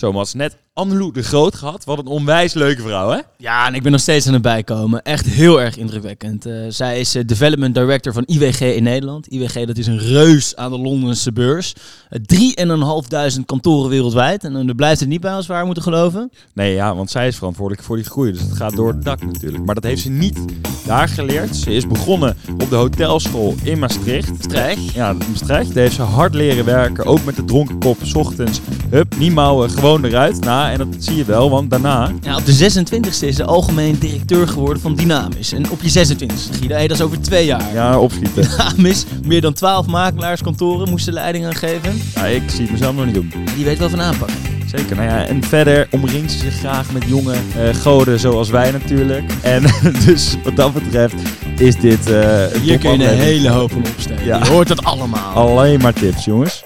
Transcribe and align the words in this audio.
Zo, 0.00 0.12
Mats, 0.12 0.32
net 0.34 0.56
Annelou 0.80 1.12
de 1.12 1.22
Groot 1.22 1.54
gehad. 1.54 1.84
Wat 1.84 1.98
een 1.98 2.06
onwijs 2.06 2.54
leuke 2.54 2.82
vrouw, 2.82 3.10
hè? 3.10 3.18
Ja, 3.36 3.66
en 3.66 3.74
ik 3.74 3.82
ben 3.82 3.92
nog 3.92 4.00
steeds 4.00 4.26
aan 4.26 4.32
het 4.32 4.42
bijkomen. 4.42 5.02
Echt 5.02 5.26
heel 5.26 5.60
erg 5.60 5.76
indrukwekkend. 5.76 6.46
Eh, 6.46 6.54
zij 6.68 7.00
is 7.00 7.14
eh, 7.14 7.22
Development 7.26 7.74
Director 7.74 8.12
van 8.12 8.22
IWG 8.26 8.60
in 8.60 8.82
Nederland. 8.82 9.26
IWG 9.26 9.66
dat 9.66 9.78
is 9.78 9.86
een 9.86 9.98
reus 9.98 10.56
aan 10.56 10.70
de 10.70 10.78
Londense 10.78 11.32
beurs. 11.32 11.74
Uh, 12.10 13.34
3.500 13.36 13.44
kantoren 13.46 13.90
wereldwijd. 13.90 14.44
En 14.44 14.68
er 14.68 14.74
blijft 14.74 15.00
het 15.00 15.08
niet 15.08 15.20
bij 15.20 15.32
als 15.32 15.46
we 15.46 15.52
haar 15.52 15.64
moeten 15.64 15.82
geloven. 15.82 16.30
Nee, 16.54 16.74
ja, 16.74 16.94
want 16.94 17.10
zij 17.10 17.26
is 17.26 17.36
verantwoordelijk 17.36 17.86
voor 17.86 17.96
die 17.96 18.04
groei. 18.04 18.32
Dus 18.32 18.40
het 18.40 18.52
gaat 18.52 18.76
door 18.76 18.88
het 18.88 19.04
dak 19.04 19.22
natuurlijk. 19.22 19.64
Maar 19.64 19.74
dat 19.74 19.84
heeft 19.84 20.02
ze 20.02 20.10
niet 20.10 20.38
daar 20.86 21.08
geleerd. 21.08 21.56
Ze 21.56 21.72
is 21.72 21.86
begonnen 21.86 22.36
op 22.52 22.70
de 22.70 22.76
hotelschool 22.76 23.54
in 23.62 23.78
Maastricht. 23.78 24.30
Maastricht? 24.30 24.92
Ja, 24.92 25.12
Maastricht. 25.12 25.74
Daar 25.74 25.82
heeft 25.82 25.94
ze 25.94 26.02
hard 26.02 26.34
leren 26.34 26.64
werken. 26.64 27.04
Ook 27.04 27.24
met 27.24 27.36
de 27.36 27.44
dronken 27.44 27.78
kop. 27.78 27.96
S 28.02 28.14
ochtends, 28.14 28.60
hup, 28.90 29.16
niet 29.18 29.32
mouwen, 29.32 29.70
gewoon 29.70 30.04
eruit. 30.04 30.40
Nou, 30.40 30.69
en 30.72 30.78
dat 30.78 30.86
zie 30.98 31.16
je 31.16 31.24
wel, 31.24 31.50
want 31.50 31.70
daarna... 31.70 32.12
Ja, 32.20 32.36
op 32.36 32.46
de 32.46 32.70
26e 32.82 33.26
is 33.26 33.36
ze 33.36 33.44
algemeen 33.44 33.98
directeur 33.98 34.48
geworden 34.48 34.82
van 34.82 34.94
Dynamis. 34.94 35.52
En 35.52 35.70
op 35.70 35.82
je 35.82 36.06
26e, 36.06 36.56
Guido, 36.58 36.74
hey, 36.74 36.88
dat 36.88 36.96
is 36.96 37.02
over 37.02 37.20
twee 37.20 37.46
jaar. 37.46 37.72
Ja, 37.72 37.98
opschieten. 37.98 38.42
Dynamis, 38.42 39.04
meer 39.26 39.40
dan 39.40 39.52
12 39.52 39.86
makelaarskantoren 39.86 40.88
moesten 40.88 41.12
leiding 41.12 41.46
aan 41.46 41.54
geven. 41.54 42.00
Ja, 42.14 42.24
ik 42.24 42.50
zie 42.50 42.62
het 42.62 42.70
mezelf 42.70 42.94
nog 42.94 43.04
niet 43.04 43.14
doen. 43.14 43.32
Die 43.56 43.64
weet 43.64 43.78
wel 43.78 43.88
van 43.88 44.00
aanpakken. 44.00 44.36
Zeker, 44.76 44.96
nou 44.96 45.08
ja, 45.08 45.26
en 45.26 45.44
verder 45.44 45.88
omringt 45.90 46.32
ze 46.32 46.38
zich 46.38 46.54
graag 46.54 46.92
met 46.92 47.04
jonge 47.06 47.34
uh, 47.34 47.74
goden 47.74 48.20
zoals 48.20 48.50
wij 48.50 48.70
natuurlijk. 48.70 49.32
En 49.42 49.62
dus 50.06 50.36
wat 50.44 50.56
dat 50.56 50.72
betreft 50.72 51.14
is 51.56 51.76
dit... 51.76 52.08
Uh, 52.08 52.46
Hier 52.62 52.78
kun 52.78 52.98
je 52.98 53.10
een 53.10 53.18
hele 53.18 53.48
hoop 53.48 53.70
van 53.70 53.84
opsteken. 53.86 54.24
Ja. 54.24 54.38
Je 54.38 54.50
hoort 54.50 54.68
dat 54.68 54.84
allemaal. 54.84 55.34
Alleen 55.34 55.80
maar 55.80 55.92
tips, 55.92 56.24
jongens. 56.24 56.62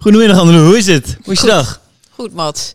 Goedemiddag 0.00 0.38
Annelou, 0.38 0.66
hoe 0.66 0.76
is 0.76 0.86
het? 0.86 1.16
Hoe 1.24 1.32
is 1.32 1.40
je 1.40 1.46
dag? 1.46 1.80
Goed, 2.10 2.34
Mats. 2.34 2.74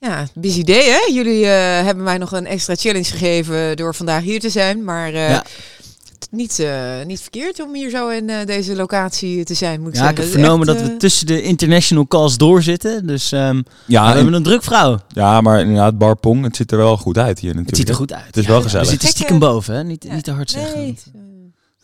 Ja, 0.00 0.26
busy 0.34 0.62
day 0.62 0.84
hè? 0.84 1.12
Jullie 1.12 1.40
uh, 1.40 1.50
hebben 1.84 2.04
mij 2.04 2.18
nog 2.18 2.32
een 2.32 2.46
extra 2.46 2.74
challenge 2.74 3.04
gegeven 3.04 3.76
door 3.76 3.94
vandaag 3.94 4.22
hier 4.22 4.40
te 4.40 4.50
zijn. 4.50 4.84
Maar 4.84 5.12
uh, 5.12 5.30
ja. 5.30 5.44
niet, 6.30 6.58
uh, 6.58 7.04
niet 7.06 7.20
verkeerd 7.20 7.62
om 7.62 7.74
hier 7.74 7.90
zo 7.90 8.08
in 8.08 8.30
deze 8.44 8.76
locatie 8.76 9.44
te 9.44 9.54
zijn, 9.54 9.80
moet 9.80 9.88
ik 9.88 9.94
ja, 9.94 10.00
zeggen. 10.00 10.16
ik 10.16 10.22
heb 10.22 10.32
vernomen 10.32 10.68
echt, 10.68 10.78
dat 10.78 10.88
we 10.88 10.96
tussen 10.96 11.26
de 11.26 11.42
international 11.42 12.06
calls 12.06 12.36
doorzitten. 12.36 13.06
Dus 13.06 13.32
um, 13.32 13.64
ja, 13.86 14.08
we 14.08 14.14
hebben 14.14 14.34
een 14.34 14.42
druk 14.42 14.62
vrouw. 14.62 14.98
Ja, 15.08 15.40
maar 15.40 15.60
inderdaad, 15.60 15.98
bar 15.98 16.16
pong, 16.16 16.44
het 16.44 16.56
ziet 16.56 16.72
er 16.72 16.78
wel 16.78 16.96
goed 16.96 17.18
uit 17.18 17.38
hier 17.38 17.54
natuurlijk. 17.54 17.68
Het 17.68 17.76
ziet 17.76 17.88
er 17.88 17.94
goed 17.94 18.12
uit. 18.12 18.26
Het 18.26 18.36
is 18.36 18.46
wel 18.46 18.62
gezellig. 18.62 18.84
We 18.84 18.90
zitten 18.90 19.08
stiekem 19.08 19.38
boven, 19.38 19.74
hè? 19.74 19.84
Niet, 19.84 20.12
niet 20.12 20.24
te 20.24 20.32
hard 20.32 20.50
zeggen. 20.50 20.78
Nee. 20.78 20.98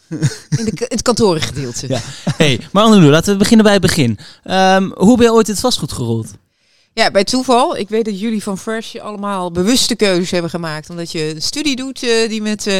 In, 0.58 0.64
de, 0.64 0.70
in 0.70 0.86
het 0.88 1.02
kantorengedeelte. 1.02 1.88
Ja. 1.88 2.00
Hey, 2.36 2.60
maar 2.72 2.84
Annelou, 2.84 3.10
laten 3.10 3.32
we 3.32 3.38
beginnen 3.38 3.64
bij 3.64 3.72
het 3.72 3.82
begin. 3.82 4.18
Um, 4.44 4.92
hoe 4.96 5.16
ben 5.16 5.26
je 5.26 5.32
ooit 5.32 5.46
het 5.46 5.60
vastgoed 5.60 5.92
gerold? 5.92 6.26
Ja, 6.92 7.10
bij 7.10 7.24
toeval. 7.24 7.76
Ik 7.76 7.88
weet 7.88 8.04
dat 8.04 8.20
jullie 8.20 8.42
van 8.42 8.58
Fresh 8.58 8.96
allemaal 8.96 9.50
bewuste 9.50 9.94
keuzes 9.94 10.30
hebben 10.30 10.50
gemaakt. 10.50 10.90
Omdat 10.90 11.12
je 11.12 11.34
een 11.34 11.42
studie 11.42 11.76
doet 11.76 12.02
uh, 12.02 12.28
die 12.28 12.42
met 12.42 12.66
uh, 12.66 12.78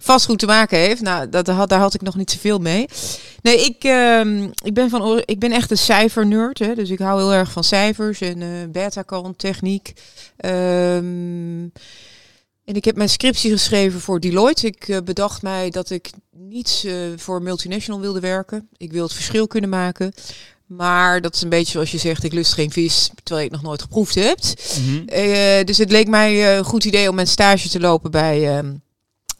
vastgoed 0.00 0.38
te 0.38 0.46
maken 0.46 0.78
heeft. 0.78 1.00
Nou, 1.00 1.28
dat 1.28 1.46
had, 1.46 1.68
daar 1.68 1.80
had 1.80 1.94
ik 1.94 2.02
nog 2.02 2.16
niet 2.16 2.30
zoveel 2.30 2.58
mee. 2.58 2.88
Nee, 3.42 3.64
ik, 3.64 3.84
uh, 3.84 4.42
ik, 4.64 4.74
ben, 4.74 4.90
van, 4.90 5.22
ik 5.24 5.38
ben 5.38 5.52
echt 5.52 5.70
een 5.70 5.78
cijfernerd. 5.78 6.58
Hè, 6.58 6.74
dus 6.74 6.90
ik 6.90 6.98
hou 6.98 7.20
heel 7.20 7.32
erg 7.32 7.50
van 7.50 7.64
cijfers 7.64 8.20
en 8.20 8.40
uh, 8.40 8.48
beta-kant, 8.68 9.38
techniek. 9.38 9.92
Um, 10.44 11.72
en 12.64 12.74
ik 12.74 12.84
heb 12.84 12.96
mijn 12.96 13.08
scriptie 13.08 13.50
geschreven 13.50 14.00
voor 14.00 14.20
Deloitte. 14.20 14.66
Ik 14.66 14.88
uh, 14.88 14.98
bedacht 15.04 15.42
mij 15.42 15.70
dat 15.70 15.90
ik 15.90 16.10
niet 16.30 16.82
uh, 16.86 16.94
voor 17.16 17.42
multinational 17.42 18.00
wilde 18.00 18.20
werken. 18.20 18.68
Ik 18.76 18.92
wil 18.92 19.02
het 19.02 19.12
verschil 19.12 19.46
kunnen 19.46 19.70
maken. 19.70 20.12
Maar 20.66 21.20
dat 21.20 21.34
is 21.34 21.42
een 21.42 21.48
beetje 21.48 21.72
zoals 21.72 21.90
je 21.90 21.98
zegt, 21.98 22.24
ik 22.24 22.32
lust 22.32 22.52
geen 22.52 22.70
vis, 22.70 23.10
terwijl 23.22 23.46
je 23.46 23.52
het 23.52 23.60
nog 23.60 23.70
nooit 23.70 23.82
geproefd 23.82 24.14
hebt. 24.14 24.78
Mm 24.78 24.84
-hmm. 24.84 25.04
uh, 25.12 25.64
dus 25.64 25.78
het 25.78 25.90
leek 25.90 26.08
mij 26.08 26.56
een 26.56 26.64
goed 26.64 26.84
idee 26.84 27.08
om 27.08 27.14
mijn 27.14 27.26
stage 27.26 27.68
te 27.68 27.80
lopen 27.80 28.10
bij 28.10 28.58
um, 28.58 28.81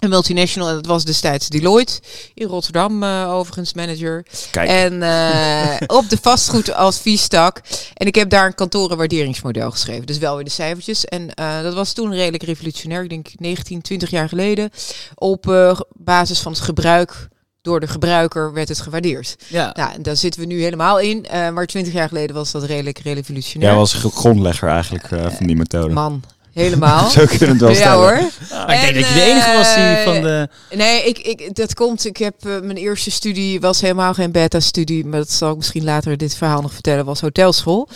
een 0.02 0.10
multinational. 0.10 0.68
En 0.68 0.74
dat 0.74 0.86
was 0.86 1.04
destijds 1.04 1.48
Deloitte. 1.48 2.00
In 2.34 2.46
Rotterdam 2.46 3.02
uh, 3.02 3.32
overigens 3.32 3.74
manager. 3.74 4.26
Kijk. 4.50 4.68
En 4.68 4.92
uh, 4.92 5.74
op 5.98 6.08
de 6.08 6.18
vastgoedadviestak. 6.22 7.60
En 7.94 8.06
ik 8.06 8.14
heb 8.14 8.30
daar 8.30 8.46
een 8.46 8.54
kantorenwaarderingsmodel 8.54 9.70
geschreven. 9.70 10.06
Dus 10.06 10.18
wel 10.18 10.34
weer 10.34 10.44
de 10.44 10.50
cijfertjes. 10.50 11.04
En 11.04 11.30
uh, 11.40 11.62
dat 11.62 11.74
was 11.74 11.92
toen 11.92 12.14
redelijk 12.14 12.42
revolutionair. 12.42 13.02
Ik 13.02 13.08
denk 13.08 13.28
19, 13.36 13.82
20 13.82 14.10
jaar 14.10 14.28
geleden. 14.28 14.70
Op 15.14 15.46
uh, 15.46 15.80
basis 15.92 16.40
van 16.40 16.52
het 16.52 16.60
gebruik 16.60 17.28
door 17.60 17.80
de 17.80 17.86
gebruiker 17.86 18.52
werd 18.52 18.68
het 18.68 18.80
gewaardeerd. 18.80 19.36
Ja. 19.48 19.70
Nou, 19.74 19.92
en 19.92 20.02
daar 20.02 20.16
zitten 20.16 20.40
we 20.40 20.46
nu 20.46 20.62
helemaal 20.62 21.00
in. 21.00 21.26
Uh, 21.32 21.50
maar 21.50 21.66
20 21.66 21.92
jaar 21.92 22.08
geleden 22.08 22.36
was 22.36 22.50
dat 22.50 22.64
redelijk 22.64 22.98
revolutionair. 22.98 23.70
Jij 23.70 23.78
was 23.78 23.92
grondlegger 23.94 24.68
eigenlijk 24.68 25.10
uh, 25.10 25.30
van 25.30 25.46
die 25.46 25.56
methode. 25.56 25.94
Man, 25.94 26.22
helemaal. 26.52 27.08
Zo 27.10 27.26
kunnen 27.26 27.38
we 27.38 27.46
het 27.46 27.60
wel 27.60 27.68
ja, 27.68 27.74
stellen. 27.74 27.98
hoor. 27.98 28.30
Ah, 28.50 28.74
ik 28.74 28.80
denk 28.80 28.94
dat 28.94 29.08
je 29.08 29.14
de 29.14 29.22
enige 29.22 29.56
was 29.56 29.74
die 29.74 29.96
van 30.04 30.22
de... 30.22 30.48
Nee, 30.76 31.02
ik, 31.02 31.18
ik, 31.18 31.54
dat 31.54 31.74
komt. 31.74 32.06
Ik 32.06 32.16
heb 32.16 32.34
uh, 32.46 32.52
mijn 32.60 32.76
eerste 32.76 33.10
studie 33.10 33.60
was 33.60 33.80
helemaal 33.80 34.14
geen 34.14 34.32
beta-studie, 34.32 35.06
maar 35.06 35.18
dat 35.18 35.30
zal 35.30 35.50
ik 35.50 35.56
misschien 35.56 35.84
later 35.84 36.16
dit 36.16 36.36
verhaal 36.36 36.62
nog 36.62 36.72
vertellen. 36.72 37.04
Was 37.04 37.20
hotelschool. 37.20 37.88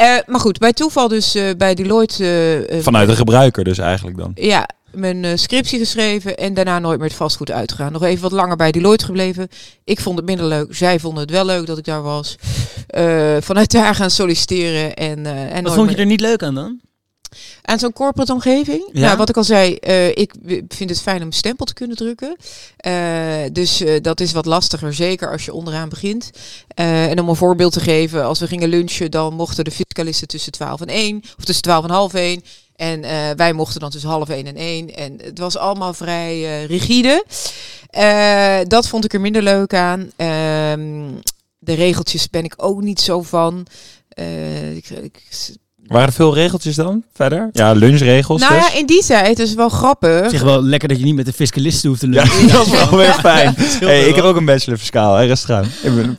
Uh, 0.00 0.16
maar 0.26 0.40
goed, 0.40 0.58
bij 0.58 0.72
toeval 0.72 1.08
dus 1.08 1.36
uh, 1.36 1.50
bij 1.56 1.74
Deloitte. 1.74 2.80
Vanuit 2.80 3.08
de 3.08 3.16
gebruiker 3.16 3.64
dus 3.64 3.78
eigenlijk 3.78 4.16
dan. 4.16 4.32
Ja, 4.34 4.68
mijn 4.90 5.24
uh, 5.24 5.30
scriptie 5.34 5.78
geschreven 5.78 6.36
en 6.36 6.54
daarna 6.54 6.78
nooit 6.78 6.98
meer 6.98 7.08
het 7.08 7.16
vastgoed 7.16 7.50
uitgegaan. 7.50 7.92
Nog 7.92 8.02
even 8.02 8.22
wat 8.22 8.32
langer 8.32 8.56
bij 8.56 8.72
Deloitte 8.72 9.04
gebleven. 9.04 9.48
Ik 9.84 10.00
vond 10.00 10.16
het 10.16 10.26
minder 10.26 10.46
leuk. 10.46 10.74
Zij 10.74 10.98
vonden 10.98 11.22
het 11.22 11.30
wel 11.30 11.44
leuk 11.44 11.66
dat 11.66 11.78
ik 11.78 11.84
daar 11.84 12.02
was. 12.02 12.36
Uh, 12.96 13.36
vanuit 13.40 13.70
daar 13.70 13.94
gaan 13.94 14.10
solliciteren. 14.10 14.94
En, 14.94 15.18
uh, 15.18 15.56
en 15.56 15.64
wat 15.64 15.74
vond 15.74 15.90
je 15.90 15.96
er 15.96 16.06
niet 16.06 16.20
leuk 16.20 16.42
aan 16.42 16.54
dan? 16.54 16.80
Aan 17.62 17.78
zo'n 17.78 17.92
corporate 17.92 18.32
omgeving? 18.32 18.88
Ja? 18.92 19.00
Nou, 19.00 19.16
wat 19.16 19.28
ik 19.28 19.36
al 19.36 19.44
zei, 19.44 19.78
uh, 19.86 20.08
ik 20.08 20.34
vind 20.68 20.90
het 20.90 21.00
fijn 21.00 21.22
om 21.22 21.32
stempel 21.32 21.66
te 21.66 21.74
kunnen 21.74 21.96
drukken. 21.96 22.36
Uh, 22.86 22.92
dus 23.52 23.82
uh, 23.82 24.00
dat 24.00 24.20
is 24.20 24.32
wat 24.32 24.46
lastiger, 24.46 24.94
zeker 24.94 25.32
als 25.32 25.44
je 25.44 25.52
onderaan 25.52 25.88
begint. 25.88 26.30
en 26.74 27.20
om 27.20 27.28
een 27.28 27.36
voorbeeld 27.36 27.72
te 27.72 27.80
geven, 27.80 28.24
als 28.24 28.38
we 28.38 28.46
gingen 28.46 28.68
lunchen, 28.68 29.10
dan 29.10 29.34
mochten 29.34 29.64
de 29.64 29.70
fiscalisten 29.70 30.28
tussen 30.28 30.52
12 30.52 30.80
en 30.80 30.88
1, 30.88 31.22
of 31.38 31.44
tussen 31.44 31.64
12 31.64 31.84
en 31.84 31.90
half 31.90 32.14
1. 32.14 32.42
En 32.76 33.00
wij 33.36 33.52
mochten 33.52 33.80
dan 33.80 33.90
tussen 33.90 34.10
half 34.10 34.28
1 34.28 34.46
en 34.46 34.56
1. 34.56 34.94
En 34.94 35.18
het 35.22 35.38
was 35.38 35.56
allemaal 35.56 35.94
vrij 35.94 36.64
rigide. 36.64 37.24
Dat 38.66 38.88
vond 38.88 39.04
ik 39.04 39.12
er 39.12 39.20
minder 39.20 39.42
leuk 39.42 39.74
aan. 39.74 40.00
Uh, 40.00 40.06
de 41.58 41.74
regeltjes 41.74 42.30
ben 42.30 42.44
ik 42.44 42.54
ook 42.56 42.82
niet 42.82 43.00
zo 43.00 43.22
van. 43.22 43.66
Ik, 44.74 44.90
ik, 44.90 45.22
waren 45.88 46.08
er 46.08 46.12
veel 46.14 46.34
regeltjes 46.34 46.74
dan 46.74 47.02
verder? 47.14 47.48
Ja, 47.52 47.72
lunchregels. 47.72 48.40
Nou 48.40 48.54
dus. 48.54 48.62
ja, 48.62 48.74
in 48.78 48.86
die 48.86 49.04
tijd 49.04 49.38
is 49.38 49.54
wel 49.54 49.68
grappig. 49.68 50.30
Zeg 50.30 50.42
wel 50.42 50.62
lekker 50.62 50.88
dat 50.88 50.98
je 50.98 51.04
niet 51.04 51.14
met 51.14 51.26
de 51.26 51.32
fiscalisten 51.32 51.88
hoeft 51.88 52.00
te 52.00 52.08
lunchen. 52.08 52.46
Ja, 52.46 52.52
dat 52.52 52.66
is 52.66 52.72
wel 52.72 52.96
weer 52.96 53.14
fijn. 53.14 53.54
hey, 53.80 54.08
ik 54.08 54.14
heb 54.14 54.24
ook 54.24 54.36
een 54.36 54.44
bachelor 54.44 54.78
fiscaal, 54.78 55.14
hè, 55.14 55.26
ben... 55.82 56.18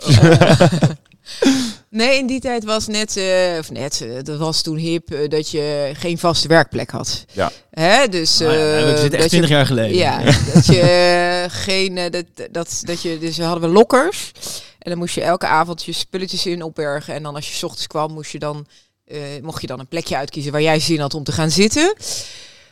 Nee, 1.90 2.18
in 2.18 2.28
die 2.28 2.40
tijd 2.40 2.64
was 2.64 2.88
net, 2.88 3.18
uh, 3.18 3.58
of 3.60 3.72
net, 3.72 4.02
uh, 4.04 4.24
dat 4.24 4.38
was 4.38 4.62
toen 4.62 4.78
hip 4.78 5.14
uh, 5.14 5.30
dat 5.30 5.50
je 5.50 5.92
geen 5.94 6.18
vaste 6.18 6.48
werkplek 6.48 6.90
had. 6.90 7.26
Ja. 7.32 7.52
Hè, 7.72 8.08
dus. 8.08 8.40
Nou 8.40 8.58
ja, 8.58 8.86
dat 8.86 9.00
zit 9.00 9.14
echt 9.14 9.30
20 9.30 9.50
jaar 9.50 9.66
geleden. 9.66 9.98
Ja, 9.98 10.22
dat 10.54 10.66
je 10.66 11.46
geen, 11.50 11.96
dat, 11.96 12.26
dat, 12.52 12.82
dat 12.86 13.02
je, 13.02 13.18
dus 13.18 13.40
hadden 13.40 13.70
we 13.70 13.76
lokkers. 13.76 14.32
En 14.80 14.90
dan 14.90 14.98
moest 14.98 15.16
je 15.16 15.22
elke 15.22 15.48
avond 15.48 15.84
je 15.84 15.92
spulletjes 15.92 16.46
in 16.46 16.64
opbergen. 16.64 17.14
En 17.14 17.24
dan 17.24 17.36
als 17.36 17.50
je 17.50 17.56
's 17.56 17.64
ochtends 17.64 17.88
kwam, 17.88 18.12
moest 18.12 18.32
je 18.32 18.40
dan, 18.40 18.68
mocht 19.42 19.62
je 19.62 19.68
dan 19.68 19.80
een 19.80 19.88
plekje 19.88 20.18
uitkiezen 20.18 20.52
waar 20.52 20.62
jij 20.62 20.80
zin 20.80 21.00
had 21.00 21.14
om 21.14 21.24
te 21.24 21.32
gaan 21.32 21.52
zitten. 21.52 21.96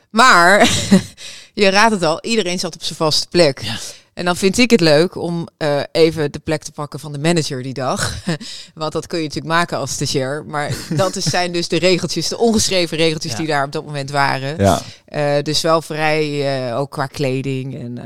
Maar, 0.09 0.69
je 1.53 1.69
raadt 1.69 1.93
het 1.93 2.03
al, 2.03 2.23
iedereen 2.23 2.59
zat 2.59 2.75
op 2.75 2.83
zijn 2.83 2.95
vaste 2.95 3.27
plek. 3.27 3.61
Ja. 3.61 3.77
En 4.17 4.25
dan 4.25 4.35
vind 4.35 4.57
ik 4.57 4.69
het 4.69 4.81
leuk 4.81 5.15
om 5.15 5.47
uh, 5.57 5.81
even 5.91 6.31
de 6.31 6.39
plek 6.39 6.63
te 6.63 6.71
pakken 6.71 6.99
van 6.99 7.11
de 7.11 7.19
manager 7.19 7.63
die 7.63 7.73
dag. 7.73 8.15
Want 8.73 8.91
dat 8.91 9.07
kun 9.07 9.17
je 9.17 9.23
natuurlijk 9.23 9.53
maken 9.53 9.77
als 9.77 9.91
stagiair. 9.91 10.43
Maar 10.45 10.75
dat 10.95 11.15
is, 11.15 11.23
zijn 11.23 11.51
dus 11.51 11.67
de 11.67 11.79
regeltjes, 11.79 12.27
de 12.27 12.37
ongeschreven 12.37 12.97
regeltjes 12.97 13.31
ja. 13.31 13.37
die 13.37 13.47
daar 13.47 13.65
op 13.65 13.71
dat 13.71 13.85
moment 13.85 14.11
waren. 14.11 14.57
Ja. 14.57 14.81
Uh, 15.09 15.43
dus 15.43 15.61
wel 15.61 15.81
vrij, 15.81 16.69
uh, 16.69 16.79
ook 16.79 16.91
qua 16.91 17.05
kleding. 17.05 17.79
En 17.79 17.97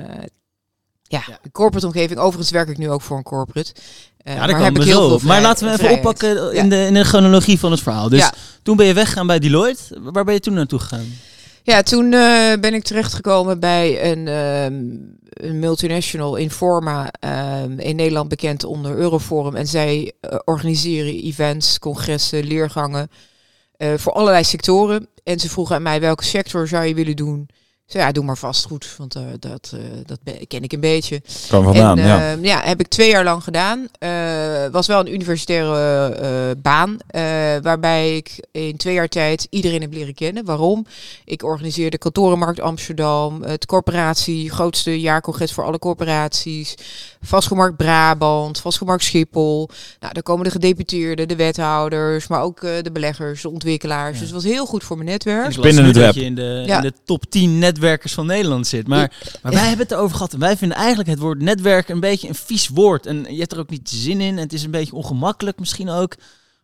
ja, 1.12 1.24
ja, 1.28 1.40
de 1.42 1.52
corporate 1.52 1.86
omgeving. 1.86 2.20
Overigens 2.20 2.52
werk 2.52 2.70
ik 2.70 2.78
nu 2.78 2.90
ook 2.90 3.02
voor 3.02 3.18
een 3.18 3.24
corporate. 3.24 3.74
ja, 4.18 4.36
daar 4.36 4.48
kan 4.48 4.64
heb 4.64 4.78
ik 4.78 4.84
heel 4.84 5.20
veel 5.20 5.28
Maar 5.28 5.42
laten 5.42 5.64
we 5.66 5.74
even 5.74 5.86
vrijheid. 5.86 6.06
oppakken 6.06 6.54
in, 6.54 6.70
de, 6.70 6.86
in 6.86 6.94
de 6.94 7.04
chronologie 7.04 7.60
van 7.60 7.72
het 7.72 7.82
verhaal. 7.82 8.10
Dus 8.10 8.20
ja. 8.20 8.34
toen 8.64 8.76
ben 8.76 8.86
je 8.86 8.94
weggegaan 8.94 9.28
bij 9.28 9.40
Deloitte. 9.40 10.00
Waar 10.02 10.24
ben 10.24 10.34
je 10.34 10.40
toen 10.40 10.54
naartoe 10.54 10.80
gegaan? 10.80 11.06
Ja, 11.64 11.84
toen 11.84 12.06
uh, 12.06 12.54
ben 12.60 12.74
ik 12.74 12.84
terechtgekomen 12.84 13.60
bij 13.60 14.12
een, 14.12 14.28
um, 14.28 15.18
een 15.24 15.60
multinational 15.60 16.36
Informa 16.36 17.14
um, 17.64 17.80
in 17.80 17.96
Nederland 17.96 18.30
bekend 18.30 18.64
onder 18.64 18.96
Euroforum. 18.96 19.56
En 19.56 19.68
zij 19.68 20.12
uh, 20.22 20.40
organiseren 20.46 21.24
events, 21.24 21.80
congressen, 21.80 22.44
leergangen 22.44 23.10
voor 23.96 24.14
allerlei 24.14 24.44
sectoren. 24.44 25.08
En 25.24 25.40
ze 25.40 25.50
vroegen 25.50 25.76
aan 25.76 25.82
mij 25.82 26.00
welke 26.00 26.24
sector 26.24 26.68
zou 26.68 26.86
je 26.86 26.94
willen 26.94 27.16
doen. 27.16 27.50
Zei, 27.92 28.04
ja, 28.04 28.12
doe 28.12 28.24
maar 28.24 28.38
vastgoed, 28.38 28.96
want 28.98 29.16
eh, 29.16 29.24
dat, 29.40 29.72
eh, 29.76 29.82
dat 30.06 30.20
ken 30.48 30.64
ik 30.64 30.74
een 30.74 30.80
beetje. 30.80 31.22
Kan 31.50 31.64
vandaan, 31.64 31.98
en, 31.98 32.08
ja. 32.08 32.32
eh, 32.32 32.44
ja, 32.44 32.62
heb 32.64 32.80
ik 32.80 32.88
twee 32.88 33.10
jaar 33.10 33.24
lang 33.24 33.44
gedaan. 33.44 33.88
Eh, 34.00 34.10
was 34.72 34.88
wel 34.88 35.00
een 35.00 35.14
universitaire 35.14 36.56
baan, 36.56 36.98
waarbij 37.62 38.16
ik 38.16 38.48
in 38.52 38.78
twee 38.78 38.94
jaar 38.94 39.08
tijd 39.08 39.48
iedereen 39.50 39.82
heb 39.82 39.94
leren 39.94 40.14
kennen. 40.14 40.46
Waarom? 40.46 40.86
Ik 41.26 41.44
organiseerde 41.44 41.98
Kantorenmarkt 41.98 42.60
Amsterdam, 42.60 43.44
het 43.44 43.66
corporatie, 43.66 44.50
grootste 44.50 45.00
jaarcongres 45.00 45.54
voor 45.54 45.64
alle 45.64 45.80
corporaties, 45.80 46.76
Vastgoedmarkt 47.22 47.78
Brabant, 47.78 48.60
Vastgoedmarkt 48.60 49.04
Schiphol. 49.04 49.70
Nou, 50.00 50.14
daar 50.14 50.24
komen 50.24 50.44
de 50.44 50.52
gedeputeerden, 50.52 51.28
de 51.28 51.36
wethouders, 51.36 52.28
maar 52.28 52.42
ook 52.42 52.64
eh, 52.64 52.82
de 52.82 52.92
beleggers, 52.92 53.42
de 53.42 53.50
ontwikkelaars. 53.50 54.14
Ja. 54.14 54.20
Dus 54.20 54.32
het 54.32 54.44
was 54.44 54.52
heel 54.52 54.66
goed 54.66 54.84
voor 54.84 54.98
mijn 54.98 55.10
netwerk. 55.10 55.56
Ik 55.56 55.62
Binnen 55.62 55.86
het 55.86 55.94
dat 55.94 56.16
je 56.16 56.24
in 56.24 56.36
de, 56.36 56.64
Ja. 56.66 56.76
in 56.76 56.82
de 56.82 56.94
top 57.06 57.26
10 57.30 57.60
netwerkers 57.60 58.14
van 58.14 58.26
Nederland 58.26 58.68
zit. 58.68 58.88
Maar, 58.88 59.14
maar 59.42 59.52
wij 59.52 59.62
hebben 59.68 59.86
het 59.86 59.92
erover 59.92 60.16
gehad. 60.16 60.34
En 60.34 60.40
wij 60.40 60.58
vinden 60.58 60.78
eigenlijk 60.78 61.10
het 61.10 61.20
woord 61.20 61.42
netwerk 61.42 61.90
een 61.90 62.00
beetje 62.00 62.28
een 62.28 62.36
vies 62.36 62.68
woord. 62.68 63.06
En 63.06 63.26
je 63.30 63.40
hebt 63.40 63.52
er 63.52 63.60
ook 63.60 63.70
niet 63.70 63.90
zin 63.90 64.22
in. 64.22 64.36
En 64.38 64.44
het 64.44 64.54
is 64.54 64.64
een 64.64 64.72
beetje 64.72 64.96
ongemakkelijk 64.96 65.60
misschien 65.60 65.90
ook. 65.90 66.16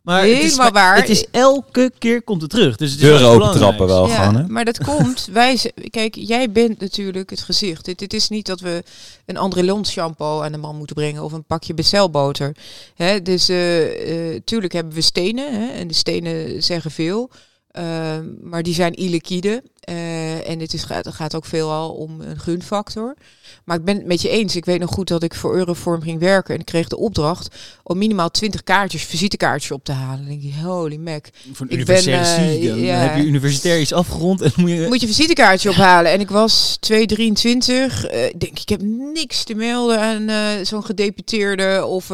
Maar 0.08 0.22
het 0.22 0.44
is, 0.44 0.56
waar. 0.56 0.96
Het 0.96 1.10
is 1.10 1.26
elke 1.32 1.92
keer 1.98 2.22
komt 2.22 2.42
het 2.42 2.50
terug. 2.50 2.76
Dus 2.76 2.92
het 2.92 3.02
is 3.02 3.06
Deuren 3.06 3.28
open 3.28 3.52
trappen 3.52 3.88
wel 3.88 4.04
belangrijks. 4.04 4.28
gewoon, 4.28 4.42
hè? 4.42 4.48
maar 4.48 4.66
dat 4.66 4.84
komt. 4.84 5.28
Wij, 5.32 5.72
kijk, 5.90 6.16
jij 6.16 6.52
bent 6.52 6.80
natuurlijk 6.80 7.30
het 7.30 7.42
gezicht. 7.42 7.86
Dit, 7.86 8.00
dit 8.00 8.14
is 8.14 8.30
niet 8.30 8.46
dat 8.46 8.60
we 8.60 8.84
een 9.26 9.38
Andrelon 9.38 9.86
shampoo 9.86 10.42
aan 10.42 10.52
de 10.52 10.58
man 10.58 10.76
moeten 10.76 10.96
brengen 10.96 11.24
of 11.24 11.32
een 11.32 11.44
pakje 11.44 11.74
bestelboter. 11.74 12.56
Hè, 12.96 13.22
dus 13.22 13.50
eh, 13.50 14.36
eh, 14.36 14.42
tuurlijk 14.44 14.74
hebben 14.74 14.94
we 14.94 15.02
stenen 15.02 15.62
hè, 15.62 15.68
en 15.68 15.88
de 15.88 15.94
stenen 15.94 16.64
zeggen 16.64 16.92
veel. 16.92 17.30
Ehm, 17.72 18.26
maar 18.42 18.64
die 18.64 18.74
zijn 18.74 18.94
illiquide. 18.94 19.64
Eh, 19.88 20.50
en 20.50 20.60
het 20.60 20.74
is, 20.74 20.84
gaat, 20.84 21.08
gaat 21.08 21.36
ook 21.36 21.46
veelal 21.46 21.92
om 21.92 22.22
een 22.22 22.40
gunfactor. 22.40 23.16
Maar 23.64 23.78
ik 23.78 23.84
ben 23.84 23.96
het 23.96 24.06
met 24.06 24.22
je 24.22 24.30
eens. 24.30 24.56
Ik 24.56 24.66
weet 24.66 24.80
nog 24.80 24.90
goed 24.90 25.08
dat 25.08 25.24
ik 25.24 25.34
voor 25.34 25.56
Euroform 25.56 26.02
ging 26.02 26.20
werken. 26.20 26.54
En 26.54 26.60
ik 26.60 26.66
kreeg 26.66 26.88
de 26.88 26.98
opdracht 26.98 27.56
om 27.84 27.98
minimaal 27.98 28.32
20 28.32 28.64
kaartjes, 28.64 29.04
visitekaartjes 29.04 29.72
op 29.72 29.84
te 29.84 29.92
halen. 29.92 30.20
En 30.20 30.30
dan 30.30 30.40
denk 30.40 30.54
ik, 30.54 30.62
holy 30.62 30.98
mac. 30.98 31.26
Voor 31.54 31.66
een 31.70 31.80
Ik 31.80 31.86
ben, 31.86 31.96
universitaire 31.96 32.26
eh, 32.26 32.52
studie, 32.52 32.70
dan 32.70 32.80
ja. 32.80 32.98
heb 32.98 33.18
je 33.18 33.24
universitair 33.24 33.80
iets 33.80 33.94
afgerond. 33.94 34.42
En 34.42 34.52
moet 34.56 34.70
je... 34.70 34.86
Moet 34.88 35.02
je 35.02 35.08
visitekaartje 35.08 35.70
ophalen. 35.70 36.12
En 36.12 36.20
ik 36.20 36.30
was 36.30 36.78
223. 36.80 38.06
Eh, 38.06 38.26
ik 38.26 38.40
denk, 38.40 38.60
ik 38.60 38.70
heb 38.70 38.82
niks 39.14 39.44
te 39.44 39.54
melden 39.54 40.00
aan 40.00 40.66
zo'n 40.66 40.86
gedeputeerde 40.86 41.86
of... 41.86 42.12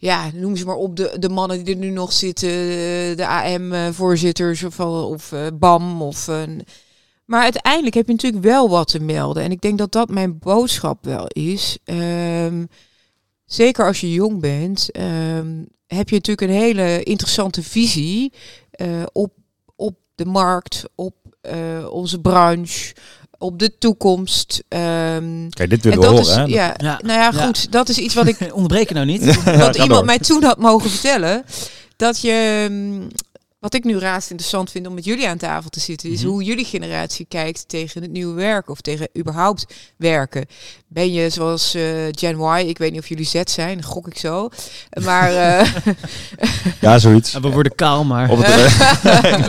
eh, 0.00 0.08
ja, 0.08 0.30
noem 0.34 0.56
ze 0.56 0.64
maar 0.64 0.76
op, 0.76 0.96
de, 0.96 1.16
de 1.18 1.28
mannen 1.28 1.64
die 1.64 1.74
er 1.74 1.80
nu 1.80 1.90
nog 1.90 2.12
zitten, 2.12 2.48
eh, 2.48 3.16
de 3.16 3.26
AM-voorzitters 3.26 4.62
of, 4.64 4.80
al- 4.80 5.08
of 5.08 5.32
eh, 5.32 5.46
BAM. 5.54 6.02
Of, 6.02 6.28
eh, 6.28 6.42
maar 7.24 7.42
uiteindelijk 7.42 7.94
heb 7.94 8.06
je 8.06 8.12
natuurlijk 8.12 8.44
wel 8.44 8.68
wat 8.68 8.88
te 8.88 9.00
melden. 9.00 9.42
En 9.42 9.50
ik 9.50 9.60
denk 9.60 9.78
dat 9.78 9.92
dat 9.92 10.08
mijn 10.10 10.38
boodschap 10.38 11.04
wel 11.04 11.26
is. 11.26 11.78
Ehm, 11.84 12.64
zeker 13.44 13.86
als 13.86 14.00
je 14.00 14.12
jong 14.12 14.40
bent, 14.40 14.90
ehm, 14.90 15.64
heb 15.86 16.08
je 16.08 16.14
natuurlijk 16.14 16.40
een 16.40 16.58
hele 16.58 17.02
interessante 17.02 17.62
visie 17.62 18.32
eh, 18.70 19.02
op, 19.12 19.32
op 19.76 19.96
de 20.14 20.24
markt, 20.24 20.84
op 20.94 21.14
eh, 21.40 21.86
onze 21.90 22.20
branche, 22.20 22.94
op 23.38 23.58
de 23.58 23.78
toekomst. 23.78 24.62
Ehm, 24.68 25.48
Kijk, 25.48 25.70
dit 25.70 25.84
en 25.84 25.90
willen 25.90 25.98
we 26.10 26.16
dat 26.16 26.26
horen, 26.26 26.46
is, 26.48 26.54
hè? 26.54 26.60
ja, 26.64 26.74
Ja. 26.76 27.00
nou 27.04 27.18
ja, 27.18 27.30
Ja. 27.34 27.44
goed, 27.46 27.72
dat 27.72 27.88
is 27.88 27.98
iets 27.98 28.14
wat 28.14 28.26
ik 28.26 28.38
Onderbreken 28.52 28.94
nou 28.94 29.06
niet. 29.06 29.24
wat 29.44 29.74
iemand 29.74 29.90
door. 29.90 30.04
mij 30.04 30.18
toen 30.18 30.42
had 30.42 30.58
mogen 30.58 30.90
vertellen. 30.90 31.44
Dat 31.96 32.20
je, 32.20 32.66
mm, 32.70 33.08
wat 33.58 33.74
ik 33.74 33.84
nu 33.84 33.98
raast 33.98 34.30
interessant 34.30 34.70
vind 34.70 34.86
om 34.86 34.94
met 34.94 35.04
jullie 35.04 35.28
aan 35.28 35.38
tafel 35.38 35.70
te 35.70 35.80
zitten, 35.80 36.10
is 36.10 36.20
Mhm. 36.22 36.30
hoe 36.30 36.42
jullie 36.42 36.64
generatie 36.64 37.26
kijkt 37.28 37.68
tegen 37.68 38.02
het 38.02 38.10
nieuwe 38.10 38.34
werk 38.34 38.70
of 38.70 38.80
tegen 38.80 39.08
überhaupt 39.18 39.66
werken. 39.96 40.46
Ben 40.88 41.12
je 41.12 41.30
zoals 41.30 41.74
eh, 41.74 41.82
Gen 42.10 42.38
Y, 42.40 42.68
ik 42.68 42.78
weet 42.78 42.90
niet 42.92 43.00
of 43.00 43.08
jullie 43.08 43.24
Z 43.26 43.42
zijn, 43.44 43.82
gok 43.82 44.06
ik 44.06 44.18
zo. 44.18 44.48
Maar 45.04 45.30
eh, 45.34 45.68
Ja, 46.80 46.98
zoiets. 46.98 47.32
Ja, 47.32 47.40
we 47.40 47.50
worden 47.50 47.74
kaal, 47.74 48.04
maar 48.04 48.30
Op 48.30 48.38
het 48.38 48.46
hè. 48.46 49.48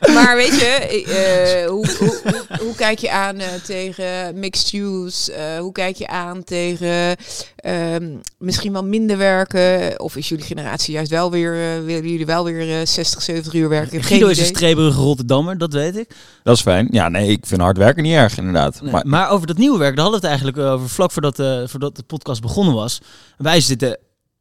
Maar 0.14 0.36
weet 0.36 0.60
je, 0.60 0.66
eh, 0.66 1.68
hoe, 1.68 1.86
hoe, 1.98 2.20
hoe, 2.24 2.58
hoe 2.60 2.74
kijk 2.74 2.98
je 2.98 3.10
aan 3.10 3.38
eh, 3.38 3.46
tegen 3.64 4.38
mixed 4.38 4.72
use? 4.72 5.32
Eh, 5.32 5.58
hoe 5.58 5.72
kijk 5.72 5.96
je 5.96 6.06
aan 6.06 6.44
tegen 6.44 7.16
ehm, 7.56 8.16
misschien 8.38 8.72
wel 8.72 8.84
minder 8.84 9.16
werken? 9.18 10.00
Of 10.00 10.16
is 10.16 10.28
jullie 10.28 10.44
generatie 10.44 10.94
juist 10.94 11.10
wel 11.10 11.30
weer, 11.30 11.52
willen 11.84 12.08
jullie 12.08 12.26
wel 12.26 12.44
weer 12.44 12.53
eh, 12.60 12.86
60, 12.86 13.22
70 13.22 13.52
uur 13.54 13.68
werken? 13.68 13.90
Geen 13.90 14.02
Guido 14.02 14.26
is 14.28 14.38
een 14.38 14.44
streberige 14.46 15.00
Rotterdammer, 15.00 15.58
dat 15.58 15.72
weet 15.72 15.96
ik. 15.96 16.14
Dat 16.42 16.56
is 16.56 16.62
fijn. 16.62 16.88
Ja, 16.90 17.08
nee, 17.08 17.28
ik 17.28 17.46
vind 17.46 17.60
hard 17.60 17.76
werken 17.76 18.02
niet 18.02 18.12
erg, 18.14 18.38
inderdaad. 18.38 18.80
Nee, 18.82 18.92
Maar 18.92 19.06
maar, 19.06 19.30
over 19.30 19.46
dat 19.46 19.56
nieuwe 19.58 19.78
werk, 19.78 19.96
daar 19.96 20.04
hadden 20.04 20.20
we 20.22 20.26
het 20.28 20.36
eigenlijk 20.40 20.70
over 20.72 20.88
vlak 20.88 21.10
voordat, 21.12 21.38
eh, 21.38 21.62
voordat 21.66 21.96
de 21.96 22.02
podcast 22.02 22.40
begonnen 22.40 22.74
was. 22.74 22.98
Wij 23.36 23.60
zitten 23.60 23.98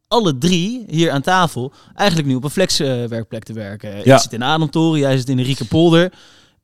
alle 0.08 0.38
drie 0.38 0.84
hier 0.88 1.12
aan 1.12 1.22
tafel 1.22 1.74
eigenlijk 1.96 2.30
nu 2.30 2.36
op 2.36 2.44
een 2.44 2.50
flexwerkplek 2.50 3.44
te 3.44 3.54
werken. 3.54 3.90
Ja. 4.04 4.16
Ik 4.16 4.22
zit 4.22 4.34
in 4.34 4.44
Ademtoren, 4.44 5.00
jij 5.00 5.18
zit 5.18 5.30
in 5.30 5.38
de 5.38 5.44
Riekenpolder. 5.44 6.12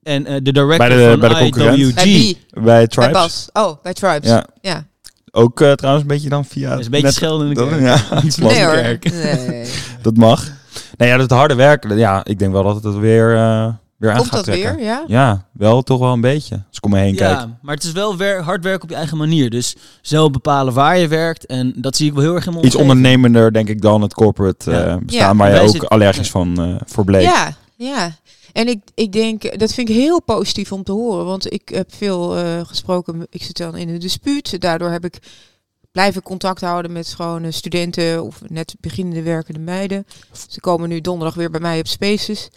En 0.03 0.25
eh, 0.25 0.33
de 0.43 0.51
director 0.51 0.77
Bij 0.77 0.89
de- 0.97 1.09
van 1.09 1.19
bij 1.19 1.29
de 1.29 1.35
concurrent. 1.35 1.77
IWG 2.05 2.35
Bij 2.63 2.87
Tribes. 2.87 3.11
Bas. 3.13 3.49
Oh, 3.53 3.83
bij 3.83 3.93
Tribes. 3.93 4.29
Ja. 4.29 4.45
ja. 4.61 4.87
Ook 5.31 5.61
eh, 5.61 5.71
trouwens 5.71 6.03
een 6.05 6.11
beetje 6.15 6.29
dan 6.29 6.45
via... 6.45 6.69
Dat 6.69 6.79
is 6.79 6.85
een 6.85 6.91
beetje 6.91 7.05
net- 7.05 7.15
schelden 7.15 7.47
in 7.47 7.53
de 7.53 7.59
dat- 7.59 7.69
kerk. 7.69 7.79
Ja, 7.79 8.65
hoor. 8.65 9.47
Nee. 9.47 9.69
dat 10.01 10.17
mag. 10.17 10.47
Nee, 10.97 11.09
ja, 11.09 11.17
dat 11.17 11.29
harde 11.29 11.55
werken. 11.55 11.97
Ja, 11.97 12.25
ik 12.25 12.39
denk 12.39 12.51
wel 12.51 12.63
dat 12.63 12.83
het 12.83 12.95
weer, 12.97 13.35
eh, 13.35 13.67
weer 13.97 14.09
aan 14.11 14.17
Komt 14.17 14.27
gaat 14.29 14.31
dat 14.31 14.43
trekken. 14.43 14.75
weer? 14.75 14.85
Ja. 14.85 15.03
Ja, 15.07 15.45
wel 15.53 15.81
toch 15.81 15.99
wel 15.99 16.13
een 16.13 16.21
beetje. 16.21 16.55
Als 16.55 16.77
ik 16.77 16.85
om 16.85 16.91
me 16.91 16.99
heen 16.99 17.15
kijk. 17.15 17.37
Ja, 17.39 17.57
maar 17.61 17.75
het 17.75 17.83
is 17.83 17.91
wel 17.91 18.17
wer 18.17 18.43
hard 18.43 18.63
werken 18.63 18.83
op 18.83 18.89
je 18.89 18.95
eigen 18.95 19.17
manier. 19.17 19.49
Dus 19.49 19.75
zelf 20.01 20.31
bepalen 20.31 20.73
waar 20.73 20.97
je 20.97 21.07
werkt. 21.07 21.45
En 21.45 21.73
dat 21.75 21.95
zie 21.95 22.07
ik 22.07 22.13
wel 22.13 22.23
heel 22.23 22.35
erg 22.35 22.45
in 22.45 22.53
mijn 22.53 22.65
Iets 22.65 22.75
ondernemender, 22.75 23.53
denk 23.53 23.69
ik, 23.69 23.81
dan 23.81 24.01
het 24.01 24.13
corporate 24.13 24.71
Ja. 24.71 24.81
eh, 24.83 24.87
Ja. 24.87 24.97
bestaan, 24.99 25.37
waar 25.37 25.53
je 25.53 25.59
ook 25.59 25.69
zitten- 25.69 25.89
allergisch 25.89 26.29
van 26.31 26.61
eh 26.61 26.75
voor 26.85 27.03
bleek. 27.05 27.21
Ja, 27.21 27.53
ja. 27.75 28.11
En 28.53 28.67
ik, 28.67 28.79
ik 28.95 29.11
denk, 29.11 29.59
dat 29.59 29.73
vind 29.73 29.89
ik 29.89 29.95
heel 29.95 30.21
positief 30.21 30.71
om 30.71 30.83
te 30.83 30.91
horen. 30.91 31.25
Want 31.25 31.53
ik 31.53 31.69
heb 31.69 31.93
veel 31.95 32.37
eh, 32.37 32.43
gesproken, 32.63 33.27
ik 33.29 33.43
zit 33.43 33.57
dan 33.57 33.75
in 33.77 33.89
een 33.89 33.99
dispuut. 33.99 34.61
Daardoor 34.61 34.89
heb 34.89 35.05
ik 35.05 35.17
blijven 35.91 36.21
contact 36.21 36.61
houden 36.61 36.91
met 36.91 37.07
gewoon 37.07 37.43
eh, 37.43 37.51
studenten 37.51 38.23
of 38.23 38.41
net 38.47 38.75
beginnende 38.79 39.21
werkende 39.21 39.59
meiden. 39.59 40.05
Ze 40.49 40.59
komen 40.59 40.89
nu 40.89 41.01
donderdag 41.01 41.35
weer 41.35 41.49
bij 41.49 41.59
mij 41.59 41.79
op 41.79 41.87
Spaces, 41.87 42.49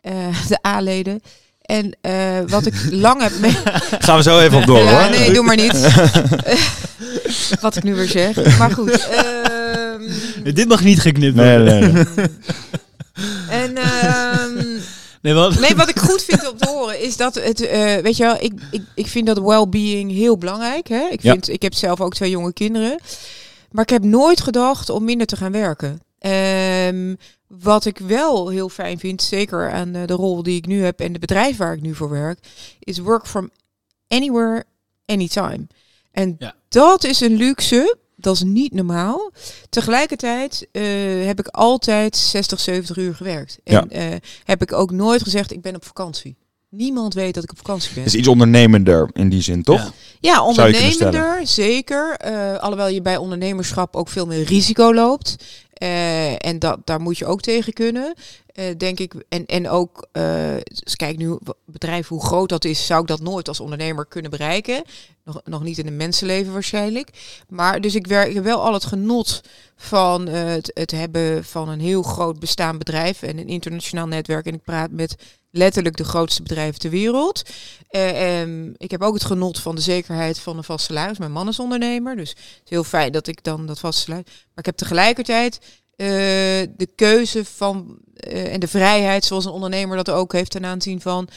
eh, 0.00 0.12
de 0.48 0.58
A-leden. 0.66 1.20
En 1.62 1.96
eh, 2.00 2.40
wat 2.46 2.66
ik 2.66 2.74
lang 3.06 3.22
heb 3.22 3.38
mee... 3.40 3.56
Gaan 3.98 4.16
we 4.16 4.22
zo 4.22 4.38
even 4.38 4.58
op 4.58 4.66
door, 4.66 4.78
ja, 4.78 5.00
hoor. 5.02 5.10
nee, 5.10 5.32
doe 5.32 5.44
maar 5.44 5.56
niet. 5.56 5.94
wat 7.60 7.76
ik 7.76 7.82
nu 7.82 7.94
weer 7.94 8.08
zeg. 8.08 8.58
Maar 8.58 8.70
goed. 8.70 9.08
ehm, 9.08 10.54
Dit 10.54 10.68
mag 10.68 10.82
niet 10.82 11.00
geknipt 11.00 11.36
worden. 11.36 11.64
nee, 11.64 11.80
nee. 11.92 12.04
en 13.48 13.76
ehm, 13.76 14.23
Nee, 15.24 15.34
wat? 15.34 15.60
Nee, 15.60 15.74
wat 15.74 15.88
ik 15.88 15.98
goed 16.08 16.22
vind 16.22 16.50
om 16.50 16.56
te 16.56 16.68
horen 16.68 17.00
is 17.00 17.16
dat 17.16 17.34
het, 17.34 17.60
eh, 17.60 17.96
weet 17.96 18.16
je 18.16 18.22
wel, 18.24 18.36
ik, 18.40 18.52
ik, 18.70 18.82
ik 18.94 19.06
vind 19.06 19.26
dat 19.26 19.38
well-being 19.38 20.10
heel 20.12 20.38
belangrijk. 20.38 20.88
Hè? 20.88 21.08
Ik, 21.10 21.22
Ja. 21.22 21.32
vind, 21.32 21.48
ik 21.48 21.62
heb 21.62 21.74
zelf 21.74 22.00
ook 22.00 22.14
twee 22.14 22.30
jonge 22.30 22.52
kinderen. 22.52 22.98
Maar 23.70 23.82
ik 23.82 23.90
heb 23.90 24.02
nooit 24.04 24.40
gedacht 24.40 24.88
om 24.90 25.04
minder 25.04 25.26
te 25.26 25.36
gaan 25.36 25.52
werken. 25.52 26.00
Ehm, 26.18 27.14
wat 27.46 27.84
ik 27.84 27.98
wel 27.98 28.48
heel 28.48 28.68
fijn 28.68 28.98
vind, 28.98 29.22
zeker 29.22 29.70
aan 29.72 29.92
de 29.92 30.06
rol 30.06 30.42
die 30.42 30.56
ik 30.56 30.66
nu 30.66 30.82
heb 30.82 31.00
en 31.00 31.12
de 31.12 31.18
bedrijf 31.18 31.56
waar 31.56 31.74
ik 31.74 31.80
nu 31.82 31.94
voor 31.94 32.10
werk, 32.10 32.38
is 32.78 32.98
work 32.98 33.26
from 33.26 33.50
anywhere, 34.08 34.64
anytime. 35.06 35.66
En 36.12 36.36
Ja. 36.38 36.54
dat 36.68 37.04
is 37.04 37.20
een 37.20 37.34
luxe. 37.36 37.96
Dat 38.24 38.34
is 38.34 38.42
niet 38.42 38.74
normaal. 38.74 39.30
Tegelijkertijd 39.68 40.66
eh, 40.72 40.82
heb 41.26 41.38
ik 41.38 41.46
altijd 41.48 42.16
60, 42.16 42.60
70 42.60 42.96
uur 42.96 43.14
gewerkt. 43.14 43.58
En 43.64 43.72
Ja. 43.74 43.86
eh, 43.88 44.16
heb 44.44 44.62
ik 44.62 44.72
ook 44.72 44.90
nooit 44.90 45.22
gezegd, 45.22 45.52
ik 45.52 45.62
ben 45.62 45.74
op 45.74 45.84
vakantie. 45.84 46.36
Niemand 46.70 47.14
weet 47.14 47.34
dat 47.34 47.42
ik 47.44 47.50
op 47.50 47.56
vakantie 47.56 47.94
ben. 47.94 48.02
Het 48.02 48.12
is 48.12 48.18
iets 48.18 48.28
ondernemender 48.28 49.10
in 49.12 49.28
die 49.28 49.42
zin, 49.42 49.62
toch? 49.62 49.92
Ja. 50.20 50.44
Ondernemender, 50.44 51.46
zeker. 51.46 52.16
Eh, 52.16 52.58
alhoewel 52.58 52.88
je 52.88 53.02
bij 53.02 53.16
ondernemerschap 53.16 53.96
ook 53.96 54.08
veel 54.08 54.26
meer 54.26 54.44
risico 54.44 54.94
loopt. 54.94 55.36
Eh, 55.74 56.46
en 56.46 56.58
dat, 56.58 56.78
daar 56.84 57.00
moet 57.00 57.18
je 57.18 57.26
ook 57.26 57.40
tegen 57.40 57.72
kunnen, 57.72 58.14
eh, 58.46 58.64
denk 58.76 59.00
ik. 59.00 59.14
En, 59.28 59.46
en 59.46 59.68
ook, 59.68 60.08
dus 60.82 60.96
kijk 60.96 61.16
nu, 61.16 61.38
bedrijf, 61.64 62.08
hoe 62.08 62.24
groot 62.24 62.48
dat 62.48 62.64
is, 62.64 62.86
zou 62.86 63.00
ik 63.00 63.06
dat 63.06 63.20
nooit 63.20 63.48
als 63.48 63.60
ondernemer 63.60 64.06
kunnen 64.06 64.30
bereiken. 64.30 64.82
Nog, 65.24 65.40
nog 65.44 65.62
niet 65.62 65.78
in 65.78 65.86
een 65.86 65.96
mensenleven 65.96 66.52
waarschijnlijk. 66.52 67.08
Maar 67.48 67.80
dus 67.80 67.94
ik 67.94 68.06
werk 68.06 68.32
wel 68.32 68.62
al 68.62 68.72
het 68.72 68.84
genot 68.84 69.40
van 69.76 70.26
het 70.28 70.90
hebben 70.90 71.44
van 71.44 71.68
een 71.68 71.80
heel 71.80 72.02
groot 72.02 72.38
bestaand 72.38 72.78
bedrijf 72.78 73.22
en 73.22 73.38
een 73.38 73.48
internationaal 73.48 74.06
netwerk. 74.06 74.46
En 74.46 74.54
ik 74.54 74.62
praat 74.62 74.90
met 74.90 75.16
letterlijk 75.56 75.96
de 75.96 76.04
grootste 76.04 76.42
bedrijven 76.42 76.80
ter 76.80 76.90
wereld. 76.90 77.42
Eh, 77.88 78.40
ehm, 78.40 78.72
ik 78.76 78.90
heb 78.90 79.02
ook 79.02 79.14
het 79.14 79.24
genot 79.24 79.58
van 79.58 79.74
de 79.74 79.80
zekerheid 79.80 80.38
van 80.38 80.56
een 80.56 80.64
vast 80.64 80.84
salaris. 80.84 81.18
Mijn 81.18 81.32
man 81.32 81.48
is 81.48 81.58
ondernemer, 81.58 82.16
dus 82.16 82.28
het 82.28 82.38
is 82.64 82.70
heel 82.70 82.84
fijn 82.84 83.12
dat 83.12 83.26
ik 83.26 83.42
dan 83.42 83.66
dat 83.66 83.78
vast 83.78 83.98
salaris... 83.98 84.24
Maar 84.26 84.64
ik 84.64 84.66
heb 84.66 84.76
tegelijkertijd 84.76 85.58
eh, 85.96 86.06
de 86.76 86.88
keuze 86.94 87.44
van 87.44 87.98
eh, 88.14 88.52
en 88.52 88.60
de 88.60 88.68
vrijheid, 88.68 89.24
zoals 89.24 89.44
een 89.44 89.50
ondernemer 89.50 89.96
dat 89.96 90.10
ook 90.10 90.32
heeft 90.32 90.50
ten 90.50 90.64
aanzien 90.64 91.00
van 91.00 91.28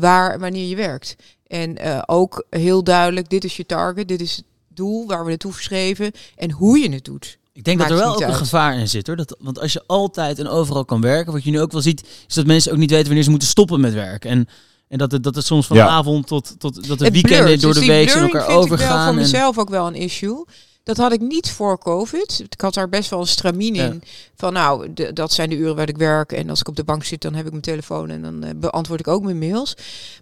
waar 0.00 0.38
wanneer 0.38 0.68
je 0.68 0.76
werkt. 0.76 1.16
En 1.46 1.78
ook 2.08 2.46
heel 2.50 2.84
duidelijk, 2.84 3.28
dit 3.28 3.44
is 3.44 3.56
je 3.56 3.66
target, 3.66 4.08
dit 4.08 4.20
is 4.20 4.36
het 4.36 4.44
doel 4.68 5.06
waar 5.06 5.22
we 5.22 5.28
naartoe 5.28 5.52
verschreven 5.52 6.12
en 6.36 6.50
hoe 6.50 6.78
je 6.78 6.92
het 6.92 7.04
doet. 7.04 7.38
Ik 7.52 7.64
denk 7.64 7.78
Maakt 7.78 7.90
dat 7.90 7.98
er 7.98 8.04
wel 8.04 8.14
ook 8.14 8.20
een 8.20 8.34
gevaar 8.34 8.78
in 8.78 8.88
zit 8.88 9.06
hoor. 9.06 9.16
Dat, 9.16 9.36
want 9.40 9.60
als 9.60 9.72
je 9.72 9.82
altijd 9.86 10.38
en 10.38 10.48
overal 10.48 10.84
kan 10.84 11.00
werken, 11.00 11.32
wat 11.32 11.44
je 11.44 11.50
nu 11.50 11.60
ook 11.60 11.72
wel 11.72 11.80
ziet, 11.80 12.06
is 12.28 12.34
dat 12.34 12.46
mensen 12.46 12.72
ook 12.72 12.78
niet 12.78 12.90
weten 12.90 13.06
wanneer 13.06 13.24
ze 13.24 13.30
moeten 13.30 13.48
stoppen 13.48 13.80
met 13.80 13.92
werken. 13.94 14.30
En, 14.30 14.48
en 14.88 14.98
dat, 14.98 15.12
het, 15.12 15.22
dat 15.22 15.34
het 15.34 15.46
soms 15.46 15.66
van 15.66 15.76
Ja. 15.76 15.84
de 15.84 15.90
avond 15.90 16.26
tot, 16.26 16.54
tot 16.58 16.74
dat 16.88 16.98
de 16.98 17.04
Het 17.04 17.12
weekenden 17.12 17.44
blurt. 17.44 17.60
door 17.60 17.72
Dus 17.72 17.80
de 17.82 17.86
die 17.88 17.96
week 17.96 18.06
in 18.06 18.12
blurring 18.12 18.34
elkaar 18.34 18.50
vind 18.50 18.62
ik 18.62 18.68
wel 18.68 18.78
overgaan. 18.78 19.04
voor 19.08 19.12
en- 19.16 19.20
mezelf 19.30 19.58
ook 19.58 19.68
wel 19.70 19.86
een 19.86 19.94
issue. 19.94 20.44
Dat 20.82 20.96
had 20.96 21.12
ik 21.12 21.20
niet 21.20 21.50
voor 21.50 21.78
COVID. 21.78 22.42
Ik 22.50 22.60
had 22.60 22.74
daar 22.74 22.88
best 22.88 23.10
wel 23.10 23.20
een 23.20 23.26
stramien 23.26 23.74
Ja. 23.74 23.84
in. 23.84 24.02
Van 24.36 24.52
nou, 24.52 24.92
de- 24.94 25.12
dat 25.12 25.32
zijn 25.32 25.50
de 25.50 25.56
uren 25.56 25.76
waar 25.76 25.88
ik 25.88 25.96
werk. 25.96 26.32
En 26.32 26.50
als 26.50 26.60
ik 26.60 26.68
op 26.68 26.76
de 26.76 26.84
bank 26.84 27.04
zit, 27.04 27.22
dan 27.22 27.34
heb 27.34 27.44
ik 27.44 27.50
mijn 27.50 27.62
telefoon 27.62 28.10
en 28.10 28.22
dan 28.22 28.44
eh, 28.44 28.50
beantwoord 28.56 29.00
ik 29.00 29.08
ook 29.08 29.22
mijn 29.22 29.38
mails. 29.38 29.74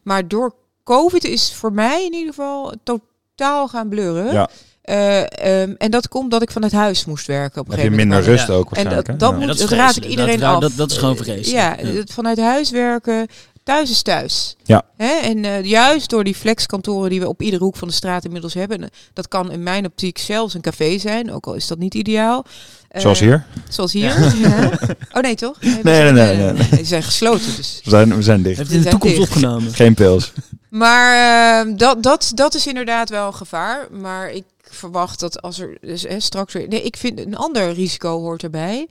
Maar 0.03 0.29
door 0.29 0.55
COVID 0.85 1.25
is 1.25 1.53
voor 1.55 1.73
mij 1.73 2.05
in 2.05 2.13
ieder 2.13 2.29
geval 2.35 2.73
totaal 2.85 3.69
gaan 3.69 3.89
blurren. 3.89 4.33
Ja. 4.33 4.49
Eh, 4.89 5.63
ehm, 5.63 5.75
en 5.79 5.91
dat 5.91 6.09
komt 6.09 6.31
dat 6.31 6.43
ik 6.43 6.51
van 6.51 6.63
het 6.63 6.73
huis 6.73 7.05
moest 7.05 7.27
werken 7.27 7.61
op 7.61 7.69
een 7.69 7.75
je 7.75 7.81
gegeven 7.81 7.99
moment. 7.99 8.09
minder 8.21 8.31
Ja. 8.33 8.37
rust 8.37 8.51
ook 8.51 8.65
En 8.65 8.69
waarschijnlijk. 8.71 9.07
dat, 9.07 9.15
hè? 9.15 9.17
dat, 9.17 9.31
Ja. 9.31 9.37
moet, 9.39 9.47
dat 9.47 9.55
is 9.57 9.61
dat 9.63 9.71
raad 9.79 9.97
ik 9.97 10.05
iedereen 10.05 10.39
Dat- 10.41 10.55
af. 10.55 10.61
dat- 10.61 10.77
dat 10.77 10.91
is 10.91 10.97
gewoon 10.97 11.17
Eh, 11.17 11.23
vreselijk. 11.23 11.47
Ja, 11.47 11.77
het 11.99 12.13
vanuit 12.13 12.39
huis 12.41 12.71
werken, 12.71 13.27
thuis 13.65 13.91
is 13.91 14.03
thuis. 14.03 14.57
Ja. 14.65 14.83
Hè? 14.97 15.13
En 15.23 15.45
eh, 15.45 15.65
juist 15.65 16.11
door 16.11 16.25
die 16.25 16.35
flexkantoren 16.35 17.11
die 17.11 17.21
we 17.21 17.29
op 17.29 17.43
iedere 17.43 17.65
hoek 17.65 17.77
van 17.77 17.89
de 17.89 17.95
straat 17.95 18.25
inmiddels 18.25 18.55
hebben. 18.55 18.83
en 18.83 18.91
Dat 19.13 19.29
kan 19.29 19.51
in 19.53 19.63
mijn 19.63 19.87
optiek 19.87 20.19
zelfs 20.19 20.55
een 20.55 20.61
café 20.61 20.99
zijn, 20.99 21.33
ook 21.33 21.47
al 21.47 21.55
is 21.55 21.67
dat 21.67 21.79
niet 21.79 21.95
ideaal. 21.95 22.45
Eh, 22.89 23.01
Zoals 23.01 23.21
hier. 23.21 23.45
Zoals 23.69 23.93
hier. 23.93 24.35
Ja. 24.41 24.71
Oh 25.13 25.23
nee, 25.23 25.35
toch? 25.35 25.61
Nee, 25.61 25.81
nee, 25.83 26.13
nee, 26.13 26.37
nee. 26.53 26.63
Ze 26.77 26.85
zijn 26.85 27.03
gesloten. 27.03 27.57
Dus. 27.57 27.81
We 27.85 27.91
zijn, 27.91 28.17
we 28.17 28.23
zijn 28.23 28.43
dicht. 28.43 28.57
Heeft 28.59 28.71
in 28.71 28.83
de 28.83 28.89
toekomst 28.89 29.17
dicht. 29.17 29.29
opgenomen. 29.29 29.75
Geen 29.75 29.95
pils. 29.95 30.33
Maar 30.71 31.67
eh, 31.67 31.73
dat, 31.77 32.03
dat, 32.03 32.33
dat 32.35 32.55
is 32.55 32.67
inderdaad 32.67 33.09
wel 33.11 33.27
een 33.27 33.35
gevaar. 33.35 33.87
Maar 33.91 34.31
ik 34.31 34.45
verwacht 34.79 35.21
dat 35.21 35.43
als 35.43 35.59
er 35.59 35.79
dus, 35.81 36.03
hè, 36.03 36.21
straks 36.21 36.53
weer. 36.53 36.69
Nee, 36.69 36.83
ik 36.83 36.97
vind 36.97 37.21
een 37.21 37.37
ander 37.37 37.73
risico 37.73 38.21
hoort 38.21 38.43
erbij. 38.43 38.89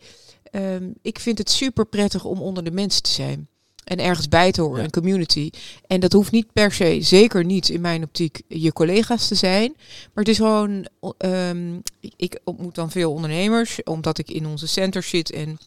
Ehm, 0.52 0.90
ik 1.02 1.20
vind 1.20 1.38
het 1.38 1.50
super 1.50 1.86
prettig 1.86 2.24
om 2.26 2.42
onder 2.42 2.64
de 2.64 2.72
mensen 2.72 3.04
te 3.04 3.12
zijn. 3.12 3.48
En 3.84 4.00
ergens 4.00 4.28
bij 4.28 4.52
te 4.52 4.62
horen, 4.62 4.78
Ja. 4.78 4.84
een 4.84 4.92
community. 4.92 5.50
En 5.88 6.00
dat 6.00 6.14
hoeft 6.14 6.32
niet 6.32 6.54
per 6.54 6.72
se, 6.72 6.98
zeker 7.02 7.46
niet 7.46 7.70
in 7.70 7.82
mijn 7.82 8.04
optiek, 8.04 8.42
je 8.48 8.74
collega's 8.74 9.28
te 9.28 9.36
zijn. 9.36 9.74
Maar 9.78 10.24
het 10.24 10.28
is 10.28 10.38
gewoon, 10.38 10.88
ehm, 11.18 11.76
ik, 12.00 12.14
ik 12.16 12.40
ontmoet 12.44 12.76
dan 12.76 12.92
veel 12.92 13.12
ondernemers, 13.12 13.84
omdat 13.84 14.18
ik 14.18 14.30
in 14.32 14.46
onze 14.48 14.68
center 14.68 15.04
zit. 15.04 15.32
En 15.32 15.58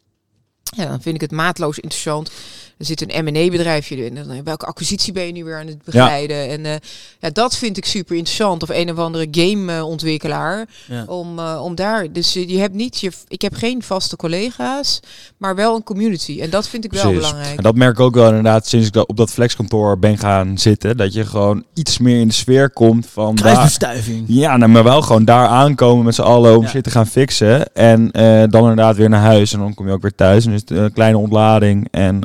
ja, 0.76 0.86
dan 0.86 1.02
vind 1.02 1.14
ik 1.14 1.20
het 1.20 1.30
maatloos 1.30 1.78
interessant. 1.78 2.30
Er 2.80 2.86
zit 2.86 3.00
een 3.14 3.24
M&A 3.24 3.48
bedrijfje 3.50 4.06
in. 4.06 4.16
En 4.16 4.26
dan, 4.28 4.44
welke 4.44 4.66
acquisitie 4.66 5.12
ben 5.12 5.26
je 5.26 5.32
nu 5.32 5.44
weer 5.44 5.58
aan 5.58 5.66
het 5.66 5.84
begeleiden? 5.84 6.48
En 6.48 6.64
eh, 6.66 6.72
ja, 7.18 7.30
dat 7.32 7.56
vind 7.56 7.76
ik 7.76 7.84
super 7.84 8.16
interessant. 8.16 8.62
Of 8.62 8.68
een 8.68 8.90
of 8.90 8.96
andere 8.98 9.26
gameontwikkelaar. 9.30 10.66
Ja. 10.86 11.04
Om, 11.06 11.38
eh, 11.38 11.60
om 11.64 11.74
daar. 11.74 12.12
Dus 12.12 12.32
je 12.32 12.58
hebt 12.58 12.74
niet 12.74 13.00
je. 13.00 13.10
Ik 13.28 13.42
heb 13.42 13.54
geen 13.54 13.82
vaste 13.82 14.16
collega's, 14.16 15.00
maar 15.36 15.54
wel 15.54 15.74
een 15.76 15.82
community. 15.82 16.40
En 16.40 16.50
dat 16.50 16.68
vind 16.68 16.84
ik 16.84 16.92
wel 16.92 17.02
Precies. 17.02 17.20
belangrijk. 17.20 17.56
En 17.56 17.62
dat 17.62 17.74
merk 17.74 17.92
ik 17.92 18.00
ook 18.00 18.14
wel 18.14 18.28
inderdaad 18.28 18.66
sinds 18.68 18.86
ik 18.88 19.08
op 19.08 19.16
dat 19.16 19.30
flexkantoor 19.30 19.98
ben 19.98 20.18
gaan 20.18 20.58
zitten. 20.58 20.96
Dat 20.96 21.12
je 21.12 21.26
gewoon 21.26 21.64
iets 21.74 21.98
meer 21.98 22.20
in 22.20 22.28
de 22.28 22.34
sfeer 22.34 22.70
komt 22.70 23.06
van... 23.06 23.34
daar- 23.34 23.52
Kruisbestuiving. 23.52 24.24
ja, 24.28 24.56
nou, 24.56 24.70
maar 24.70 24.84
wel 24.84 25.02
gewoon 25.02 25.24
daar 25.24 25.46
aankomen 25.46 26.04
met 26.04 26.14
z'n 26.14 26.20
allen 26.22 26.56
om 26.56 26.62
Ja. 26.62 26.68
shit 26.68 26.84
te 26.84 26.90
gaan 26.90 27.06
fixen. 27.06 27.74
En 27.74 28.10
eh, 28.10 28.22
dan 28.50 28.60
inderdaad 28.60 28.96
weer 28.96 29.08
naar 29.08 29.20
huis. 29.20 29.52
En 29.52 29.58
dan 29.58 29.74
kom 29.74 29.86
je 29.86 29.92
ook 29.92 30.02
weer 30.02 30.14
thuis. 30.14 30.46
En 30.46 30.52
is 30.52 30.60
het 30.60 30.70
een 30.70 30.92
kleine 30.92 31.18
ontlading. 31.18 31.88
En 31.90 32.24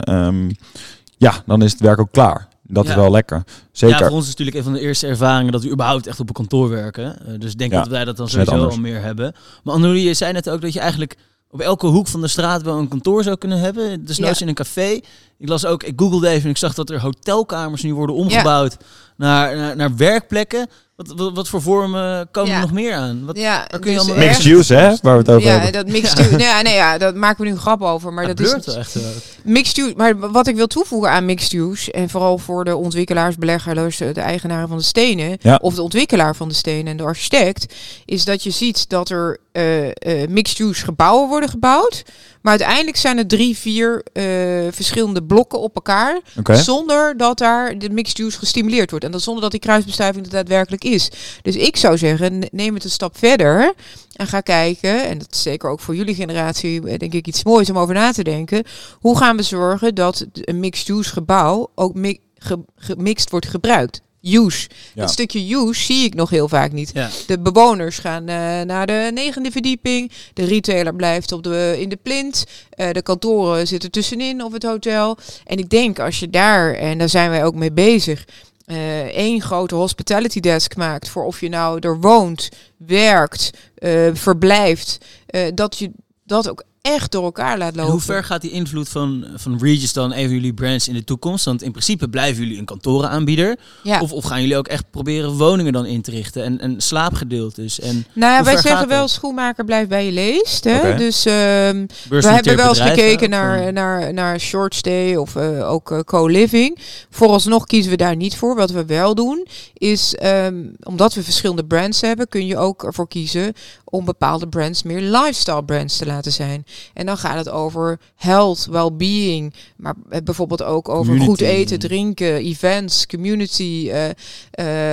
ehm, 0.50 0.82
ja, 1.18 1.34
dan 1.46 1.62
is 1.62 1.72
het 1.72 1.82
werk 1.82 2.00
ook 2.00 2.12
klaar. 2.12 2.48
Dat 2.68 2.88
is 2.88 2.96
wel 2.96 3.12
lekker. 3.12 3.44
Zeker. 3.72 4.00
Ja, 4.00 4.06
voor 4.06 4.16
ons 4.16 4.24
is 4.24 4.30
natuurlijk 4.30 4.58
een 4.58 4.64
van 4.64 4.74
de 4.74 4.80
eerste 4.80 5.08
ervaringen 5.08 5.52
dat 5.52 5.64
we 5.64 5.70
überhaupt 5.72 6.08
echt 6.08 6.20
op 6.20 6.28
een 6.28 6.34
kantoor 6.34 6.70
werken. 6.70 7.28
Eh, 7.28 7.40
dus 7.40 7.52
ik 7.52 7.58
denk 7.58 7.72
Ja, 7.72 7.80
dat 7.80 7.88
wij 7.88 8.06
dat 8.06 8.18
dan 8.18 8.30
sowieso 8.30 8.68
al 8.68 8.78
meer 8.78 9.02
hebben. 9.02 9.34
Maar 9.64 9.74
Annelie, 9.74 10.08
je 10.08 10.14
zei 10.14 10.34
net 10.34 10.50
ook 10.50 10.62
dat 10.62 10.74
je 10.74 10.80
eigenlijk 10.80 11.18
op 11.50 11.60
elke 11.62 11.88
hoek 11.88 12.08
van 12.08 12.22
de 12.22 12.28
straat 12.28 12.62
wel 12.62 12.78
een 12.78 12.88
kantoor 12.88 13.24
zou 13.24 13.38
kunnen 13.38 13.60
hebben. 13.60 14.06
Dus 14.06 14.18
nou 14.18 14.32
Ja. 14.34 14.40
in 14.42 14.48
een 14.48 14.54
café. 14.54 15.00
Ik 15.40 15.50
las 15.50 15.66
ook, 15.66 15.84
ik 15.84 15.94
googelde 15.96 16.28
even 16.30 16.44
en 16.44 16.50
ik 16.50 16.58
zag 16.58 16.74
dat 16.74 16.90
er 16.90 17.02
hotelkamers 17.02 17.82
nu 17.84 17.94
worden 17.94 18.16
omgebouwd 18.16 18.78
naar, 19.18 19.56
naar, 19.58 19.76
naar 19.76 19.96
werkplekken. 19.96 20.68
Wat, 20.96 21.14
wat, 21.16 21.34
wat 21.34 21.48
voor 21.48 21.62
vormen 21.62 22.28
komen 22.32 22.50
Ja. 22.52 22.56
er 22.56 22.62
nog 22.62 22.72
meer 22.72 22.94
aan? 22.94 23.26
Wat, 23.26 23.38
ja, 23.38 23.66
waar 23.70 23.80
kun 23.80 23.92
je 23.92 23.98
allemaal 24.00 24.16
erg- 24.18 24.26
Mixed 24.26 24.46
use, 24.46 24.74
hè? 24.74 24.96
Waar 25.02 25.14
we 25.14 25.20
het 25.20 25.30
over 25.30 25.42
Ja, 25.50 25.54
hebben. 25.54 25.72
dat 25.72 25.88
mixed 25.88 26.20
use. 26.20 26.36
nee, 26.36 26.64
nee, 26.64 26.74
ja, 26.74 26.98
dat 26.98 27.16
maken 27.16 27.38
we 27.44 27.46
nu 27.46 27.52
een 27.54 27.62
grap 27.62 27.82
over. 27.82 28.14
Maar 28.14 28.28
Ja, 28.28 28.34
dat 28.34 28.68
is 28.68 28.76
echt. 28.76 28.96
Mixed 29.44 29.78
use, 29.78 29.94
maar 29.98 30.32
wat 30.32 30.48
ik 30.48 30.56
wil 30.56 30.68
toevoegen 30.68 31.10
aan 31.12 31.26
mixed 31.26 31.54
use, 31.54 31.92
en 31.92 32.10
vooral 32.10 32.38
voor 32.38 32.64
de 32.66 32.76
ontwikkelaars, 32.76 33.36
beleggers, 33.38 33.98
de 33.98 34.12
eigenaren 34.14 34.68
van 34.68 34.78
de 34.78 34.84
stenen, 34.84 35.38
Ja. 35.42 35.60
of 35.62 35.76
de 35.76 35.82
ontwikkelaar 35.82 36.36
van 36.36 36.48
de 36.48 36.54
stenen 36.56 36.88
en 36.92 36.98
de 36.98 37.04
architect, 37.04 37.74
is 38.06 38.26
dat 38.26 38.44
je 38.44 38.52
ziet 38.52 38.90
dat 38.90 39.10
er 39.10 39.38
eh, 39.52 39.88
eh, 39.88 40.30
mixed 40.30 40.60
use 40.60 40.84
gebouwen 40.84 41.28
worden 41.30 41.50
gebouwd. 41.50 42.04
Maar 42.46 42.54
uiteindelijk 42.58 42.98
zijn 42.98 43.18
er 43.18 43.28
drie, 43.28 43.58
vier 43.58 44.04
eh, 44.14 44.24
verschillende 44.72 45.24
blokken 45.24 45.60
op 45.60 45.76
elkaar. 45.76 46.20
Zonder 46.58 47.18
dat 47.18 47.38
daar 47.38 47.78
de 47.78 47.90
mixed 47.90 48.20
use 48.20 48.38
gestimuleerd 48.38 48.90
wordt. 48.90 49.06
En 49.06 49.12
dat 49.12 49.22
zonder 49.22 49.42
dat 49.42 49.52
die 49.52 49.60
kruisbestuiving 49.60 50.26
er 50.26 50.32
daadwerkelijk 50.32 50.84
is. 50.84 51.10
Dus 51.42 51.56
ik 51.56 51.76
zou 51.78 51.98
zeggen, 51.98 52.48
neem 52.52 52.74
het 52.74 52.84
een 52.84 52.90
stap 52.90 53.18
verder. 53.18 53.74
En 54.16 54.28
ga 54.28 54.42
kijken, 54.42 55.06
en 55.08 55.18
dat 55.18 55.28
is 55.32 55.42
zeker 55.42 55.70
ook 55.70 55.80
voor 55.80 55.96
jullie 55.96 56.16
generatie, 56.16 56.88
eh, 56.88 56.98
denk 57.00 57.14
ik, 57.14 57.28
iets 57.28 57.44
moois 57.44 57.70
om 57.70 57.78
over 57.78 57.94
na 57.94 58.12
te 58.12 58.24
denken. 58.24 58.64
Hoe 59.00 59.18
gaan 59.18 59.38
we 59.38 59.44
zorgen 59.44 59.96
dat 59.96 60.26
een 60.32 60.60
mixed 60.60 60.88
use 60.90 61.10
gebouw 61.12 61.72
ook 61.76 61.94
mi- 61.94 62.20
ge- 62.38 62.66
gemixt 62.76 63.30
wordt 63.30 63.48
gebruikt? 63.48 64.02
Use. 64.34 64.68
Ja. 64.94 65.02
Dat 65.02 65.12
stukje 65.12 65.56
use 65.56 65.84
zie 65.84 66.06
ik 66.06 66.14
nog 66.14 66.30
heel 66.30 66.48
vaak 66.48 66.72
niet. 66.72 66.92
ja. 66.94 67.10
De 67.28 67.40
bewoners 67.40 67.98
gaan 67.98 68.28
eh, 68.28 68.62
naar 68.62 68.88
de 68.88 69.12
negende 69.14 69.52
verdieping. 69.52 70.12
De 70.34 70.46
retailer 70.46 70.96
blijft 70.96 71.32
op 71.32 71.44
de, 71.44 71.76
in 71.80 71.90
de 71.90 72.00
plint. 72.04 72.44
Eh, 72.70 72.92
de 72.92 73.02
kantoren 73.02 73.68
zitten 73.68 73.92
tussenin 73.92 74.44
of 74.44 74.54
het 74.54 74.64
hotel. 74.64 75.18
En 75.46 75.58
ik 75.58 75.70
denk 75.70 76.00
als 76.00 76.20
je 76.20 76.30
daar, 76.30 76.74
en 76.74 76.98
daar 76.98 77.10
zijn 77.10 77.30
wij 77.30 77.46
ook 77.46 77.56
mee 77.56 77.72
bezig, 77.72 78.26
eh, 78.66 79.02
één 79.02 79.42
grote 79.42 79.76
hospitality 79.76 80.40
desk 80.40 80.76
maakt 80.76 81.10
voor 81.10 81.26
of 81.26 81.40
je 81.40 81.50
nou 81.50 81.80
er 81.80 82.00
woont, 82.00 82.50
werkt, 82.78 83.50
eh, 83.76 84.10
verblijft, 84.14 84.98
eh, 85.26 85.48
dat 85.54 85.78
je 85.78 85.92
dat 86.24 86.50
ook 86.50 86.64
echt 86.86 87.12
door 87.12 87.24
elkaar 87.24 87.58
laat 87.58 87.72
En 87.72 87.78
lopen. 87.78 87.92
hoe 87.92 88.02
ver 88.02 88.24
gaat 88.24 88.42
die 88.42 88.52
invloed 88.52 88.90
van, 88.90 89.26
van 89.36 89.58
Regis 89.62 89.94
dan 89.94 90.12
even 90.12 90.34
jullie 90.34 90.54
brands 90.54 90.88
in 90.88 90.94
de 90.94 91.04
toekomst? 91.04 91.46
Want 91.46 91.62
in 91.62 91.72
principe 91.72 92.10
blijven 92.10 92.44
jullie 92.44 92.60
een 92.60 92.66
kantorenaanbieder. 92.66 93.58
Ja. 93.84 94.00
Of, 94.02 94.12
of 94.12 94.24
gaan 94.24 94.42
jullie 94.42 94.58
ook 94.58 94.68
echt 94.68 94.92
proberen 94.92 95.32
woningen 95.32 95.74
dan 95.74 95.86
in 95.86 96.02
te 96.02 96.12
richten 96.12 96.44
en, 96.44 96.60
en 96.60 96.82
slaapgedeeltes 96.82 97.80
en 97.80 98.06
nou 98.14 98.34
ja, 98.34 98.44
wij 98.44 98.58
zeggen 98.58 98.88
wel, 98.88 99.08
schoenmaker 99.08 99.66
blijft 99.66 99.90
bij 99.90 100.06
je 100.06 100.12
leest. 100.12 100.64
Hè? 100.64 100.96
Dus 100.96 101.26
ehm, 101.26 101.86
we 102.10 102.28
hebben 102.28 102.56
wel 102.56 102.70
eens 102.70 102.80
gekeken 102.80 103.30
naar, 103.30 103.74
naar, 103.74 104.14
naar 104.14 104.40
short 104.40 104.76
stay 104.76 105.16
of 105.16 105.36
eh, 105.36 105.72
ook 105.72 105.92
eh, 105.92 106.00
co-living. 106.00 106.80
Vooralsnog 107.10 107.66
kiezen 107.66 107.92
we 107.92 107.98
daar 107.98 108.16
niet 108.16 108.36
voor. 108.38 108.56
Wat 108.56 108.72
we 108.72 108.86
wel 108.86 109.16
doen 109.16 109.48
is, 109.74 110.16
ehm, 110.16 110.64
omdat 110.84 111.14
we 111.14 111.24
verschillende 111.24 111.66
brands 111.66 112.02
hebben, 112.02 112.28
kun 112.28 112.46
je 112.46 112.58
ook 112.58 112.84
ervoor 112.84 113.08
kiezen 113.08 113.54
om 113.84 114.06
bepaalde 114.06 114.48
brands 114.48 114.84
meer 114.84 115.02
lifestyle 115.02 115.66
brands 115.66 115.98
te 115.98 116.06
laten 116.06 116.32
zijn. 116.32 116.66
En 116.94 117.06
dan 117.06 117.18
gaat 117.18 117.38
het 117.38 117.50
over 117.50 118.00
health, 118.16 118.68
well-being, 118.72 119.54
maar 119.76 119.94
bijvoorbeeld 120.24 120.64
ook 120.64 120.90
over 120.90 121.20
goed 121.20 121.42
eten, 121.42 121.80
drinken, 121.80 122.36
events, 122.36 123.06
community, 123.08 123.90
eh, 123.92 124.10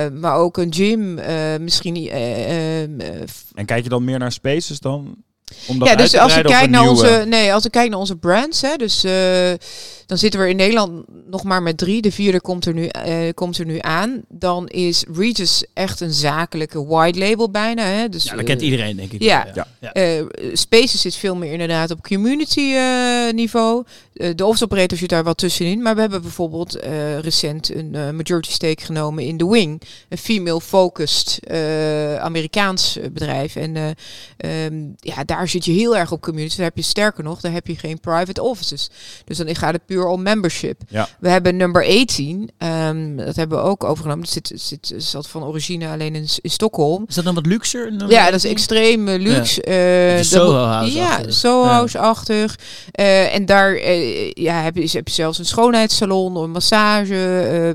eh, 0.05 0.11
maar 0.13 0.35
ook 0.35 0.57
een 0.57 0.73
gym, 0.73 1.17
eh, 1.17 1.35
misschien 1.59 1.95
eh, 1.95 2.09
eh, 2.11 2.83
eh, 2.83 3.21
En 3.53 3.65
kijk 3.65 3.83
je 3.83 3.89
dan 3.89 4.03
meer 4.03 4.19
naar 4.19 4.31
spaces 4.31 4.79
dan? 4.79 5.15
Om 5.67 5.79
dat 5.79 5.87
ja, 5.87 5.95
dus 5.95 6.17
als 6.17 6.35
ik 6.35 6.43
breiden 6.43 6.45
of 6.45 6.51
kijk 6.51 6.65
een 6.65 6.71
naar 6.71 6.81
nieuwe? 6.81 7.15
onze, 7.15 7.25
nee, 7.27 7.53
als 7.53 7.65
ik 7.65 7.71
kijk 7.71 7.89
naar 7.89 7.99
onze 7.99 8.15
brands, 8.15 8.61
hè, 8.61 8.75
dus 8.75 9.03
dan 10.13 10.21
zitten 10.21 10.39
we 10.41 10.49
in 10.49 10.55
Nederland 10.55 11.03
nog 11.27 11.43
maar 11.43 11.61
met 11.63 11.77
drie. 11.77 12.01
De 12.01 12.11
vierde 12.11 12.41
komt 12.41 12.65
er 12.65 12.73
nu, 12.73 12.85
eh, 12.85 13.15
komt 13.33 13.57
er 13.57 13.65
nu 13.65 13.77
aan. 13.79 14.21
Dan 14.29 14.67
is 14.67 15.03
Regis 15.13 15.65
echt 15.73 15.99
een 15.99 16.13
zakelijke 16.13 16.85
white 16.85 17.19
label 17.19 17.49
bijna. 17.49 17.83
Hè, 17.83 18.09
dus, 18.09 18.23
ja, 18.23 18.35
dat 18.35 18.45
kent 18.45 18.61
iedereen 18.61 18.95
denk 18.95 19.11
ik. 19.11 19.21
ja. 19.21 19.67
ja. 19.79 19.91
eh, 19.91 20.25
Spaces 20.53 21.01
zit 21.01 21.15
veel 21.15 21.35
meer 21.35 21.51
inderdaad 21.51 21.91
op 21.91 22.03
community 22.03 22.73
eh, 22.73 23.33
niveau. 23.33 23.83
De 24.13 24.45
office 24.45 24.63
operator 24.63 24.97
zit 24.97 25.09
daar 25.09 25.23
wat 25.23 25.37
tussenin. 25.37 25.81
Maar 25.81 25.95
we 25.95 26.01
hebben 26.01 26.21
bijvoorbeeld 26.21 26.75
eh, 26.75 27.19
recent 27.19 27.75
een 27.75 27.95
eh, 27.95 28.09
majority 28.09 28.51
stake 28.51 28.85
genomen 28.85 29.23
in 29.23 29.37
The 29.37 29.49
Wing. 29.49 29.81
Een 30.09 30.17
female-focused 30.17 31.39
eh, 31.43 32.15
Amerikaans 32.15 32.99
bedrijf. 33.01 33.55
En 33.55 33.75
eh, 33.75 34.65
ehm, 34.65 34.83
ja, 34.97 35.23
daar 35.23 35.47
zit 35.47 35.65
je 35.65 35.71
heel 35.71 35.97
erg 35.97 36.11
op 36.11 36.21
community. 36.21 36.55
Daar 36.55 36.65
heb 36.65 36.77
je 36.77 36.83
sterker 36.83 37.23
nog, 37.23 37.41
daar 37.41 37.51
heb 37.51 37.67
je 37.67 37.75
geen 37.75 37.99
private 37.99 38.41
offices. 38.41 38.89
Dus 39.25 39.37
dan 39.37 39.55
gaat 39.55 39.73
het 39.73 39.85
puur 39.85 40.02
om 40.07 40.21
membership. 40.21 40.81
Ja. 40.89 41.07
We 41.19 41.29
hebben 41.29 41.55
number 41.57 41.85
18, 41.85 42.49
ehm, 42.57 43.15
dat 43.15 43.35
hebben 43.35 43.57
we 43.57 43.63
ook 43.63 43.83
overgenomen. 43.83 44.23
Het 44.23 44.31
zit, 44.47 44.51
zit, 44.61 44.93
zat 44.97 45.27
van 45.27 45.43
origine 45.43 45.87
alleen 45.87 46.15
in, 46.15 46.27
in 46.41 46.49
Stockholm. 46.49 47.05
Is 47.07 47.15
dat 47.15 47.23
dan 47.23 47.35
wat 47.35 47.45
luxer? 47.45 47.97
Dan 47.97 48.09
Ja, 48.09 48.25
dat 48.25 48.33
is 48.33 48.45
extreem 48.45 49.07
eh, 49.07 49.19
luxe. 49.21 49.61
eh, 49.61 50.15
Beetje 50.15 50.35
dat 50.35 50.47
moet- 50.47 50.53
Soho-house-achtig. 50.55 51.25
Ja, 51.25 51.31
Soho-house-achtig. 51.31 52.55
Eh, 52.91 53.35
en 53.35 53.45
daar 53.45 53.73
eh, 53.75 54.31
ja, 54.31 54.61
heb, 54.61 54.75
je, 54.75 54.89
heb 54.91 55.07
je 55.07 55.13
zelfs 55.13 55.39
een 55.39 55.45
schoonheidssalon, 55.45 56.35
een 56.35 56.51
massage, 56.51 57.15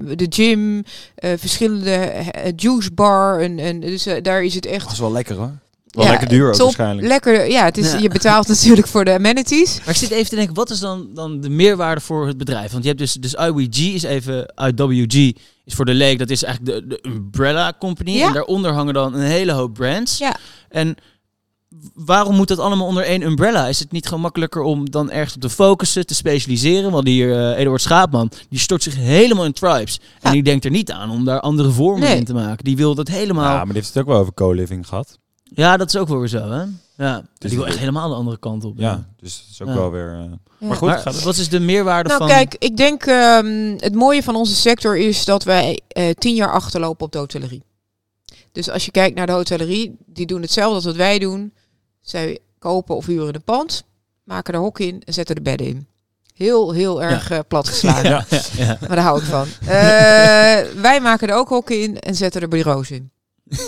eh, 0.01 0.17
de 0.17 0.27
gym, 0.29 0.85
eh, 1.15 1.31
verschillende 1.37 1.91
eh, 1.95 2.53
juice 2.57 2.91
bar. 2.93 3.41
En, 3.41 3.59
en, 3.59 3.81
dus 3.81 4.07
eh, 4.07 4.23
daar 4.23 4.43
is 4.45 4.55
het 4.55 4.67
echt 4.67 4.83
Dat 4.85 4.93
is 4.93 4.99
wel 4.99 5.13
lekker 5.13 5.37
hoor. 5.37 5.53
Wel 5.99 6.07
Ja, 6.07 6.11
lekker 6.13 6.29
duur 6.29 6.47
ook 6.49 6.53
top, 6.55 6.63
waarschijnlijk. 6.63 7.07
Lekker, 7.09 7.51
ja, 7.51 7.65
het 7.65 7.79
is, 7.79 7.93
Ja. 7.93 7.99
je 7.99 8.09
betaalt 8.09 8.49
natuurlijk 8.59 8.87
voor 8.87 9.05
de 9.05 9.13
amenities. 9.13 9.79
Maar 9.79 9.89
ik 9.89 9.97
zit 9.97 10.11
even 10.11 10.29
te 10.29 10.35
denken, 10.37 10.55
wat 10.55 10.71
is 10.71 10.81
dan, 10.81 11.09
dan 11.15 11.41
de 11.41 11.49
meerwaarde 11.51 12.01
voor 12.01 12.27
het 12.27 12.37
bedrijf? 12.39 12.71
Want 12.71 12.83
je 12.83 12.89
hebt 12.89 13.01
dus, 13.01 13.13
dus 13.13 13.35
IWG 13.35 13.79
is 13.95 14.03
even, 14.03 14.53
IWG 14.57 15.33
is 15.65 15.75
voor 15.75 15.85
de 15.85 15.95
leek, 15.95 16.19
dat 16.19 16.31
is 16.31 16.43
eigenlijk 16.43 16.75
de, 16.75 16.87
de 16.87 17.09
umbrella 17.09 17.73
company. 17.79 18.11
Ja. 18.11 18.27
En 18.27 18.33
daaronder 18.33 18.73
hangen 18.73 18.95
dan 18.95 19.15
een 19.15 19.21
hele 19.21 19.53
hoop 19.53 19.75
brands. 19.75 20.19
Ja. 20.19 20.37
En 20.69 20.97
waarom 21.95 22.35
moet 22.37 22.49
dat 22.49 22.59
allemaal 22.59 22.87
onder 22.87 23.05
één 23.05 23.23
umbrella? 23.23 23.67
Is 23.67 23.79
het 23.79 23.93
niet 23.93 24.07
gewoon 24.07 24.21
makkelijker 24.23 24.63
om 24.63 24.91
dan 24.91 25.11
ergens 25.11 25.35
op 25.35 25.41
te 25.41 25.51
focussen, 25.51 26.07
te 26.07 26.15
specialiseren? 26.15 26.91
Want 26.91 27.07
hier, 27.07 27.33
eh 27.53 27.59
Eduard 27.61 27.83
Schaapman, 27.83 28.31
die 28.49 28.59
stort 28.59 28.83
zich 28.83 28.97
helemaal 28.97 29.45
in 29.45 29.53
tribes. 29.53 30.01
En 30.21 30.33
die 30.33 30.43
denkt 30.43 30.65
er 30.65 30.71
niet 30.71 30.91
aan 30.91 31.11
om 31.11 31.25
daar 31.25 31.41
andere 31.41 31.71
vormen 31.71 32.09
Nee. 32.09 32.17
in 32.17 32.25
te 32.25 32.35
maken. 32.35 32.65
Die 32.65 32.77
wil 32.77 32.95
dat 32.95 33.09
helemaal... 33.09 33.45
Ja, 33.45 33.51
Ja, 33.51 33.57
maar 33.57 33.67
die 33.67 33.75
heeft 33.75 33.89
het 33.89 33.99
ook 34.03 34.09
wel 34.09 34.19
over 34.19 34.35
co-living 34.35 34.87
gehad. 34.89 35.19
Dat 35.55 35.89
is 35.89 35.97
ook 35.97 36.09
wel 36.09 36.19
weer 36.19 36.29
zo, 36.29 36.51
hè? 36.51 36.65
Ja, 36.97 37.23
Dus 37.39 37.51
die 37.51 37.59
wil 37.59 37.67
echt 37.69 37.79
helemaal 37.79 38.09
de 38.09 38.15
andere 38.15 38.39
kant 38.39 38.65
op. 38.65 38.79
Ja, 38.79 39.09
dus 39.17 39.37
dat 39.39 39.47
is 39.51 39.63
ook 39.63 39.69
Ja. 39.69 39.75
wel 39.75 39.91
weer... 39.91 40.13
eh, 40.13 40.19
Ja. 40.59 40.67
Maar 40.69 40.77
goed, 40.77 40.89
Maar 40.89 40.99
gaat 40.99 41.15
het. 41.15 41.23
wat 41.23 41.37
is 41.37 41.49
de 41.49 41.61
meerwaarde 41.61 42.09
Nou 42.09 42.21
van... 42.21 42.29
kijk, 42.31 42.57
ik 42.59 42.77
denk 42.77 43.03
ehm, 43.07 43.75
het 43.79 43.95
mooie 43.95 44.23
van 44.23 44.37
onze 44.37 44.55
sector 44.55 44.97
is 44.99 45.25
dat 45.25 45.45
wij 45.45 45.81
eh, 45.89 46.11
tien 46.11 46.35
jaar 46.35 46.53
achterlopen 46.53 47.07
op 47.07 47.13
de 47.13 47.19
hotellerie. 47.19 47.63
Dus 48.53 48.71
als 48.71 48.85
je 48.85 48.91
kijkt 48.91 49.17
naar 49.17 49.27
de 49.27 49.33
hotellerie, 49.33 49.97
die 50.07 50.27
doen 50.27 50.43
hetzelfde 50.43 50.75
als 50.75 50.85
wat 50.85 50.97
wij 50.97 51.19
doen. 51.19 51.53
Zij 52.01 52.39
kopen 52.59 52.97
of 52.97 53.07
huren 53.07 53.35
een 53.35 53.43
pand, 53.45 53.85
maken 54.25 54.55
er 54.55 54.61
hok 54.61 54.79
in 54.81 55.03
en 55.05 55.15
zetten 55.15 55.37
er 55.37 55.43
bedden 55.43 55.67
in. 55.67 55.87
Heel, 56.35 56.73
heel 56.73 57.03
erg 57.03 57.31
eh, 57.31 57.39
plat 57.49 57.69
geslagen. 57.69 58.11
Ja. 58.11 58.25
ja, 58.31 58.41
ja. 58.57 58.77
Maar 58.81 58.89
daar 58.97 59.05
hou 59.05 59.19
ik 59.19 59.25
van. 59.25 59.47
Eh, 59.61 59.69
wij 60.89 61.01
maken 61.03 61.29
er 61.29 61.35
ook 61.35 61.49
hokken 61.49 61.83
in 61.83 61.99
en 61.99 62.15
zetten 62.15 62.41
er 62.43 62.49
bureaus 62.49 62.91
in. 62.91 63.11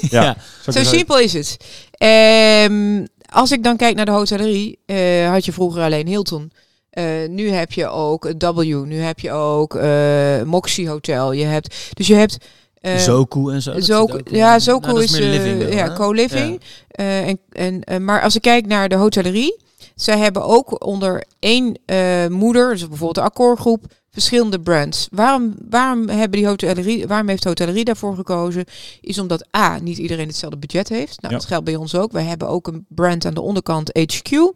Ja. 0.01 0.23
Ja. 0.23 0.37
Zo 0.73 0.83
simpel 0.85 1.19
is 1.19 1.33
het. 1.33 1.57
Ehm, 1.91 3.05
als 3.33 3.53
ik 3.53 3.63
dan 3.65 3.77
kijk 3.77 3.95
naar 3.97 4.05
de 4.05 4.11
hotellerie, 4.11 4.79
eh, 4.87 5.31
had 5.31 5.45
je 5.45 5.53
vroeger 5.53 5.83
alleen 5.83 6.07
Hilton. 6.07 6.53
Eh, 6.91 7.05
nu 7.29 7.51
heb 7.51 7.73
je 7.73 7.89
ook 7.89 8.33
W, 8.39 8.85
nu 8.85 9.01
heb 9.01 9.21
je 9.21 9.33
ook 9.33 9.75
eh 9.75 10.43
Moxie 10.43 10.89
Hotel. 10.89 11.33
Je 11.33 11.45
hebt, 11.45 11.77
dus 11.93 12.07
je 12.07 12.15
hebt... 12.15 12.37
eh, 12.81 12.97
Zoku 12.97 13.53
en 13.53 13.63
zo. 13.63 13.81
Zoku- 13.81 14.37
ja, 14.37 14.59
Zoku 14.59 14.87
Nou, 14.87 15.03
is, 15.03 15.11
wel, 15.19 15.77
ja, 15.77 15.95
co-living. 15.95 16.61
En, 16.91 17.39
en, 17.85 18.05
maar 18.05 18.23
als 18.23 18.35
ik 18.37 18.43
kijk 18.43 18.67
naar 18.67 18.89
de 18.89 18.95
hotellerie, 18.95 19.61
zij 19.95 20.19
hebben 20.19 20.45
ook 20.45 20.85
onder 20.87 21.25
één 21.39 21.81
moeder, 22.29 22.71
dus 22.71 22.81
bijvoorbeeld 22.81 23.15
de 23.15 23.21
akkoordgroep, 23.21 23.85
verschillende 24.11 24.61
brands. 24.61 25.09
Waarom, 25.11 25.55
waarom, 25.69 26.09
hebben 26.09 26.39
die 26.39 26.47
hotellerie, 26.49 27.07
waarom 27.07 27.29
heeft 27.29 27.43
de 27.43 27.49
hotellerie 27.49 27.85
daarvoor 27.85 28.15
gekozen? 28.15 28.65
Is 29.01 29.19
omdat 29.19 29.47
A, 29.57 29.79
niet 29.79 29.99
iedereen 29.99 30.27
hetzelfde 30.27 30.59
budget 30.59 30.89
heeft. 30.89 31.21
Nou, 31.21 31.33
Ja. 31.35 31.39
dat 31.41 31.49
geldt 31.49 31.65
bij 31.65 31.77
ons 31.77 31.95
ook. 31.95 32.13
Wij 32.13 32.25
hebben 32.25 32.49
ook 32.49 32.67
een 32.67 32.87
brand 32.89 33.25
aan 33.25 33.35
de 33.35 33.41
onderkant 33.41 33.91
HQ. 33.99 34.53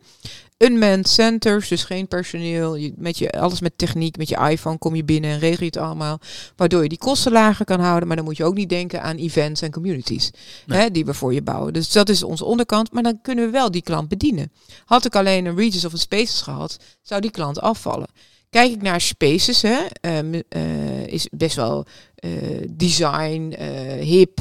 Unmanned 0.58 1.08
centers, 1.08 1.68
dus 1.68 1.84
geen 1.84 2.08
personeel. 2.08 2.74
Je, 2.76 2.92
met 2.96 3.18
je, 3.18 3.30
alles 3.32 3.60
met 3.60 3.72
techniek, 3.78 4.16
met 4.16 4.28
je 4.28 4.36
iPhone 4.50 4.78
kom 4.78 4.94
je 4.94 5.04
binnen 5.04 5.30
en 5.30 5.38
regel 5.38 5.58
je 5.58 5.64
het 5.64 5.76
allemaal. 5.76 6.20
Waardoor 6.56 6.82
je 6.82 6.88
die 6.88 6.98
kosten 6.98 7.32
lager 7.32 7.64
kan 7.64 7.80
houden. 7.80 8.06
Maar 8.06 8.16
dan 8.16 8.24
moet 8.24 8.36
je 8.36 8.44
ook 8.44 8.54
niet 8.54 8.68
denken 8.68 9.02
aan 9.02 9.16
events 9.16 9.62
en 9.62 9.70
communities 9.70 10.30
Nee. 10.66 10.78
hè, 10.80 10.90
die 10.90 11.04
we 11.04 11.14
voor 11.14 11.34
je 11.34 11.42
bouwen. 11.42 11.72
Dus 11.72 11.92
dat 11.92 12.08
is 12.08 12.22
onze 12.22 12.44
onderkant. 12.44 12.92
Maar 12.92 13.02
dan 13.02 13.18
kunnen 13.22 13.44
we 13.44 13.50
wel 13.50 13.70
die 13.70 13.82
klant 13.82 14.08
bedienen. 14.08 14.52
Had 14.84 15.04
ik 15.04 15.16
alleen 15.16 15.44
een 15.46 15.56
Regis 15.56 15.84
of 15.84 15.92
een 15.92 15.98
Spaces 15.98 16.40
gehad, 16.40 16.76
zou 17.02 17.20
die 17.20 17.30
klant 17.30 17.60
afvallen. 17.60 18.08
Kijk 18.54 18.70
ik 18.72 18.82
naar 18.82 19.00
Spaces, 19.00 19.62
hè, 19.62 19.76
ehm, 20.00 20.40
eh, 20.48 21.06
is 21.06 21.28
best 21.30 21.56
wel 21.56 21.86
eh, 22.14 22.30
design, 22.70 23.54
eh, 23.58 24.02
hip, 24.02 24.40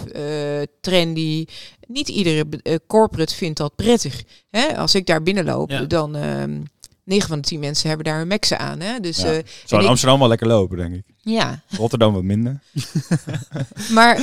trendy. 0.81 1.45
Niet 1.87 2.07
iedere 2.09 2.45
corporate 2.87 3.35
vindt 3.35 3.57
dat 3.57 3.75
prettig. 3.75 4.23
Hè? 4.49 4.77
Als 4.77 4.95
ik 4.95 5.05
daar 5.05 5.23
binnenloop, 5.23 5.69
Ja. 5.69 5.81
dan 5.83 6.15
ehm 6.15 6.61
9 7.03 7.27
van 7.27 7.41
de 7.41 7.47
10 7.47 7.59
mensen 7.59 7.87
hebben 7.87 8.05
daar 8.05 8.17
hun 8.17 8.27
maxen 8.27 8.59
aan. 8.59 8.79
Hè? 8.79 8.99
Dus 8.99 9.17
Ja. 9.17 9.23
Zou 9.23 9.35
in 9.69 9.79
ik- 9.79 9.85
Amsterdam 9.87 10.19
wel 10.19 10.27
lekker 10.27 10.47
lopen, 10.47 10.77
denk 10.77 10.93
ik. 10.95 11.03
ja, 11.21 11.63
Rotterdam 11.77 12.13
wat 12.13 12.23
minder. 12.23 12.59
maar, 13.97 14.21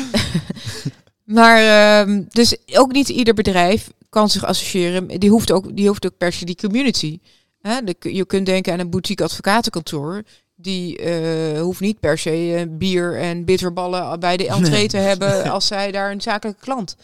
maar 1.38 1.58
ehm, 2.06 2.22
dus 2.28 2.56
ook 2.72 2.92
niet 2.92 3.08
ieder 3.08 3.34
bedrijf 3.34 3.90
kan 4.08 4.28
zich 4.30 4.44
associëren. 4.44 5.06
Die 5.18 5.30
hoeft 5.30 5.52
ook, 5.52 5.76
die 5.76 5.86
hoeft 5.88 6.06
ook 6.06 6.16
per 6.18 6.32
se 6.32 6.44
die 6.44 6.56
community. 6.56 7.18
Hè? 7.62 7.82
De- 7.84 8.14
je 8.14 8.24
kunt 8.26 8.46
denken 8.46 8.72
aan 8.72 8.78
een 8.78 8.90
boutique 8.90 9.24
advocatenkantoor. 9.24 10.22
Die 10.54 10.98
eh, 10.98 11.60
hoeft 11.60 11.80
niet 11.80 12.00
per 12.00 12.18
se 12.18 12.54
eh, 12.56 12.66
bier 12.68 13.18
en 13.18 13.44
bitterballen 13.44 14.20
bij 14.20 14.36
de 14.36 14.46
entree 14.48 14.70
Nee. 14.70 14.88
te 14.88 14.96
hebben 14.96 15.44
als 15.50 15.66
zij 15.66 15.90
daar 15.92 16.10
een 16.10 16.20
zakelijke 16.20 16.60
klant. 16.60 16.96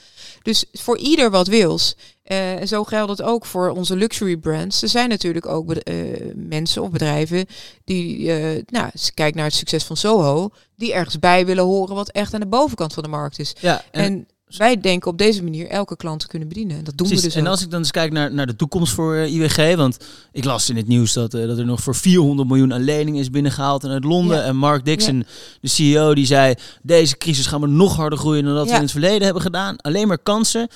Dus 0.42 0.64
voor 0.72 0.98
ieder 0.98 1.30
wat 1.30 1.46
wils. 1.46 1.96
Eh, 2.22 2.52
en 2.60 2.68
zo 2.68 2.84
geldt 2.84 3.10
het 3.10 3.22
ook 3.22 3.46
voor 3.46 3.68
onze 3.70 3.96
luxury 3.96 4.36
brands. 4.36 4.82
Er 4.82 4.88
zijn 4.88 5.08
natuurlijk 5.08 5.46
ook 5.46 5.74
mensen 6.34 6.82
of 6.82 6.90
bedrijven 6.90 7.46
die, 7.84 8.32
nou, 8.66 8.90
kijkt 9.14 9.36
naar 9.36 9.44
het 9.44 9.54
succes 9.54 9.84
van 9.84 9.96
Soho, 9.96 10.48
die 10.76 10.92
ergens 10.92 11.18
bij 11.18 11.46
willen 11.46 11.64
horen 11.64 11.94
wat 11.94 12.10
echt 12.10 12.34
aan 12.34 12.40
de 12.40 12.46
bovenkant 12.46 12.92
van 12.94 13.02
de 13.02 13.08
markt 13.08 13.38
is. 13.38 13.54
Ja, 13.60 13.82
en, 13.90 14.02
En, 14.04 14.28
wij 14.46 14.80
denken 14.80 15.10
op 15.10 15.18
deze 15.18 15.42
manier 15.42 15.68
elke 15.68 15.96
klant 15.96 16.20
te 16.20 16.26
kunnen 16.26 16.48
bedienen. 16.48 16.76
En 16.76 16.84
dat 16.84 16.96
doen 16.96 17.06
precies. 17.06 17.24
we 17.24 17.30
dus 17.30 17.38
en 17.38 17.46
ook. 17.46 17.50
als 17.52 17.62
ik 17.62 17.70
dan 17.70 17.78
eens 17.78 17.90
kijk 17.90 18.12
naar, 18.12 18.32
naar 18.32 18.46
de 18.46 18.56
toekomst 18.56 18.92
voor 18.92 19.14
eh, 19.14 19.34
IWG, 19.34 19.76
want 19.76 19.98
ik 20.32 20.44
las 20.44 20.70
in 20.70 20.76
het 20.76 20.86
nieuws 20.86 21.12
dat, 21.12 21.34
eh, 21.34 21.46
dat 21.46 21.58
er 21.58 21.64
nog 21.64 21.80
voor 21.80 21.94
400 21.94 22.48
miljoen 22.48 22.72
aan 22.72 22.84
leningen 22.84 23.20
is 23.20 23.30
binnengehaald 23.30 23.84
en 23.84 23.90
uit 23.90 24.04
Londen. 24.04 24.36
Ja. 24.36 24.42
En 24.42 24.56
Mark 24.56 24.84
Dixon, 24.84 25.26
de 25.60 25.68
CEO, 25.68 26.14
die 26.14 26.26
zei, 26.26 26.54
deze 26.82 27.16
crisis 27.16 27.46
gaan 27.46 27.60
we 27.60 27.66
nog 27.66 27.96
harder 27.96 28.18
groeien 28.18 28.44
dan 28.44 28.54
dat 28.54 28.68
we 28.68 28.74
in 28.74 28.80
het 28.80 28.90
verleden 28.90 29.22
hebben 29.22 29.42
gedaan. 29.42 29.76
Alleen 29.76 30.08
maar 30.08 30.18
kansen. 30.18 30.68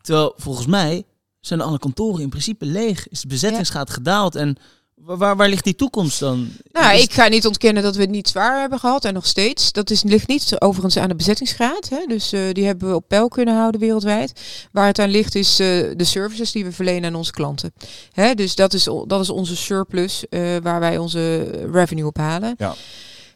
Terwijl 0.00 0.32
volgens 0.36 0.66
mij 0.66 1.04
zijn 1.40 1.60
alle 1.60 1.78
kantoren 1.78 2.22
in 2.22 2.28
principe 2.28 2.64
leeg. 2.64 3.08
Is 3.08 3.20
de 3.20 3.28
bezettingsgraad 3.28 3.90
gedaald 3.90 4.34
en 4.34 4.56
waar, 5.00 5.36
waar, 5.36 5.48
ligt 5.48 5.64
die 5.64 5.74
toekomst 5.74 6.20
dan? 6.20 6.48
Nou, 6.72 6.94
Is- 6.96 7.02
ik 7.02 7.12
ga 7.12 7.28
niet 7.28 7.46
ontkennen 7.46 7.82
dat 7.82 7.94
we 7.96 8.00
het 8.00 8.10
niet 8.10 8.28
zwaar 8.28 8.60
hebben 8.60 8.78
gehad 8.78 9.04
en 9.04 9.14
nog 9.14 9.26
steeds. 9.26 9.72
Dat 9.72 9.90
is, 9.90 10.02
ligt 10.02 10.28
niet 10.28 10.56
overigens 10.58 10.96
aan 10.96 11.08
de 11.08 11.14
bezettingsgraad. 11.14 11.88
Hè? 11.88 12.04
Dus 12.06 12.32
eh, 12.32 12.40
die 12.52 12.64
hebben 12.64 12.88
we 12.88 12.94
op 12.94 13.08
peil 13.08 13.28
kunnen 13.28 13.54
houden 13.56 13.80
wereldwijd. 13.80 14.32
Waar 14.72 14.86
het 14.86 14.98
aan 14.98 15.10
ligt 15.10 15.34
is 15.34 15.50
eh, 15.58 15.66
de 15.96 16.04
services 16.04 16.52
die 16.52 16.64
we 16.64 16.72
verlenen 16.72 17.04
aan 17.10 17.14
onze 17.16 17.32
klanten. 17.32 17.72
Hè? 18.12 18.34
Dus 18.34 18.54
dat 18.54 18.72
is, 18.74 18.84
dat 19.06 19.20
is 19.20 19.30
onze 19.30 19.56
surplus 19.56 20.28
eh, 20.28 20.56
waar 20.62 20.80
wij 20.80 20.98
onze 20.98 21.40
revenue 21.72 22.06
op 22.06 22.16
halen. 22.16 22.54
Ja. 22.58 22.74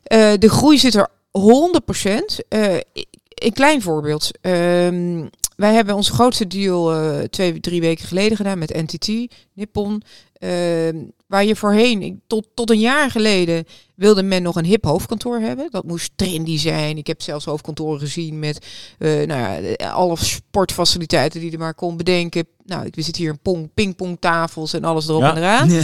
Eh, 0.02 0.32
de 0.38 0.48
groei 0.50 0.78
zit 0.78 0.94
er 0.94 1.08
100%. 1.30 2.38
Eh, 2.48 2.74
i- 2.74 3.04
een 3.34 3.52
klein 3.52 3.82
voorbeeld. 3.82 4.30
Ehm, 4.40 5.24
wij 5.56 5.74
hebben 5.74 5.94
onze 5.94 6.12
grootste 6.12 6.46
deal 6.46 6.92
eh, 6.92 7.18
twee, 7.24 7.60
drie 7.60 7.80
weken 7.80 8.06
geleden 8.06 8.36
gedaan 8.36 8.58
met 8.58 8.74
NTT, 8.74 9.32
Nippon. 9.52 10.02
Ehm, 10.32 10.96
waar 11.32 11.44
je 11.44 11.56
voorheen, 11.56 12.22
tot, 12.26 12.46
tot 12.54 12.70
een 12.70 12.78
jaar 12.78 13.10
geleden, 13.10 13.64
wilde 13.94 14.22
men 14.22 14.42
nog 14.42 14.56
een 14.56 14.64
hip 14.64 14.84
hoofdkantoor 14.84 15.38
hebben. 15.38 15.70
Dat 15.70 15.84
moest 15.84 16.12
trendy 16.16 16.58
zijn. 16.58 16.96
Ik 16.96 17.06
heb 17.06 17.22
zelfs 17.22 17.44
hoofdkantoren 17.44 18.00
gezien 18.00 18.38
met 18.38 18.66
eh, 18.98 19.26
nou 19.26 19.64
ja, 19.76 19.90
alle 19.90 20.16
sportfaciliteiten 20.16 21.40
die 21.40 21.50
je 21.50 21.58
maar 21.58 21.74
kon 21.74 21.96
bedenken. 21.96 22.46
Nou, 22.64 22.86
ik 22.86 22.94
zit 22.96 23.16
hier 23.16 23.30
een 23.30 23.38
pong, 23.42 23.70
pingpongtafels 23.74 24.72
en 24.72 24.84
alles 24.84 25.08
erop 25.08 25.20
Ja. 25.22 25.30
en 25.30 25.36
eraan. 25.36 25.70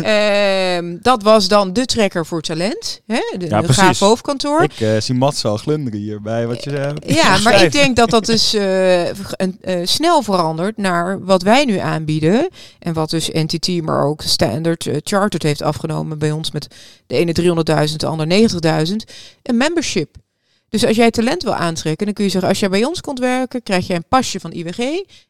Ehm, 0.00 0.96
dat 1.00 1.22
was 1.22 1.48
dan 1.48 1.72
de 1.72 1.84
trekker 1.84 2.26
voor 2.26 2.40
talent. 2.40 3.00
Hè? 3.06 3.20
De, 3.38 3.46
Ja, 3.48 3.92
hoofdkantoor. 3.98 4.62
Ik 4.62 4.80
eh, 4.80 5.00
zie 5.00 5.14
Mats 5.14 5.44
al 5.44 5.56
glunderen 5.56 6.00
hierbij 6.00 6.46
wat 6.46 6.64
je 6.64 6.76
eh, 6.78 7.14
Ja, 7.16 7.38
maar 7.44 7.64
ik 7.64 7.72
denk 7.72 7.96
dat 7.96 8.10
dat 8.10 8.26
dus 8.26 8.54
eh, 8.54 9.06
een, 9.06 9.58
eh, 9.60 9.80
snel 9.86 10.22
verandert 10.22 10.76
naar 10.76 11.24
wat 11.24 11.42
wij 11.42 11.64
nu 11.64 11.76
aanbieden. 11.76 12.48
En 12.78 12.92
wat 12.92 13.10
dus 13.10 13.28
NTT, 13.28 13.82
maar 13.82 14.04
ook 14.04 14.22
Standard 14.22 14.88
Chartered 15.02 15.42
heeft 15.42 15.62
afgenomen 15.62 16.18
bij 16.18 16.30
ons 16.30 16.50
met 16.50 16.74
de 17.06 17.14
ene 17.14 17.32
300.000, 17.88 17.96
de 17.96 18.06
ander 18.06 18.26
90.000. 18.26 18.96
Een 19.42 19.56
membership. 19.56 20.16
Dus 20.70 20.84
als 20.86 20.96
jij 20.96 21.10
talent 21.10 21.42
wil 21.42 21.54
aantrekken, 21.54 22.06
dan 22.06 22.14
kun 22.14 22.24
je 22.24 22.30
zeggen, 22.30 22.48
als 22.48 22.60
jij 22.60 22.68
bij 22.68 22.84
ons 22.84 23.00
komt 23.00 23.18
werken, 23.18 23.62
krijg 23.62 23.86
jij 23.86 23.96
een 23.96 24.08
pasje 24.08 24.40
van 24.40 24.52
IWG. 24.52 24.78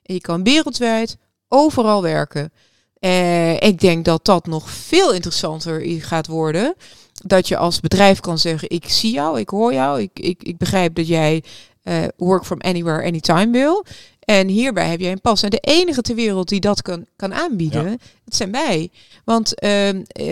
En 0.02 0.14
je 0.14 0.20
kan 0.20 0.42
wereldwijd 0.42 1.16
overal 1.48 2.02
werken. 2.02 2.52
Eh, 2.98 3.54
ik 3.60 3.80
denk 3.80 4.04
dat 4.04 4.24
dat 4.24 4.46
nog 4.46 4.70
veel 4.70 5.12
interessanter 5.12 5.82
gaat 6.00 6.26
worden. 6.26 6.74
Dat 7.12 7.48
je 7.48 7.56
als 7.56 7.80
bedrijf 7.80 8.20
kan 8.20 8.38
zeggen, 8.38 8.70
ik 8.70 8.88
zie 8.88 9.12
jou, 9.12 9.38
ik 9.38 9.48
hoor 9.48 9.72
jou, 9.72 10.00
ik, 10.00 10.10
ik, 10.14 10.42
ik 10.42 10.56
begrijp 10.56 10.94
dat 10.94 11.08
jij 11.08 11.42
eh, 11.82 12.04
work 12.16 12.44
from 12.44 12.60
anywhere, 12.60 13.06
anytime 13.06 13.50
wil. 13.50 13.84
En 14.20 14.48
hierbij 14.48 14.88
heb 14.88 15.00
jij 15.00 15.12
een 15.12 15.20
pas. 15.20 15.42
En 15.42 15.50
de 15.50 15.58
enige 15.60 16.00
ter 16.02 16.14
wereld 16.14 16.48
die 16.48 16.60
dat 16.60 16.82
kan, 16.82 17.04
kan 17.16 17.34
aanbieden, 17.34 17.84
Ja. 17.84 17.96
dat 18.24 18.34
zijn 18.36 18.50
wij. 18.52 18.90
Want 19.24 19.54
ehm, 19.60 20.00
eh, 20.06 20.26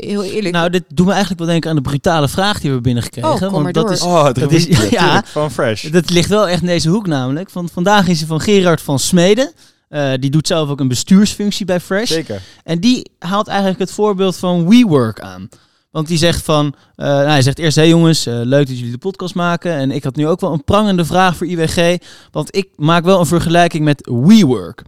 heel 0.00 0.22
eerlijk, 0.24 0.54
Nou, 0.54 0.70
dit 0.70 0.84
doet 0.88 1.06
me 1.06 1.10
eigenlijk 1.10 1.40
wel 1.40 1.48
denken 1.50 1.70
aan 1.70 1.76
de 1.76 1.82
brutale 1.82 2.28
vraag 2.28 2.60
die 2.60 2.72
we 2.72 2.80
binnengekregen. 2.80 3.30
Oh, 3.30 3.38
kom 3.38 3.50
want 3.50 3.62
maar 3.62 3.72
dat 3.72 3.82
door. 3.86 3.92
is 3.92 4.02
Oh, 4.02 4.24
het 4.24 4.34
Dat 4.34 4.52
is- 4.52 4.66
ja. 4.90 5.22
van 5.26 5.50
Fresh. 5.50 5.84
Dat 5.90 6.10
ligt 6.10 6.28
wel 6.28 6.48
echt 6.48 6.60
in 6.60 6.66
deze 6.66 6.88
hoek 6.88 7.06
namelijk. 7.06 7.50
Van, 7.50 7.68
vandaag 7.72 8.08
is 8.08 8.18
ze 8.18 8.26
van 8.26 8.40
Gerard 8.40 8.80
van 8.80 8.98
Smeden. 8.98 9.52
Eh, 9.88 10.12
die 10.20 10.30
doet 10.30 10.46
zelf 10.46 10.68
ook 10.68 10.80
een 10.80 10.88
bestuursfunctie 10.88 11.66
bij 11.66 11.80
Fresh. 11.80 12.08
Zeker. 12.10 12.42
En 12.64 12.80
die 12.80 13.10
haalt 13.18 13.48
eigenlijk 13.48 13.78
het 13.78 13.92
voorbeeld 13.92 14.36
van 14.36 14.68
WeWork 14.68 15.20
aan. 15.20 15.48
Want 15.90 16.08
die 16.08 16.18
zegt 16.18 16.44
van, 16.44 16.74
eh, 16.94 17.06
nou, 17.06 17.28
hij 17.28 17.42
zegt 17.42 17.58
eerst, 17.58 17.76
hé 17.76 17.82
jongens, 17.82 18.26
eh, 18.26 18.40
leuk 18.42 18.66
dat 18.66 18.76
jullie 18.76 18.92
de 18.92 18.98
podcast 18.98 19.34
maken. 19.34 19.72
En 19.72 19.90
ik 19.90 20.04
had 20.04 20.16
nu 20.16 20.26
ook 20.26 20.40
wel 20.40 20.52
een 20.52 20.64
prangende 20.64 21.04
vraag 21.04 21.36
voor 21.36 21.46
IWG, 21.46 21.98
want 22.30 22.56
ik 22.56 22.68
maak 22.76 23.04
wel 23.04 23.20
een 23.20 23.26
vergelijking 23.26 23.84
met 23.84 24.10
WeWork. 24.12 24.82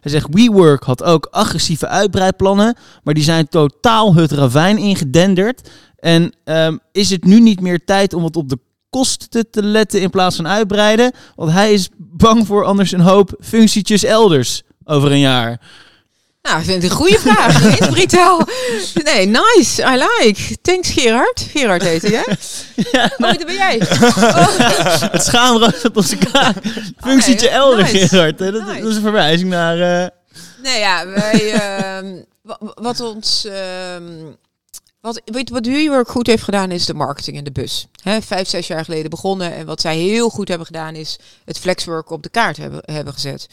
Hij 0.00 0.10
zegt, 0.10 0.26
WeWork 0.30 0.82
had 0.82 1.02
ook 1.02 1.28
agressieve 1.30 1.86
uitbreidplannen, 1.86 2.76
maar 3.02 3.14
die 3.14 3.22
zijn 3.22 3.48
totaal 3.48 4.14
het 4.14 4.32
ravijn 4.32 4.78
ingedenderd. 4.78 5.70
En 5.96 6.32
ehm, 6.44 6.76
is 6.92 7.10
het 7.10 7.24
nu 7.24 7.40
niet 7.40 7.60
meer 7.60 7.84
tijd 7.84 8.14
om 8.14 8.22
wat 8.22 8.36
op 8.36 8.48
de 8.48 8.58
kosten 8.90 9.50
te 9.50 9.62
letten 9.62 10.00
in 10.00 10.10
plaats 10.10 10.36
van 10.36 10.48
uitbreiden? 10.48 11.12
Want 11.34 11.50
hij 11.50 11.72
is 11.72 11.88
bang 11.96 12.46
voor 12.46 12.64
anders 12.64 12.92
een 12.92 13.00
hoop 13.00 13.36
functietjes 13.40 14.04
elders 14.04 14.62
over 14.84 15.12
een 15.12 15.18
jaar. 15.18 15.60
Nou, 16.48 16.58
ik 16.60 16.64
vind 16.66 16.82
het 16.82 16.90
een 16.92 16.96
goede 16.98 17.18
vraag. 17.18 17.62
Niet. 17.94 18.12
Nee, 19.04 19.26
nice. 19.26 19.82
I 19.82 19.96
like. 20.18 20.58
Thanks 20.62 20.90
Gerard. 20.90 21.46
Gerard 21.52 21.82
heette 21.82 22.10
jij? 22.10 22.24
Ja, 22.92 23.10
Oh, 23.18 23.32
dat 23.32 23.46
ben 23.46 23.54
jij. 23.54 23.80
Oh. 24.02 24.58
Het 25.12 25.22
schaamrood 25.24 25.84
op 25.84 25.96
onze 25.96 26.16
kaak. 26.16 26.56
Functietje 27.00 27.74
nice. 27.76 28.08
Gerard. 28.08 28.38
Dat, 28.38 28.52
Nice. 28.52 28.80
dat 28.80 28.90
is 28.90 28.96
een 28.96 29.02
verwijzing 29.02 29.50
naar... 29.50 30.02
eh, 30.02 30.08
Nee, 30.62 30.78
ja, 30.78 31.06
wij, 31.06 31.52
ehm, 31.52 32.14
wa- 32.42 32.58
wat 32.60 33.00
ons, 33.00 33.44
ehm, 33.44 34.02
wat, 35.00 35.20
weet 35.24 35.50
wat 35.50 35.66
WeWork 35.66 36.08
goed 36.08 36.26
heeft 36.26 36.42
gedaan 36.42 36.70
is 36.70 36.86
de 36.86 36.94
marketing 36.94 37.36
en 37.36 37.44
de 37.44 37.52
bus. 37.52 37.86
Hè, 38.02 38.22
vijf, 38.22 38.48
zes 38.48 38.66
jaar 38.66 38.84
geleden 38.84 39.10
begonnen 39.10 39.54
en 39.54 39.66
wat 39.66 39.80
zij 39.80 39.96
heel 39.96 40.28
goed 40.28 40.48
hebben 40.48 40.66
gedaan 40.66 40.94
is 40.94 41.18
het 41.44 41.58
flexwork 41.58 42.10
op 42.10 42.22
de 42.22 42.28
kaart 42.28 42.56
hebben, 42.56 42.80
hebben 42.84 43.12
gezet. 43.14 43.46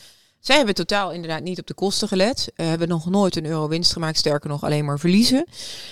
Zij 0.45 0.55
hebben 0.55 0.75
totaal 0.75 1.11
inderdaad 1.11 1.43
niet 1.43 1.59
op 1.59 1.67
de 1.67 1.73
kosten 1.73 2.07
gelet. 2.07 2.51
Uh, 2.55 2.67
hebben 2.67 2.87
nog 2.87 3.09
nooit 3.09 3.35
een 3.35 3.45
euro 3.45 3.67
winst 3.67 3.91
gemaakt, 3.93 4.17
sterker 4.17 4.49
nog 4.49 4.63
alleen 4.63 4.85
maar 4.85 4.99
verliezen. 4.99 5.45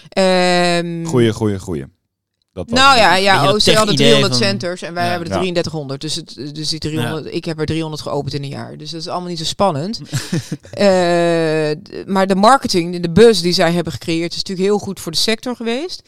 Ehm, 0.09 1.05
Goeie, 1.05 1.33
goeie, 1.33 1.59
goeie. 1.59 1.85
Dat 2.53 2.69
nou 2.69 2.97
ja, 2.97 3.15
ja 3.15 3.35
OC 3.35 3.41
hadden 3.43 3.59
tech-idee 3.63 3.95
300 3.95 4.33
van- 4.33 4.43
centers 4.43 4.81
en 4.81 4.93
wij 4.93 5.03
Ja. 5.03 5.09
hebben 5.09 5.27
er 5.27 5.33
Ja. 5.33 5.39
3300. 5.39 6.01
Dus, 6.01 6.15
het, 6.15 6.55
dus 6.55 6.69
die 6.69 6.79
300, 6.79 7.33
ik 7.33 7.45
heb 7.45 7.59
er 7.59 7.65
300 7.65 8.01
geopend 8.01 8.33
in 8.33 8.43
een 8.43 8.49
jaar. 8.49 8.77
Dus 8.77 8.91
dat 8.91 9.01
is 9.01 9.07
allemaal 9.07 9.29
niet 9.29 9.37
zo 9.37 9.43
spannend. 9.45 9.99
Eh, 10.71 11.71
maar 12.05 12.27
de 12.27 12.35
marketing, 12.35 12.99
de 12.99 13.11
buzz 13.11 13.41
die 13.41 13.53
zij 13.53 13.71
hebben 13.71 13.93
gecreëerd, 13.93 14.31
is 14.31 14.37
natuurlijk 14.37 14.67
heel 14.67 14.77
goed 14.79 14.99
voor 14.99 15.11
de 15.11 15.17
sector 15.17 15.55
geweest. 15.55 16.01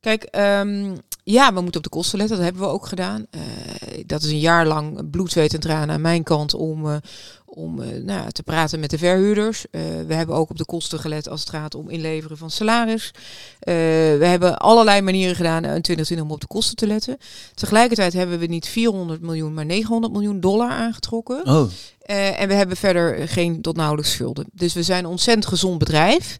Kijk, 0.00 0.22
ehm, 0.22 0.96
ja, 1.24 1.54
we 1.54 1.60
moeten 1.60 1.76
op 1.76 1.82
de 1.82 1.96
kosten 1.96 2.18
letten. 2.18 2.36
Dat 2.36 2.44
hebben 2.44 2.62
we 2.62 2.68
ook 2.68 2.86
gedaan. 2.86 3.26
Eh, 3.30 3.40
dat 4.06 4.22
is 4.22 4.30
een 4.30 4.38
jaar 4.38 4.66
lang 4.66 5.10
bloed, 5.10 5.32
zweet 5.32 5.54
en 5.54 5.60
tranen 5.60 5.94
aan 5.94 6.00
mijn 6.00 6.22
kant 6.22 6.54
om, 6.54 6.86
eh, 6.90 6.96
om 7.50 7.80
eh, 7.80 7.88
nou, 7.88 8.22
ja, 8.22 8.28
te 8.28 8.42
praten 8.42 8.80
met 8.80 8.90
de 8.90 8.98
verhuurders. 8.98 9.66
Eh, 9.70 9.80
we 10.06 10.14
hebben 10.14 10.36
ook 10.36 10.50
op 10.50 10.58
de 10.58 10.64
kosten 10.64 10.98
gelet 10.98 11.28
als 11.28 11.40
het 11.40 11.50
gaat 11.50 11.74
om 11.74 11.90
inleveren 11.90 12.36
van 12.36 12.50
salaris. 12.50 13.10
Eh, 13.58 13.74
we 14.18 14.24
hebben 14.26 14.58
allerlei 14.58 15.00
manieren 15.00 15.36
gedaan 15.36 15.64
in 15.64 15.82
2020 15.82 16.26
om 16.26 16.30
op 16.30 16.40
de 16.40 16.46
kosten 16.46 16.76
te 16.76 16.86
letten. 16.86 17.18
Tegelijkertijd 17.54 18.12
hebben 18.12 18.38
we 18.38 18.46
niet 18.46 18.68
400 18.68 19.20
miljoen, 19.20 19.54
maar 19.54 19.66
900 19.66 20.12
miljoen 20.12 20.40
dollar 20.40 20.70
aangetrokken. 20.70 21.46
Oh, 21.46 21.70
en 22.36 22.48
we 22.48 22.54
hebben 22.54 22.76
verder 22.76 23.28
geen 23.28 23.60
tot 23.62 23.76
nauwelijks 23.76 24.12
schulden. 24.12 24.46
Dus 24.52 24.74
we 24.74 24.82
zijn 24.82 25.04
een 25.04 25.10
ontzettend 25.10 25.46
gezond 25.46 25.78
bedrijf. 25.78 26.36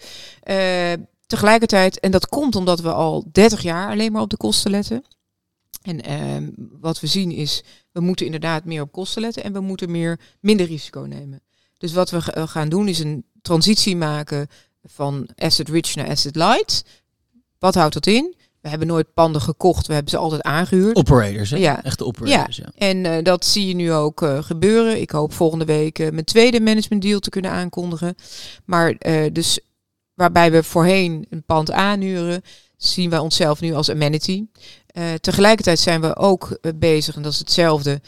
Tegelijkertijd, 1.26 2.00
en 2.00 2.10
dat 2.10 2.28
komt 2.28 2.56
omdat 2.56 2.80
we 2.80 2.92
al 2.92 3.24
30 3.32 3.62
jaar 3.62 3.90
alleen 3.90 4.12
maar 4.12 4.22
op 4.22 4.30
de 4.30 4.36
kosten 4.36 4.70
letten. 4.70 5.04
En 5.82 6.02
ehm, 6.02 6.48
wat 6.80 7.00
we 7.00 7.06
zien 7.06 7.30
is, 7.30 7.62
we 7.92 8.00
moeten 8.00 8.24
inderdaad 8.26 8.64
meer 8.64 8.82
op 8.82 8.92
kosten 8.92 9.22
letten 9.22 9.44
en 9.44 9.52
we 9.52 9.60
moeten 9.60 9.90
meer, 9.90 10.20
minder 10.40 10.66
risico 10.66 11.00
nemen. 11.00 11.40
Dus 11.78 11.92
wat 11.92 12.10
we 12.10 12.20
ga- 12.22 12.46
gaan 12.46 12.68
doen 12.68 12.88
is 12.88 12.98
een 12.98 13.24
transitie 13.42 13.96
maken 13.96 14.48
van 14.84 15.28
asset 15.36 15.68
rich 15.68 15.94
naar 15.94 16.08
asset 16.08 16.36
light. 16.36 16.84
Wat 17.58 17.74
houdt 17.74 17.94
dat 17.94 18.06
in? 18.06 18.34
We 18.60 18.68
hebben 18.68 18.86
nooit 18.88 19.14
panden 19.14 19.40
gekocht, 19.40 19.86
we 19.86 19.92
hebben 19.92 20.10
ze 20.10 20.16
altijd 20.16 20.42
aangehuurd. 20.42 20.96
operators, 20.96 21.50
hè? 21.50 21.56
Ja. 21.56 21.84
Echte 21.84 22.04
operators, 22.04 22.56
ja. 22.56 22.72
En 22.74 23.06
eh, 23.06 23.22
dat 23.24 23.44
zie 23.44 23.66
je 23.66 23.74
nu 23.74 23.92
ook 23.92 24.22
eh, 24.22 24.42
gebeuren. 24.42 25.00
Ik 25.00 25.10
hoop 25.10 25.32
volgende 25.32 25.64
week 25.64 25.98
eh, 25.98 26.10
mijn 26.10 26.24
tweede 26.24 26.60
management 26.60 27.02
deal 27.02 27.18
te 27.20 27.30
kunnen 27.30 27.50
aankondigen. 27.50 28.14
Maar 28.64 28.90
eh, 28.90 29.32
dus 29.32 29.60
waarbij 30.14 30.50
we 30.52 30.62
voorheen 30.62 31.26
een 31.30 31.42
pand 31.44 31.70
aanhuren, 31.70 32.42
zien 32.82 33.10
wij 33.10 33.18
onszelf 33.18 33.60
nu 33.60 33.74
als 33.74 33.90
amenity. 33.90 34.44
Eh, 34.86 35.12
tegelijkertijd 35.20 35.78
zijn 35.78 36.00
we 36.00 36.16
ook 36.16 36.50
eh, 36.50 36.72
bezig, 36.74 37.16
en 37.16 37.22
dat 37.22 37.32
is 37.32 37.38
hetzelfde. 37.38 38.00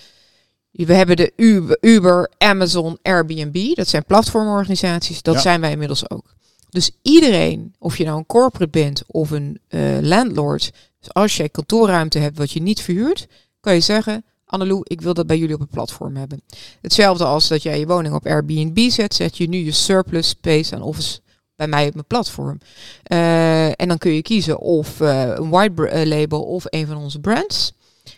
We 0.71 0.95
hebben 0.95 1.17
de 1.17 1.33
Uber, 1.37 1.77
Uber, 1.81 2.31
Amazon, 2.39 2.99
Airbnb. 3.03 3.75
Dat 3.75 3.89
zijn 3.89 4.05
platformorganisaties. 4.05 5.23
Dat 5.23 5.35
Ja. 5.35 5.41
zijn 5.41 5.61
wij 5.61 5.71
inmiddels 5.71 6.11
ook. 6.11 6.35
Dus 6.71 6.91
iedereen, 7.03 7.75
of 7.79 7.99
je 7.99 8.05
nou 8.05 8.19
een 8.19 8.27
corporate 8.27 8.71
bent 8.71 9.03
of 9.07 9.31
een 9.31 9.59
eh, 9.69 9.99
landlord. 10.01 10.73
Dus 11.01 11.13
als 11.13 11.37
jij 11.37 11.49
kantoorruimte 11.49 12.19
hebt 12.19 12.39
wat 12.39 12.51
je 12.51 12.63
niet 12.63 12.81
verhuurt, 12.81 13.27
kan 13.61 13.75
je 13.75 13.81
zeggen, 13.81 14.25
Annelou, 14.45 14.81
ik 14.85 15.01
wil 15.01 15.15
dat 15.15 15.27
bij 15.27 15.39
jullie 15.39 15.55
op 15.55 15.61
het 15.61 15.71
platform 15.71 16.17
hebben. 16.17 16.43
Hetzelfde 16.81 17.25
als 17.25 17.49
dat 17.49 17.63
jij 17.63 17.79
je 17.79 17.87
woning 17.87 18.15
op 18.15 18.27
Airbnb 18.27 18.91
zet, 18.91 19.15
zet 19.15 19.37
je 19.37 19.49
nu 19.49 19.59
je 19.59 19.73
surplus 19.73 20.29
space 20.29 20.75
aan 20.75 20.83
office 20.83 21.21
bij 21.63 21.71
mij 21.71 21.87
op 21.87 21.95
mijn 21.95 22.07
platform. 22.07 22.59
Eh, 23.03 23.67
en 23.67 23.89
dan 23.89 23.99
kun 23.99 24.13
je 24.13 24.23
kiezen 24.23 24.59
of 24.59 25.01
eh, 25.01 25.29
een 25.35 25.51
white 25.51 25.89
eh, 25.89 26.07
label 26.07 26.43
of 26.43 26.65
een 26.69 26.87
van 26.87 26.97
onze 26.97 27.21
brands. 27.21 27.73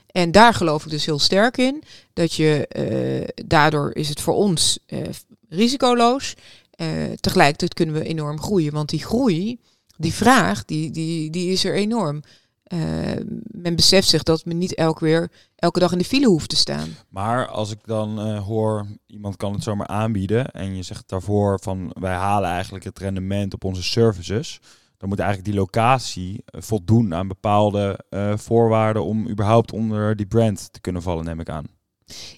En 0.07 0.30
daar 0.30 0.54
geloof 0.54 0.85
ik 0.85 0.90
dus 0.90 1.04
heel 1.07 1.18
sterk 1.18 1.57
in. 1.57 1.83
Dat 2.12 2.35
je 2.35 2.68
daardoor 3.46 3.94
is 3.94 4.09
het 4.09 4.20
voor 4.20 4.35
ons 4.35 4.78
risicoloos. 5.48 6.35
Tegelijkertijd 7.20 7.74
kunnen 7.74 7.94
we 7.94 8.04
enorm 8.04 8.40
groeien. 8.40 8.72
Want 8.72 8.88
die 8.88 9.04
groei, 9.04 9.59
die 9.96 10.12
vraag, 10.12 10.64
die, 10.64 10.90
die, 10.90 11.30
die 11.30 11.50
is 11.50 11.64
er 11.64 11.74
enorm. 11.74 12.22
Eh, 12.64 12.79
men 13.50 13.77
beseft 13.77 14.09
zich 14.09 14.22
dat 14.22 14.44
men 14.44 14.59
niet 14.59 14.74
elke, 14.74 15.05
weer, 15.05 15.31
elke 15.57 15.79
dag 15.79 15.92
in 15.92 15.98
de 15.98 16.05
file 16.05 16.27
hoeft 16.27 16.48
te 16.48 16.57
staan. 16.57 16.88
Maar 17.09 17.48
als 17.48 17.70
ik 17.70 17.79
dan 17.85 18.20
eh, 18.20 18.44
hoor, 18.44 18.87
iemand 19.07 19.37
kan 19.37 19.53
het 19.53 19.62
zomaar 19.62 19.87
aanbieden 19.87 20.50
en 20.50 20.77
je 20.77 20.83
zegt 20.83 21.09
daarvoor 21.09 21.61
van 21.62 21.90
wij 22.00 22.14
halen 22.14 22.50
eigenlijk 22.50 22.85
het 22.85 22.98
rendement 22.98 23.55
op 23.55 23.64
onze 23.64 23.83
services, 23.83 24.61
dan 24.96 25.09
moet 25.09 25.18
eigenlijk 25.18 25.48
die 25.50 25.59
locatie 25.59 26.42
eh, 26.44 26.61
voldoen 26.61 27.14
aan 27.14 27.29
bepaalde 27.29 27.98
voorwaarden 28.37 29.05
om 29.05 29.29
überhaupt 29.29 29.72
onder 29.72 30.16
die 30.16 30.27
brand 30.27 30.72
te 30.72 30.81
kunnen 30.81 31.03
vallen, 31.03 31.24
neem 31.24 31.40
ik 31.40 31.48
aan. 31.48 31.73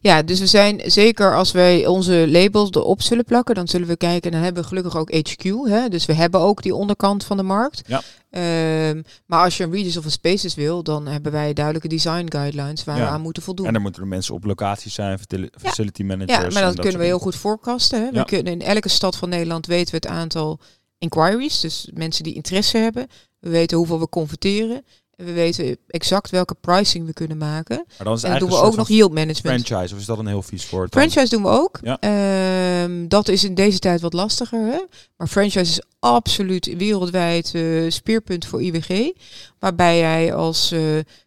Ja, 0.01 0.23
dus 0.23 0.41
we 0.41 0.47
zijn 0.47 0.81
zeker 0.85 1.37
als 1.37 1.53
wij 1.53 1.87
onze 1.87 2.25
labels 2.29 2.71
erop 2.71 3.03
zullen 3.03 3.25
plakken, 3.25 3.55
dan 3.55 3.69
zullen 3.69 3.87
we 3.87 3.97
kijken. 3.97 4.23
En 4.23 4.31
dan 4.37 4.43
hebben 4.45 4.63
we 4.63 4.69
gelukkig 4.69 4.97
ook 4.97 5.11
HQ. 5.15 5.43
Hè? 5.69 5.89
Dus 5.89 6.07
we 6.07 6.13
hebben 6.13 6.41
ook 6.41 6.63
die 6.63 6.75
onderkant 6.75 7.25
van 7.25 7.37
de 7.37 7.43
markt. 7.43 7.83
Ja. 7.87 8.03
Ehm, 8.31 9.03
maar 9.27 9.45
als 9.45 9.57
je 9.57 9.65
een 9.65 9.73
Regis 9.73 9.97
of 9.97 10.05
een 10.05 10.11
Spaces 10.11 10.55
wil, 10.55 10.83
dan 10.83 11.07
hebben 11.07 11.33
wij 11.33 11.53
duidelijke 11.53 11.89
design 11.89 12.27
guidelines 12.29 12.85
waar 12.85 12.97
Ja. 12.97 13.03
we 13.03 13.09
aan 13.09 13.21
moeten 13.21 13.43
voldoen. 13.43 13.67
En 13.67 13.73
dan 13.73 13.83
moeten 13.83 14.03
er 14.03 14.09
mensen 14.09 14.35
op 14.35 14.45
locatie 14.45 14.91
zijn, 14.91 15.19
facil- 15.19 15.49
facility 15.61 16.03
managers. 16.03 16.55
Ja, 16.55 16.61
maar 16.61 16.63
dat, 16.73 16.81
kunnen 16.81 17.01
we 17.01 17.07
heel 17.07 17.19
goed 17.19 17.37
forecasten. 17.37 17.99
Hè? 18.01 18.05
Ja. 18.05 18.13
We 18.13 18.25
kunnen 18.25 18.53
in 18.53 18.63
elke 18.63 18.89
stad 18.89 19.17
van 19.17 19.29
Nederland 19.29 19.67
weten 19.67 19.91
we 19.91 19.97
het 19.97 20.07
aantal 20.17 20.59
inquiries, 20.99 21.61
dus 21.61 21.91
mensen 21.95 22.25
die 22.25 22.35
interesse 22.35 22.79
hebben. 22.79 23.07
We 23.39 23.51
weten 23.51 23.77
hoeveel 23.77 24.01
we 24.01 24.09
converteren. 24.09 24.85
We 25.17 25.33
weten 25.33 25.77
exact 25.87 26.31
welke 26.31 26.55
pricing 26.55 27.07
we 27.07 27.13
kunnen 27.13 27.39
maken. 27.39 27.85
Maar 27.87 28.07
dan 28.07 28.15
is 28.15 28.23
het 28.23 28.33
En 28.33 28.39
doen 28.39 28.49
we 28.49 28.57
ook 28.57 28.77
nog 28.77 28.89
yield 28.89 29.13
management. 29.13 29.67
franchise, 29.67 29.95
of 29.95 30.01
is 30.01 30.07
dat 30.07 30.19
een 30.19 30.27
heel 30.27 30.43
vies 30.43 30.71
woord? 30.71 30.93
dan? 30.93 31.03
Franchise 31.03 31.35
doen 31.35 31.43
we 31.43 31.49
ook. 31.49 31.79
Ja. 31.83 31.99
Ehm, 32.01 33.09
dat 33.09 33.29
is 33.29 33.45
in 33.45 33.55
deze 33.55 33.79
tijd 33.79 34.01
wat 34.01 34.13
lastiger. 34.13 34.67
Hè? 34.67 34.81
Maar 35.17 35.29
franchise 35.29 35.61
is 35.71 35.83
absoluut 35.99 36.77
wereldwijd 36.77 37.55
eh, 37.55 37.63
speerpunt 37.89 38.47
voor 38.47 38.63
IWG. 38.63 39.13
Waarbij 39.59 39.99
jij 39.99 40.35
als 40.35 40.73
eh 40.73 40.81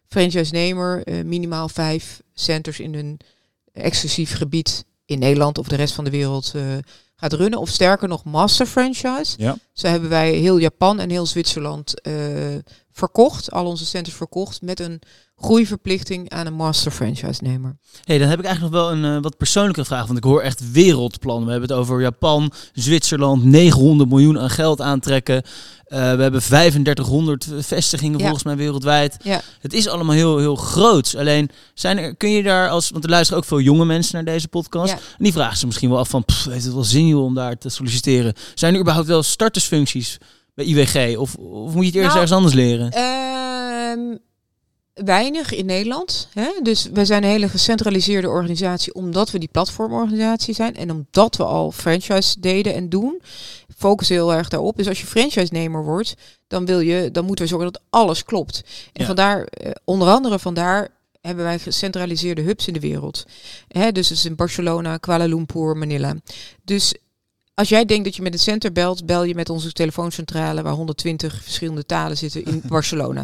franchise-nemer 0.08 1.04
eh, 1.04 1.24
minimaal 1.24 1.68
vijf 1.68 2.22
centers 2.34 2.80
in 2.80 2.94
een 2.94 3.20
exclusief 3.72 4.36
gebied 4.36 4.84
in 5.04 5.18
Nederland 5.18 5.58
of 5.58 5.68
de 5.68 5.76
rest 5.76 5.94
van 5.94 6.04
de 6.04 6.10
wereld 6.10 6.54
gaat 7.16 7.32
runnen. 7.32 7.58
Of 7.58 7.68
sterker 7.68 8.08
nog, 8.08 8.24
master 8.24 8.66
franchise. 8.66 9.34
Ja. 9.36 9.56
Zo 9.72 9.88
hebben 9.88 10.08
wij 10.08 10.32
heel 10.32 10.58
Japan 10.58 11.00
en 11.00 11.10
heel 11.10 11.26
Zwitserland 11.26 11.94
verkocht, 13.00 13.50
al 13.52 13.66
onze 13.66 13.86
centers 13.86 14.16
verkocht, 14.16 14.62
met 14.62 14.80
een 14.80 15.02
groeiverplichting 15.36 16.30
aan 16.30 16.46
een 16.46 16.54
master 16.54 16.90
franchise-nemer. 16.92 17.76
hey, 18.04 18.18
dan 18.18 18.28
heb 18.28 18.38
ik 18.38 18.44
eigenlijk 18.44 18.74
nog 18.74 18.82
wel 18.82 18.92
een 18.92 19.16
eh, 19.16 19.22
wat 19.22 19.36
persoonlijke 19.36 19.84
vraag. 19.84 20.06
Want 20.06 20.18
ik 20.18 20.24
hoor 20.24 20.40
echt 20.40 20.72
wereldplannen. 20.72 21.44
We 21.44 21.50
hebben 21.50 21.68
het 21.70 21.78
over 21.78 22.00
Japan, 22.00 22.52
Zwitserland, 22.72 23.44
900 23.44 24.10
miljoen 24.10 24.38
aan 24.38 24.50
geld 24.50 24.80
aantrekken. 24.80 25.42
Eh, 25.84 25.98
we 26.14 26.22
hebben 26.22 26.42
3500 26.42 27.46
vestigingen 27.58 28.18
Ja. 28.18 28.24
volgens 28.24 28.44
mij 28.44 28.56
wereldwijd. 28.56 29.16
Ja. 29.22 29.40
Het 29.60 29.72
is 29.72 29.88
allemaal 29.88 30.14
heel, 30.14 30.38
heel 30.38 30.56
groots. 30.56 31.16
Alleen, 31.16 31.50
zijn 31.74 31.98
er, 31.98 32.16
kun 32.16 32.30
je 32.30 32.42
daar 32.42 32.68
als... 32.68 32.90
Want 32.90 33.04
er 33.04 33.10
luisteren 33.10 33.42
ook 33.42 33.48
veel 33.48 33.60
jonge 33.60 33.84
mensen 33.84 34.14
naar 34.14 34.34
deze 34.34 34.48
podcast. 34.48 34.92
Ja. 34.92 34.96
En 34.98 35.24
die 35.24 35.32
vragen 35.32 35.56
ze 35.58 35.66
misschien 35.66 35.90
wel 35.90 35.98
af 35.98 36.08
van... 36.08 36.24
Pff, 36.24 36.44
heeft 36.44 36.64
het 36.64 36.74
wel 36.74 36.84
zin 36.84 37.06
joh, 37.06 37.24
om 37.24 37.34
daar 37.34 37.58
te 37.58 37.68
solliciteren? 37.68 38.34
Zijn 38.54 38.74
er 38.74 38.80
überhaupt 38.80 39.08
wel 39.08 39.22
startersfuncties 39.22 40.18
bij 40.64 40.68
IWG? 40.68 41.16
Of, 41.18 41.34
of 41.34 41.74
moet 41.74 41.84
je 41.84 41.90
het 41.90 41.94
eerst 41.94 42.06
Nou, 42.06 42.12
ergens 42.20 42.32
anders 42.32 42.54
leren? 42.54 42.90
Ehm, 42.90 44.16
weinig 45.06 45.54
in 45.54 45.66
Nederland. 45.66 46.28
Hè? 46.34 46.48
Dus 46.62 46.88
we 46.92 47.04
zijn 47.04 47.22
een 47.22 47.30
hele 47.30 47.48
gecentraliseerde 47.48 48.28
organisatie 48.28 48.94
omdat 48.94 49.30
we 49.30 49.38
die 49.38 49.48
platformorganisatie 49.52 50.54
zijn. 50.54 50.76
En 50.76 50.90
omdat 50.90 51.36
we 51.36 51.44
al 51.44 51.72
franchise 51.72 52.40
deden 52.40 52.74
en 52.74 52.88
doen. 52.88 53.22
Focussen 53.76 54.16
heel 54.16 54.32
erg 54.32 54.48
daarop. 54.48 54.76
Dus 54.76 54.88
als 54.88 55.00
je 55.00 55.06
franchise-nemer 55.06 55.84
wordt, 55.84 56.14
dan, 56.48 56.66
wil 56.66 56.80
je, 56.80 57.10
dan 57.10 57.24
moeten 57.24 57.44
we 57.44 57.50
zorgen 57.50 57.72
dat 57.72 57.82
alles 57.90 58.24
klopt. 58.24 58.62
En 58.92 59.00
Ja. 59.00 59.06
vandaar, 59.06 59.44
eh, 59.44 59.70
onder 59.84 60.08
andere 60.08 60.38
vandaar 60.38 60.88
hebben 61.20 61.44
wij 61.44 61.58
gecentraliseerde 61.58 62.42
hubs 62.42 62.66
in 62.66 62.72
de 62.72 62.80
wereld. 62.80 63.24
Hè? 63.68 63.92
Dus 63.92 64.08
het 64.08 64.18
is 64.18 64.24
in 64.24 64.34
Barcelona, 64.36 64.96
Kuala 64.96 65.24
Lumpur, 65.24 65.76
Manila. 65.76 66.14
Dus 66.64 66.94
als 67.60 67.68
jij 67.68 67.84
denkt 67.84 68.04
dat 68.04 68.16
je 68.16 68.22
met 68.22 68.32
een 68.32 68.38
center 68.38 68.72
belt, 68.72 69.06
bel 69.06 69.24
je 69.24 69.34
met 69.34 69.50
onze 69.50 69.72
telefooncentrale 69.72 70.62
waar 70.62 70.72
120 70.72 71.42
verschillende 71.42 71.86
talen 71.86 72.16
zitten 72.16 72.44
in 72.44 72.62
Barcelona. 72.68 73.22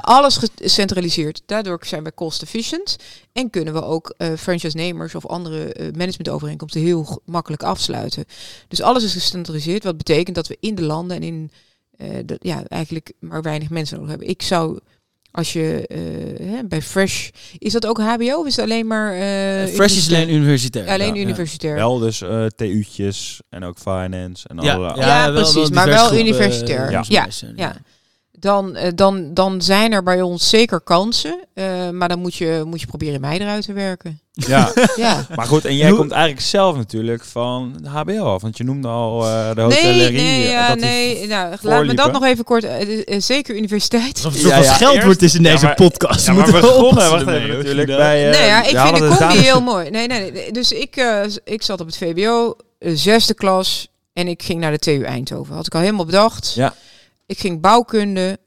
Alles 0.00 0.36
gecentraliseerd. 0.36 1.42
Daardoor 1.46 1.78
zijn 1.82 2.04
we 2.04 2.14
cost 2.14 2.42
efficient 2.42 2.96
en 3.32 3.50
kunnen 3.50 3.74
we 3.74 3.82
ook 3.82 4.14
eh 4.16 4.32
franchise-nemers 4.36 5.14
of 5.14 5.26
andere 5.26 5.72
eh, 5.72 5.92
managementovereenkomsten 5.92 6.80
heel 6.80 7.20
makkelijk 7.24 7.62
afsluiten. 7.62 8.24
Dus 8.68 8.82
alles 8.82 9.04
is 9.04 9.12
gecentraliseerd, 9.12 9.84
wat 9.84 9.96
betekent 9.96 10.36
dat 10.36 10.46
we 10.46 10.56
in 10.60 10.74
de 10.74 10.82
landen 10.82 11.16
en 11.16 11.22
in 11.22 11.50
eh, 11.96 12.08
de, 12.24 12.38
ja, 12.40 12.64
eigenlijk 12.68 13.12
maar 13.18 13.42
weinig 13.42 13.70
mensen 13.70 13.94
nodig 13.94 14.10
hebben. 14.10 14.28
Ik 14.28 14.42
zou 14.42 14.78
als 15.36 15.52
je 15.52 15.86
eh, 15.86 15.98
hè, 16.46 16.64
bij 16.64 16.82
Fresh 16.82 17.28
is 17.58 17.72
dat 17.72 17.86
ook 17.86 17.98
HBO 18.00 18.34
of 18.38 18.46
is 18.46 18.56
het 18.56 18.64
alleen 18.64 18.86
maar 18.86 19.12
eh, 19.14 19.66
Fresh 19.74 19.96
is 19.96 20.06
alleen 20.08 20.30
universitair. 20.34 20.88
alleen 20.88 21.14
Ja. 21.14 21.20
universitair? 21.20 21.74
Wel 21.74 21.98
dus 21.98 22.22
eh 22.22 22.46
TU'tjes 22.46 23.40
en 23.48 23.64
ook 23.64 23.78
finance 23.78 24.48
en 24.48 24.62
Ja, 24.62 24.74
alle... 24.74 24.96
Ja, 24.96 25.30
precies, 25.30 25.70
maar 25.70 25.84
divers 25.84 26.10
wel 26.10 26.18
universitair. 26.18 26.84
eh, 26.86 26.90
Ja. 26.90 27.04
Ja, 27.08 27.26
ja. 27.56 27.76
Dan, 28.38 28.74
eh, 28.76 28.90
dan, 28.94 29.34
dan 29.34 29.62
zijn 29.62 29.92
er 29.92 30.02
bij 30.02 30.22
ons 30.22 30.48
zeker 30.48 30.80
kansen. 30.80 31.38
eh, 31.54 31.90
maar 31.90 32.08
dan 32.08 32.18
moet 32.18 32.34
je, 32.34 32.62
moet 32.66 32.80
je 32.80 32.86
proberen 32.86 33.20
mij 33.20 33.38
eruit 33.38 33.64
te 33.64 33.72
werken. 33.72 34.20
Ja, 34.32 34.72
Ja. 34.96 35.26
maar 35.36 35.46
goed, 35.46 35.64
en 35.64 35.76
jij 35.76 35.90
komt 35.92 36.10
eigenlijk 36.10 36.46
zelf 36.46 36.76
natuurlijk 36.76 37.24
van 37.24 37.78
de 37.82 37.88
HBO 37.88 38.24
af. 38.34 38.42
Want 38.42 38.56
je 38.56 38.64
noemde 38.64 38.88
al 38.88 39.24
eh, 39.26 39.48
de 39.48 39.54
Nee, 39.54 39.64
hotellerie. 39.64 40.16
nee, 40.20 40.44
eh, 40.44 40.50
ja, 40.50 40.74
nee. 40.74 41.26
Nou, 41.26 41.56
laat 41.60 41.84
me 41.86 41.94
dat 41.94 42.12
nog 42.12 42.24
even 42.24 42.44
kort. 42.44 42.66
zeker 43.18 43.56
universiteit. 43.56 44.24
Alsof 44.24 44.42
er 44.42 44.48
Ja, 44.48 44.56
ja, 44.62 44.72
geld 44.72 45.02
wordt 45.04 45.22
is 45.22 45.34
in 45.34 45.42
Ja, 45.42 45.50
deze 45.52 45.64
maar- 45.64 45.74
podcast. 45.74 46.26
Ja, 46.26 46.32
maar 46.32 46.46
we 46.46 46.52
begonnen 46.52 47.10
wacht 47.10 47.26
even, 47.26 47.56
natuurlijk 47.56 47.86
bij... 47.88 48.30
eh, 48.32 48.38
nee, 48.38 48.46
ja, 48.48 48.62
ik 48.62 48.78
vind 48.78 48.94
de 48.96 49.00
combi 49.08 49.18
dames- 49.18 49.40
heel 49.40 49.60
mooi. 49.62 49.90
Nee, 49.90 50.06
nee, 50.06 50.32
nee. 50.32 50.52
Dus 50.52 50.72
ik, 50.72 50.96
eh, 50.96 51.20
ik 51.44 51.62
zat 51.62 51.80
op 51.80 51.86
het 51.86 51.96
VBO, 51.96 52.56
zesde 52.78 53.34
klas. 53.34 53.88
En 54.12 54.28
ik 54.28 54.42
ging 54.42 54.60
naar 54.60 54.70
de 54.72 54.78
TU 54.78 55.02
Eindhoven. 55.02 55.54
Had 55.54 55.66
ik 55.66 55.74
al 55.74 55.80
helemaal 55.80 56.04
bedacht. 56.04 56.52
Ja. 56.54 56.74
Ik 57.26 57.38
ging 57.38 57.60
bouwkunde 57.60 58.38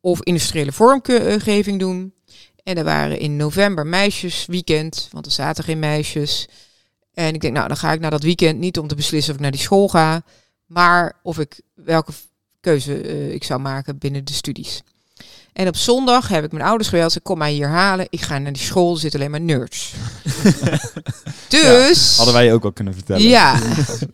of 0.00 0.22
industriële 0.22 0.72
vormgeving 0.72 1.78
doen. 1.78 2.14
En 2.62 2.76
er 2.76 2.84
waren 2.84 3.18
in 3.18 3.36
november 3.36 3.86
meisjesweekend, 3.86 5.08
want 5.10 5.26
er 5.26 5.32
zaten 5.32 5.64
geen 5.64 5.78
meisjes. 5.78 6.48
En 7.14 7.34
ik 7.34 7.40
denk, 7.40 7.54
nou, 7.54 7.68
dan 7.68 7.76
ga 7.76 7.92
ik 7.92 8.00
naar 8.00 8.10
dat 8.10 8.22
weekend 8.22 8.58
niet 8.58 8.78
om 8.78 8.86
te 8.86 8.94
beslissen 8.94 9.30
of 9.30 9.36
ik 9.36 9.42
naar 9.42 9.52
die 9.52 9.60
school 9.60 9.88
ga, 9.88 10.22
maar 10.66 11.18
of 11.22 11.38
ik 11.38 11.60
welke 11.74 12.12
keuze 12.60 13.00
eh, 13.00 13.32
ik 13.32 13.44
zou 13.44 13.60
maken 13.60 13.98
binnen 13.98 14.24
de 14.24 14.32
studies. 14.32 14.82
En 15.52 15.68
op 15.68 15.76
zondag 15.76 16.28
heb 16.28 16.44
ik 16.44 16.52
mijn 16.52 16.64
ouders 16.64 16.88
gebeld. 16.88 17.12
Ze 17.12 17.20
kom 17.20 17.38
mij 17.38 17.52
hier 17.52 17.68
halen. 17.68 18.06
Ik 18.10 18.20
ga 18.20 18.38
naar 18.38 18.52
die 18.52 18.62
school. 18.62 18.94
Er 18.94 19.00
zitten 19.00 19.20
alleen 19.20 19.30
maar 19.30 19.40
nerds. 19.40 19.92
dus. 21.48 22.16
Hadden 22.16 22.34
wij 22.34 22.44
je 22.44 22.52
ook 22.52 22.64
al 22.64 22.72
kunnen 22.72 22.94
vertellen. 22.94 23.22
Ja. 23.22 23.58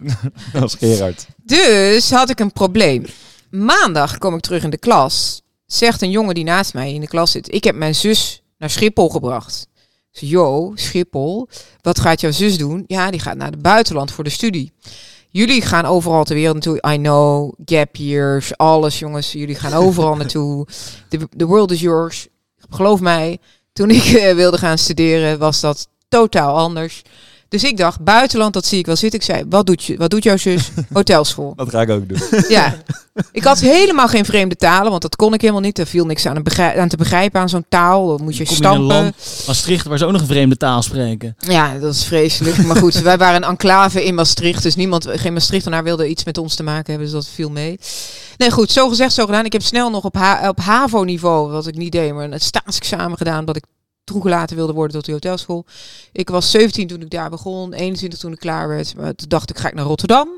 Als 0.61 0.75
Gerard. 0.75 1.27
Dus 1.43 2.11
had 2.11 2.31
ik 2.31 2.41
een 2.41 2.53
probleem. 2.53 3.05
Maandag 3.51 4.19
kom 4.19 4.35
ik 4.35 4.41
terug 4.41 4.63
in 4.63 4.71
de 4.71 4.79
klas. 4.79 5.43
Zegt 5.67 6.03
een 6.03 6.11
jongen 6.11 6.35
die 6.35 6.45
naast 6.45 6.75
mij 6.75 6.93
in 6.93 7.01
de 7.01 7.09
klas 7.09 7.31
zit. 7.31 7.55
Ik 7.55 7.65
heb 7.65 7.75
mijn 7.75 7.95
zus 7.95 8.43
naar 8.59 8.71
Schiphol 8.71 9.09
gebracht. 9.09 9.69
Ik 10.13 10.19
zeg, 10.19 10.29
yo, 10.31 10.73
Schiphol. 10.75 11.49
Wat 11.81 12.01
gaat 12.01 12.21
jouw 12.21 12.31
zus 12.31 12.59
doen? 12.59 12.85
Ja, 12.87 13.11
die 13.11 13.21
gaat 13.21 13.37
naar 13.37 13.51
het 13.51 13.63
buitenland 13.63 14.13
voor 14.13 14.25
de 14.25 14.31
studie. 14.31 14.73
Jullie 15.31 15.63
gaan 15.63 15.85
overal 15.85 16.25
ter 16.25 16.35
wereld 16.35 16.55
naartoe. 16.55 16.93
I 16.93 16.97
know, 16.97 17.53
gap 17.65 17.97
years, 17.97 18.57
alles 18.57 18.99
jongens. 18.99 19.33
Jullie 19.33 19.55
gaan 19.55 19.73
overal 19.73 20.17
naartoe. 20.21 20.67
The, 21.09 21.29
the 21.37 21.47
world 21.47 21.71
is 21.71 21.81
yours. 21.81 22.29
Geloof 22.71 23.01
mij, 23.01 23.39
toen 23.73 23.91
ik 23.91 24.05
eh, 24.05 24.35
wilde 24.35 24.59
gaan 24.59 24.79
studeren 24.79 25.39
was 25.39 25.61
dat 25.61 25.89
totaal 26.09 26.57
anders. 26.57 27.03
Dus 27.49 27.65
ik 27.65 27.77
dacht, 27.77 28.01
buitenland, 28.01 28.53
dat 28.53 28.67
zie 28.67 28.79
ik 28.79 28.87
wel 28.87 28.97
zitten. 28.97 29.19
Ik 29.21 29.25
zei, 29.25 29.45
wat 29.49 29.67
doet, 29.67 29.85
je, 29.85 29.97
wat 29.97 30.11
doet 30.11 30.23
jouw 30.25 30.37
zus? 30.37 30.71
Hotelschool. 30.93 31.53
Dat 31.57 31.71
ga 31.71 31.81
ik 31.81 31.91
ook 31.91 32.09
doen. 32.09 32.19
Ja. 32.49 32.75
Ik 33.33 33.45
had 33.45 33.59
helemaal 33.61 34.09
geen 34.09 34.25
vreemde 34.25 34.57
talen, 34.57 34.91
want 34.91 35.03
dat 35.03 35.17
kon 35.17 35.35
ik 35.35 35.41
helemaal 35.41 35.63
niet. 35.63 35.79
Er 35.79 35.87
viel 35.87 36.07
niks 36.07 36.27
aan, 36.27 36.37
een 36.37 36.43
begrij- 36.43 36.81
aan 36.81 36.89
te 36.89 36.97
begrijpen 36.97 37.41
aan 37.41 37.49
zo'n 37.49 37.65
taal. 37.69 38.07
Dan 38.07 38.25
moet 38.25 38.37
je 38.37 38.45
kom 38.45 38.57
je 38.57 38.61
in 38.63 38.69
een 38.69 38.75
stampen. 38.75 38.97
land 38.97 39.45
Maastricht, 39.47 39.87
waar 39.87 39.99
ze 39.99 40.05
ook 40.07 40.13
nog 40.13 40.21
een 40.21 40.27
vreemde 40.27 40.57
taal 40.57 40.83
spreken. 40.83 41.37
Ja, 41.39 41.79
dat 41.79 41.95
is 41.95 42.05
vreselijk. 42.05 42.65
Maar 42.65 42.77
goed, 42.77 42.95
wij 42.95 43.19
waren 43.19 43.43
een 43.43 43.49
enclave 43.49 44.05
in 44.05 44.15
Maastricht. 44.15 44.63
Dus 44.63 44.77
niemand, 44.77 45.07
geen 45.11 45.33
Maastrichtenaar 45.33 45.85
wilde 45.85 46.09
iets 46.09 46.25
met 46.25 46.39
ons 46.39 46.55
te 46.55 46.63
maken 46.63 46.85
hebben. 46.93 47.05
Dus 47.05 47.13
dat 47.13 47.29
viel 47.35 47.51
mee. 47.51 47.79
Nee, 48.37 48.51
goed, 48.51 48.71
zo 48.71 48.89
gezegd, 48.89 49.13
zo 49.13 49.25
gedaan. 49.25 49.45
Ik 49.45 49.53
heb 49.53 49.63
snel 49.63 49.91
nog 49.91 50.05
op, 50.05 50.15
ha 50.15 50.49
op 50.49 50.61
HAVO-niveau, 50.61 51.51
wat 51.51 51.67
ik 51.67 51.77
niet 51.77 51.93
deed, 51.93 52.15
maar 52.15 52.31
een 52.31 52.41
staatsexamen 52.41 53.17
gedaan. 53.17 53.45
Dat 53.45 53.57
ik 53.57 53.65
toegelaten 54.09 54.57
wilde 54.57 54.73
worden 54.73 54.97
tot 54.97 55.05
die 55.05 55.15
hotelschool. 55.15 55.65
Ik 56.13 56.29
was 56.29 56.51
17 56.51 56.87
toen 56.87 57.01
ik 57.01 57.11
daar 57.11 57.31
begon, 57.31 57.73
21 57.73 58.19
toen 58.19 58.33
ik 58.33 58.39
klaar 58.39 58.69
werd. 58.69 58.95
Maar 58.97 59.15
toen 59.15 59.29
dacht 59.29 59.51
ik, 59.51 59.59
ga 59.59 59.69
ik 59.69 59.75
naar 59.75 59.85
Rotterdam. 59.85 60.29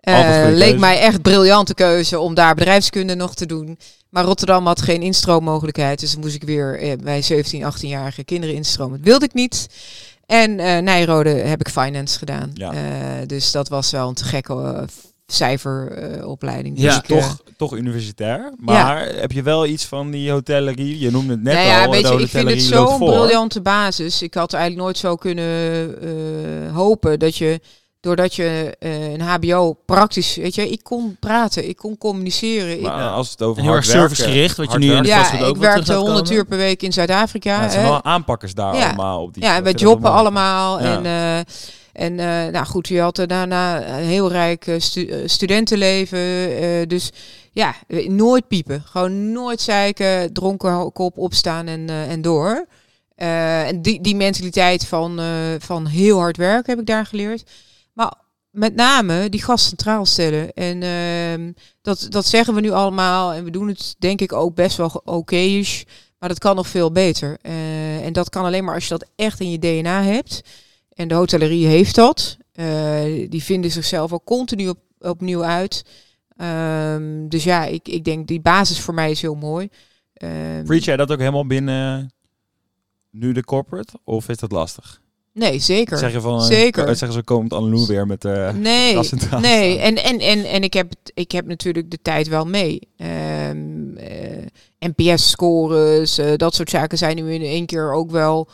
Goede 0.00 0.50
leek 0.52 0.78
mij 0.78 1.00
echt 1.00 1.22
briljante 1.22 1.74
keuze 1.74 2.18
om 2.18 2.34
daar 2.34 2.54
bedrijfskunde 2.54 3.14
nog 3.14 3.34
te 3.34 3.46
doen. 3.46 3.78
Maar 4.08 4.24
Rotterdam 4.24 4.66
had 4.66 4.82
geen 4.82 5.02
instroommogelijkheid. 5.02 6.00
Dus 6.00 6.12
dan 6.12 6.20
moest 6.20 6.34
ik 6.34 6.42
weer 6.42 6.78
eh, 6.78 6.92
bij 7.02 7.22
17, 7.22 7.72
18-jarige 7.72 8.24
kinderen 8.24 8.54
instromen. 8.54 8.98
Dat 8.98 9.06
wilde 9.06 9.24
ik 9.24 9.34
niet. 9.34 9.68
En 10.26 10.60
eh 10.60 10.82
Nijrode 10.82 11.30
heb 11.30 11.60
ik 11.60 11.68
finance 11.68 12.18
gedaan. 12.18 12.50
Ja. 12.54 12.72
Dus 13.26 13.52
dat 13.52 13.68
was 13.68 13.90
wel 13.90 14.08
een 14.08 14.14
te 14.14 14.24
gekke 14.24 14.86
cijferopleiding. 15.26 16.78
Ja. 16.80 16.88
dus 16.88 16.96
ik, 16.96 17.08
eh, 17.08 17.16
toch, 17.18 17.40
toch 17.56 17.72
universitair. 17.76 18.52
Maar 18.56 19.06
heb 19.06 19.32
je 19.32 19.42
wel 19.42 19.66
iets 19.66 19.84
van 19.84 20.10
die 20.10 20.30
hotellerie? 20.30 20.98
Je 20.98 21.10
noemde 21.10 21.32
het 21.32 21.42
net 21.42 21.54
nou 21.54 21.66
al. 21.66 21.72
ja, 21.72 21.84
de 21.84 21.90
weet 21.90 22.08
je, 22.08 22.18
ik 22.24 22.28
vind 22.28 22.48
het 22.50 22.62
zo'n 22.62 22.98
briljante 22.98 23.60
basis. 23.60 24.22
Ik 24.22 24.34
had 24.34 24.52
eigenlijk 24.52 24.84
nooit 24.84 24.98
zo 24.98 25.16
kunnen 25.16 25.94
eh, 26.02 26.74
hopen 26.74 27.18
dat 27.18 27.36
je, 27.36 27.60
doordat 28.00 28.34
je 28.34 28.76
eh, 28.78 29.12
een 29.12 29.20
HBO 29.20 29.72
praktisch, 29.86 30.36
weet 30.36 30.54
je, 30.54 30.70
ik 30.70 30.80
kon 30.82 31.16
praten, 31.20 31.68
ik 31.68 31.76
kon 31.76 31.98
communiceren. 31.98 32.72
Ik, 32.76 32.80
Maar 32.82 33.08
als 33.08 33.30
het 33.30 33.42
over 33.42 33.62
Heel 33.62 33.72
erg 33.74 33.84
hard 33.86 33.96
werken- 33.96 34.16
servicegericht, 34.16 34.56
wat 34.56 34.72
je 34.72 34.78
nu 34.78 34.92
in 34.92 35.02
de 35.02 35.08
ja, 35.08 35.18
vastgoed 35.18 35.42
ook 35.42 35.54
ik 35.54 35.60
werkte 35.60 35.92
gaat 35.92 36.00
100 36.00 36.18
komen. 36.22 36.32
uur 36.38 36.44
per 36.44 36.56
week 36.58 36.82
in 36.82 36.92
Zuid-Afrika. 36.92 37.54
Ja, 37.54 37.60
het 37.62 37.72
zijn 37.72 37.84
wel 37.84 38.04
aanpakkers 38.04 38.54
daar 38.54 38.76
Ja. 38.76 38.84
allemaal 38.86 39.22
op 39.22 39.34
die 39.34 39.42
Ja, 39.42 39.56
en 39.56 39.66
ik 39.66 39.78
jobben 39.78 40.10
allemaal. 40.12 40.82
Ja. 40.82 40.96
En, 41.02 41.04
eh, 41.06 41.54
en 41.94 42.18
eh, 42.18 42.52
nou 42.52 42.66
goed, 42.66 42.88
je 42.88 43.00
had 43.00 43.24
daarna 43.26 43.88
een 43.98 44.04
heel 44.04 44.30
rijk 44.30 44.66
eh, 44.66 44.74
eh, 44.74 45.28
studentenleven. 45.28 46.18
dus 46.88 47.12
ja, 47.52 47.74
nooit 48.06 48.48
piepen. 48.48 48.82
Gewoon 48.82 49.32
nooit 49.32 49.60
zeiken, 49.60 50.32
dronken 50.32 50.92
kop 50.92 51.18
opstaan 51.18 51.66
en, 51.66 51.88
en 51.88 52.22
door. 52.22 52.66
En 53.16 53.82
die, 53.82 54.00
die 54.00 54.16
mentaliteit 54.16 54.86
van, 54.86 55.20
van 55.58 55.86
heel 55.86 56.18
hard 56.18 56.36
werken 56.36 56.70
heb 56.70 56.80
ik 56.80 56.86
daar 56.86 57.06
geleerd. 57.06 57.50
Maar 57.92 58.14
met 58.50 58.74
name 58.74 59.28
die 59.28 59.42
gast 59.42 59.66
centraal 59.66 60.06
stellen. 60.06 60.52
En 60.52 60.82
ehm, 60.82 61.52
dat, 61.82 62.06
dat 62.08 62.26
zeggen 62.26 62.54
we 62.54 62.60
nu 62.60 62.70
allemaal. 62.70 63.32
En 63.32 63.44
we 63.44 63.50
doen 63.50 63.68
het 63.68 63.94
denk 63.98 64.20
ik 64.20 64.32
ook 64.32 64.54
best 64.54 64.76
wel 64.76 65.00
oké-ish. 65.04 65.82
Maar 66.18 66.28
dat 66.28 66.38
kan 66.38 66.56
nog 66.56 66.68
veel 66.68 66.92
beter. 66.92 67.38
En 68.02 68.12
dat 68.12 68.28
kan 68.28 68.44
alleen 68.44 68.64
maar 68.64 68.74
als 68.74 68.84
je 68.84 68.98
dat 68.98 69.08
echt 69.16 69.40
in 69.40 69.50
je 69.50 69.58
DNA 69.58 70.02
hebt. 70.02 70.42
En 70.94 71.08
de 71.08 71.14
hotellerie 71.14 71.66
heeft 71.66 71.94
dat. 71.94 72.36
Eh, 72.52 73.02
die 73.28 73.42
vinden 73.42 73.70
zichzelf 73.70 74.12
ook 74.12 74.24
continu 74.24 74.68
op, 74.68 74.78
opnieuw 74.98 75.44
uit. 75.44 75.84
Ehm, 76.36 77.28
dus 77.28 77.44
ja, 77.44 77.64
ik, 77.64 77.88
ik 77.88 78.04
denk 78.04 78.26
die 78.26 78.40
basis 78.40 78.80
voor 78.80 78.94
mij 78.94 79.10
is 79.10 79.20
heel 79.20 79.34
mooi. 79.34 79.68
Preach 80.64 80.84
jij 80.84 80.96
dat 80.96 81.12
ook 81.12 81.18
helemaal 81.18 81.46
binnen 81.46 81.98
eh, 81.98 82.04
nu 83.10 83.32
de 83.32 83.44
corporate? 83.44 83.92
Of 84.04 84.28
is 84.28 84.36
dat 84.36 84.52
lastig? 84.52 85.02
nee, 85.34 85.58
zeker. 85.58 85.98
Zeg 85.98 86.12
je 86.12 86.20
van, 86.20 86.38
eh, 86.38 86.44
Zeker. 86.44 86.96
Zeggen 86.96 87.12
ze, 87.12 87.22
komt 87.22 87.52
Anneloe 87.52 87.86
weer 87.86 88.06
met 88.06 88.22
de 88.22 88.50
nee, 88.54 88.98
nee. 89.40 89.78
En, 89.78 90.04
en, 90.04 90.18
en, 90.18 90.44
en 90.44 90.62
ik, 90.62 90.72
heb, 90.72 90.92
ik 91.14 91.32
heb 91.32 91.46
natuurlijk 91.46 91.90
de 91.90 91.98
tijd 92.02 92.28
wel 92.28 92.44
mee. 92.46 92.88
Ehm, 92.96 93.96
eh, 93.96 94.46
NPS-scores, 94.78 96.18
eh, 96.18 96.36
dat 96.36 96.54
soort 96.54 96.70
zaken 96.70 96.98
zijn 96.98 97.16
nu 97.16 97.32
in 97.32 97.42
één 97.42 97.66
keer 97.66 97.92
ook 97.92 98.10
wel 98.10 98.48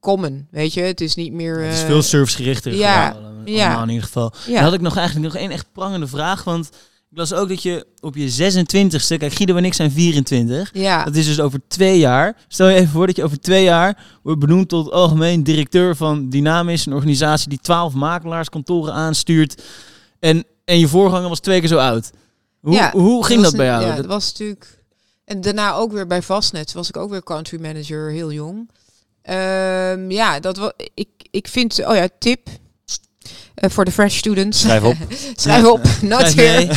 common. 0.00 0.46
Weet 0.50 0.74
je, 0.74 0.80
het 0.80 1.00
is 1.00 1.14
niet 1.14 1.32
meer. 1.32 1.58
Het 1.60 1.74
is 1.74 1.80
eh, 1.80 1.86
veel 1.86 2.02
servicegerichter. 2.02 2.74
ja, 2.74 3.10
geworden, 3.10 3.52
ja. 3.52 3.82
in 3.82 3.88
ieder 3.88 4.04
geval. 4.04 4.32
ja. 4.46 4.54
Dan 4.54 4.62
had 4.62 4.72
ik 4.72 4.80
nog 4.80 4.96
eigenlijk 4.96 5.32
nog 5.32 5.42
één 5.42 5.50
echt 5.50 5.66
prangende 5.72 6.06
vraag. 6.06 6.44
Want 6.44 6.70
ik 7.10 7.18
las 7.18 7.32
ook 7.32 7.48
dat 7.48 7.62
je 7.62 7.86
op 8.00 8.16
je 8.16 8.52
26ste... 8.52 9.16
Kijk, 9.16 9.32
Guido 9.32 9.56
en 9.56 9.64
ik 9.64 9.74
zijn 9.74 9.90
24. 9.90 10.70
ja. 10.72 11.04
Dat 11.04 11.16
is 11.16 11.26
dus 11.26 11.40
over 11.40 11.60
twee 11.68 11.98
jaar. 11.98 12.36
Stel 12.48 12.68
je 12.68 12.74
even 12.74 12.88
voor 12.88 13.06
dat 13.06 13.16
je 13.16 13.24
over 13.24 13.40
twee 13.40 13.64
jaar 13.64 14.04
wordt 14.22 14.40
benoemd 14.40 14.68
tot 14.68 14.90
algemeen 14.90 15.42
directeur 15.42 15.96
van 15.96 16.28
Dynamis. 16.28 16.86
Een 16.86 16.92
organisatie 16.92 17.48
die 17.48 17.58
12 17.58 17.94
makelaarskantoren 17.94 18.92
aanstuurt. 18.92 19.62
En, 20.18 20.44
en 20.64 20.78
je 20.78 20.88
voorganger 20.88 21.28
was 21.28 21.40
twee 21.40 21.60
keer 21.60 21.68
zo 21.68 21.78
oud. 21.78 22.10
Hoe, 22.60 22.74
Ja, 22.74 22.90
hoe 22.90 23.24
ging 23.24 23.42
dat 23.42 23.56
bij 23.56 23.66
jou? 23.66 23.84
Ja, 23.84 23.96
dat 23.96 24.06
was 24.06 24.30
natuurlijk. 24.32 24.82
En 25.24 25.40
daarna 25.40 25.74
ook 25.74 25.92
weer 25.92 26.06
bij 26.06 26.22
Vastnet 26.22 26.72
was 26.72 26.88
ik 26.88 26.96
ook 26.96 27.10
weer 27.10 27.22
country 27.22 27.60
manager, 27.60 28.10
heel 28.10 28.32
jong. 28.32 28.70
Ehm, 29.24 30.10
ja, 30.10 30.40
dat 30.40 30.56
was. 30.56 30.72
Ik, 30.94 31.08
ik 31.30 31.48
vind. 31.48 31.86
Oh 31.86 31.94
ja, 31.96 32.08
tip. 32.18 32.48
eh, 33.54 33.70
voor 33.70 33.84
de 33.84 33.90
fresh 33.92 34.16
students. 34.16 34.60
Schrijf 34.60 34.82
op. 34.82 34.96
Schrijf 35.36 35.62
Ja. 35.62 35.70
op. 35.70 35.84
Noteer. 36.02 36.66
mee. 36.66 36.68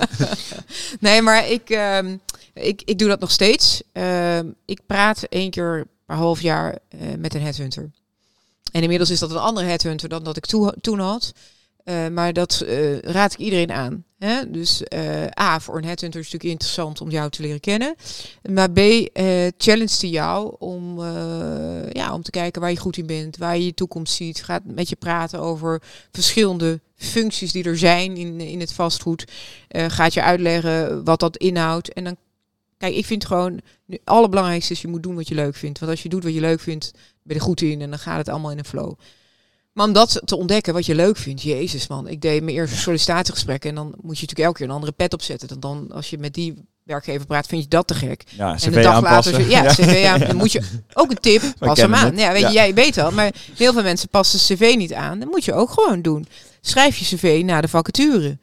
nee, 1.00 1.22
maar 1.22 1.48
ik, 1.50 1.70
ehm, 1.70 2.16
ik, 2.54 2.82
ik 2.84 2.98
doe 2.98 3.08
dat 3.08 3.20
nog 3.20 3.30
steeds. 3.30 3.82
Ehm, 3.92 4.46
ik 4.64 4.80
praat 4.86 5.22
één 5.22 5.50
keer 5.50 5.86
per 6.06 6.16
half 6.16 6.40
jaar 6.40 6.78
eh, 6.88 6.98
met 7.18 7.34
een 7.34 7.42
headhunter. 7.42 7.90
En 8.72 8.82
inmiddels 8.82 9.10
is 9.10 9.18
dat 9.18 9.30
een 9.30 9.36
andere 9.36 9.66
headhunter 9.66 10.08
dan 10.08 10.24
dat 10.24 10.36
ik 10.36 10.46
toe- 10.46 10.74
toen 10.80 10.98
had. 10.98 11.32
Eh, 11.84 12.08
maar 12.08 12.32
dat 12.32 12.64
raad 13.02 13.32
ik 13.32 13.38
iedereen 13.38 13.72
aan. 13.72 14.04
Dus 14.48 14.82
eh, 14.82 15.24
A, 15.40 15.60
voor 15.60 15.76
een 15.76 15.84
headhunter 15.84 16.20
is 16.20 16.26
het 16.26 16.32
natuurlijk 16.32 16.50
interessant 16.50 17.00
om 17.00 17.10
jou 17.10 17.30
te 17.30 17.42
leren 17.42 17.60
kennen. 17.60 17.94
Maar 18.50 18.70
B, 18.70 18.78
eh 18.78 19.48
challenge 19.56 19.98
die 19.98 20.10
jou 20.10 20.54
om, 20.58 21.00
eh, 21.00 21.90
ja, 21.90 22.14
om 22.14 22.22
te 22.22 22.30
kijken 22.30 22.60
waar 22.60 22.70
je 22.70 22.76
goed 22.76 22.96
in 22.96 23.06
bent, 23.06 23.36
waar 23.36 23.56
je 23.56 23.64
je 23.64 23.74
toekomst 23.74 24.14
ziet. 24.14 24.42
Gaat 24.42 24.62
met 24.64 24.88
je 24.88 24.96
praten 24.96 25.38
over 25.40 25.82
verschillende 26.12 26.80
functies 26.96 27.52
die 27.52 27.64
er 27.64 27.78
zijn 27.78 28.16
in, 28.16 28.40
in 28.40 28.60
het 28.60 28.72
vastgoed. 28.72 29.24
Gaat 29.68 30.14
je 30.14 30.22
uitleggen 30.22 31.04
wat 31.04 31.20
dat 31.20 31.36
inhoudt. 31.36 31.92
En 31.92 32.04
dan, 32.04 32.16
kijk, 32.78 32.94
ik 32.94 33.06
vind 33.06 33.24
gewoon, 33.24 33.60
het 33.86 34.00
allerbelangrijkste 34.04 34.72
is 34.72 34.80
je 34.80 34.88
moet 34.88 35.02
doen 35.02 35.14
wat 35.14 35.28
je 35.28 35.34
leuk 35.34 35.54
vindt. 35.54 35.78
Want 35.78 35.90
als 35.90 36.02
je 36.02 36.08
doet 36.08 36.24
wat 36.24 36.34
je 36.34 36.40
leuk 36.40 36.60
vindt, 36.60 36.90
ben 37.22 37.34
je 37.34 37.34
er 37.34 37.46
goed 37.46 37.60
in 37.60 37.80
en 37.80 37.90
dan 37.90 37.98
gaat 37.98 38.18
het 38.18 38.28
allemaal 38.28 38.50
in 38.50 38.58
een 38.58 38.64
flow. 38.64 38.94
Maar 39.72 39.86
om 39.86 39.92
dat 39.92 40.22
te 40.24 40.36
ontdekken 40.36 40.74
wat 40.74 40.86
je 40.86 40.94
leuk 40.94 41.16
vindt, 41.16 41.42
jezus 41.42 41.86
man. 41.86 42.08
Ik 42.08 42.20
deed 42.20 42.42
mijn 42.42 42.56
eerste 42.56 42.76
sollicitatiegesprek 42.76 43.64
en 43.64 43.74
dan 43.74 43.86
moet 43.86 43.94
je 44.18 44.26
natuurlijk 44.26 44.38
elke 44.38 44.58
keer 44.58 44.66
een 44.66 44.72
andere 44.74 44.92
pet 44.92 45.12
opzetten. 45.14 45.48
Dan, 45.48 45.60
dan 45.60 45.92
als 45.92 46.10
je 46.10 46.18
met 46.18 46.34
die 46.34 46.54
werkgever 46.82 47.26
praat, 47.26 47.46
vind 47.46 47.62
je 47.62 47.68
dat 47.68 47.86
te 47.86 47.94
gek. 47.94 48.24
Ja, 48.36 48.56
En 48.60 48.76
een 48.76 48.82
dag 48.82 48.94
aanpassen. 48.94 49.32
later, 49.32 49.50
ja, 49.50 49.62
cv 49.64 50.06
aan. 50.06 50.20
Dan 50.28 50.36
moet 50.36 50.52
je 50.52 50.62
ook 50.92 51.10
een 51.10 51.20
tip, 51.20 51.42
pas 51.58 51.80
hem 51.80 51.94
aan. 51.94 52.16
Ja, 52.16 52.32
weet 52.32 52.40
je, 52.40 52.46
Ja. 52.46 52.52
jij 52.52 52.74
weet 52.74 52.98
al. 52.98 53.10
Maar 53.10 53.32
heel 53.56 53.72
veel 53.72 53.82
mensen 53.82 54.08
passen 54.08 54.56
cv 54.56 54.74
niet 54.76 54.92
aan. 54.92 55.18
Dat 55.18 55.28
moet 55.28 55.44
je 55.44 55.54
ook 55.54 55.70
gewoon 55.70 56.02
doen. 56.02 56.26
Schrijf 56.60 56.96
je 56.96 57.16
cv 57.16 57.42
na 57.44 57.60
de 57.60 57.68
vacature. 57.68 58.38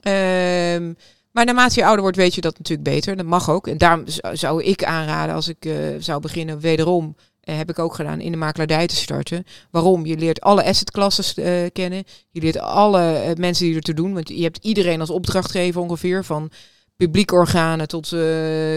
Ehm, 0.00 0.92
maar 1.32 1.44
naarmate 1.44 1.78
je 1.78 1.84
ouder 1.84 2.02
wordt, 2.02 2.16
weet 2.16 2.34
je 2.34 2.40
dat 2.40 2.58
natuurlijk 2.58 2.88
beter. 2.88 3.16
Dat 3.16 3.26
mag 3.26 3.50
ook. 3.50 3.66
En 3.66 3.78
daarom 3.78 4.04
zou 4.32 4.62
ik 4.64 4.84
aanraden, 4.84 5.34
als 5.34 5.48
ik 5.48 5.64
eh, 5.64 5.74
zou 5.98 6.20
beginnen, 6.20 6.60
wederom, 6.60 7.16
eh, 7.40 7.56
heb 7.56 7.70
ik 7.70 7.78
ook 7.78 7.94
gedaan, 7.94 8.20
in 8.20 8.30
de 8.32 8.38
makelaardij 8.38 8.86
te 8.86 8.94
starten. 8.96 9.44
Waarom? 9.70 10.06
Je 10.06 10.16
leert 10.16 10.40
alle 10.40 10.64
assetklasses 10.64 11.34
eh 11.34 11.52
kennen. 11.72 12.04
Je 12.30 12.40
leert 12.40 12.58
alle 12.58 13.12
eh, 13.12 13.36
mensen 13.36 13.66
die 13.66 13.74
er 13.76 13.80
te 13.82 13.94
doen. 13.94 14.14
Want 14.14 14.28
je 14.28 14.42
hebt 14.42 14.58
iedereen 14.64 15.00
als 15.00 15.10
opdrachtgever 15.10 15.80
ongeveer. 15.80 16.24
Van 16.24 16.50
publieke 16.96 17.34
organen 17.34 17.88
tot 17.88 18.08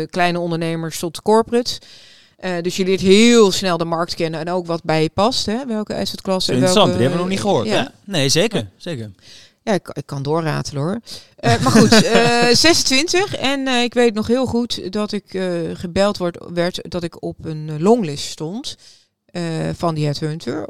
kleine 0.10 0.40
ondernemers 0.40 1.00
tot 1.00 1.22
corporates. 1.22 1.78
Dus 2.62 2.76
je 2.76 2.84
leert 2.86 3.02
heel 3.02 3.52
snel 3.52 3.78
de 3.78 3.86
markt 3.86 4.16
kennen 4.16 4.40
en 4.40 4.50
ook 4.50 4.66
wat 4.66 4.84
bij 4.84 5.02
je 5.02 5.10
past. 5.10 5.46
Hè? 5.46 5.66
Welke 5.66 5.96
assetklasse. 5.96 6.52
en 6.52 6.58
Interessant, 6.58 6.90
welke- 6.96 7.02
die 7.04 7.10
hebben 7.10 7.28
we 7.28 7.36
nog 7.36 7.44
niet 7.44 7.52
gehoord. 7.52 7.68
Ja, 7.68 7.74
Ja? 7.74 7.92
Nee, 8.04 8.30
zeker. 8.30 8.68
zeker. 8.78 9.12
Ja 9.64 9.74
ik, 9.74 9.88
ik 9.88 10.06
kan 10.06 10.24
doorratelen 10.24 10.84
hoor. 10.84 11.00
Eh, 11.36 11.60
maar 11.62 11.72
goed, 11.72 12.04
eh 12.04 12.48
26. 12.56 13.36
En 13.36 13.68
eh, 13.68 13.84
ik 13.84 13.94
weet 13.94 14.14
nog 14.14 14.28
heel 14.28 14.46
goed 14.46 14.94
dat 14.94 15.12
ik 15.12 15.40
gebeld 15.74 16.18
wordt, 16.18 16.38
werd 16.54 16.80
dat 16.92 17.04
ik 17.04 17.24
op 17.24 17.46
een 17.46 17.82
longlist 17.82 18.26
stond. 18.30 18.78
Eh, 19.34 19.44
van 19.76 19.96
die 19.96 20.06
headhunter. 20.06 20.66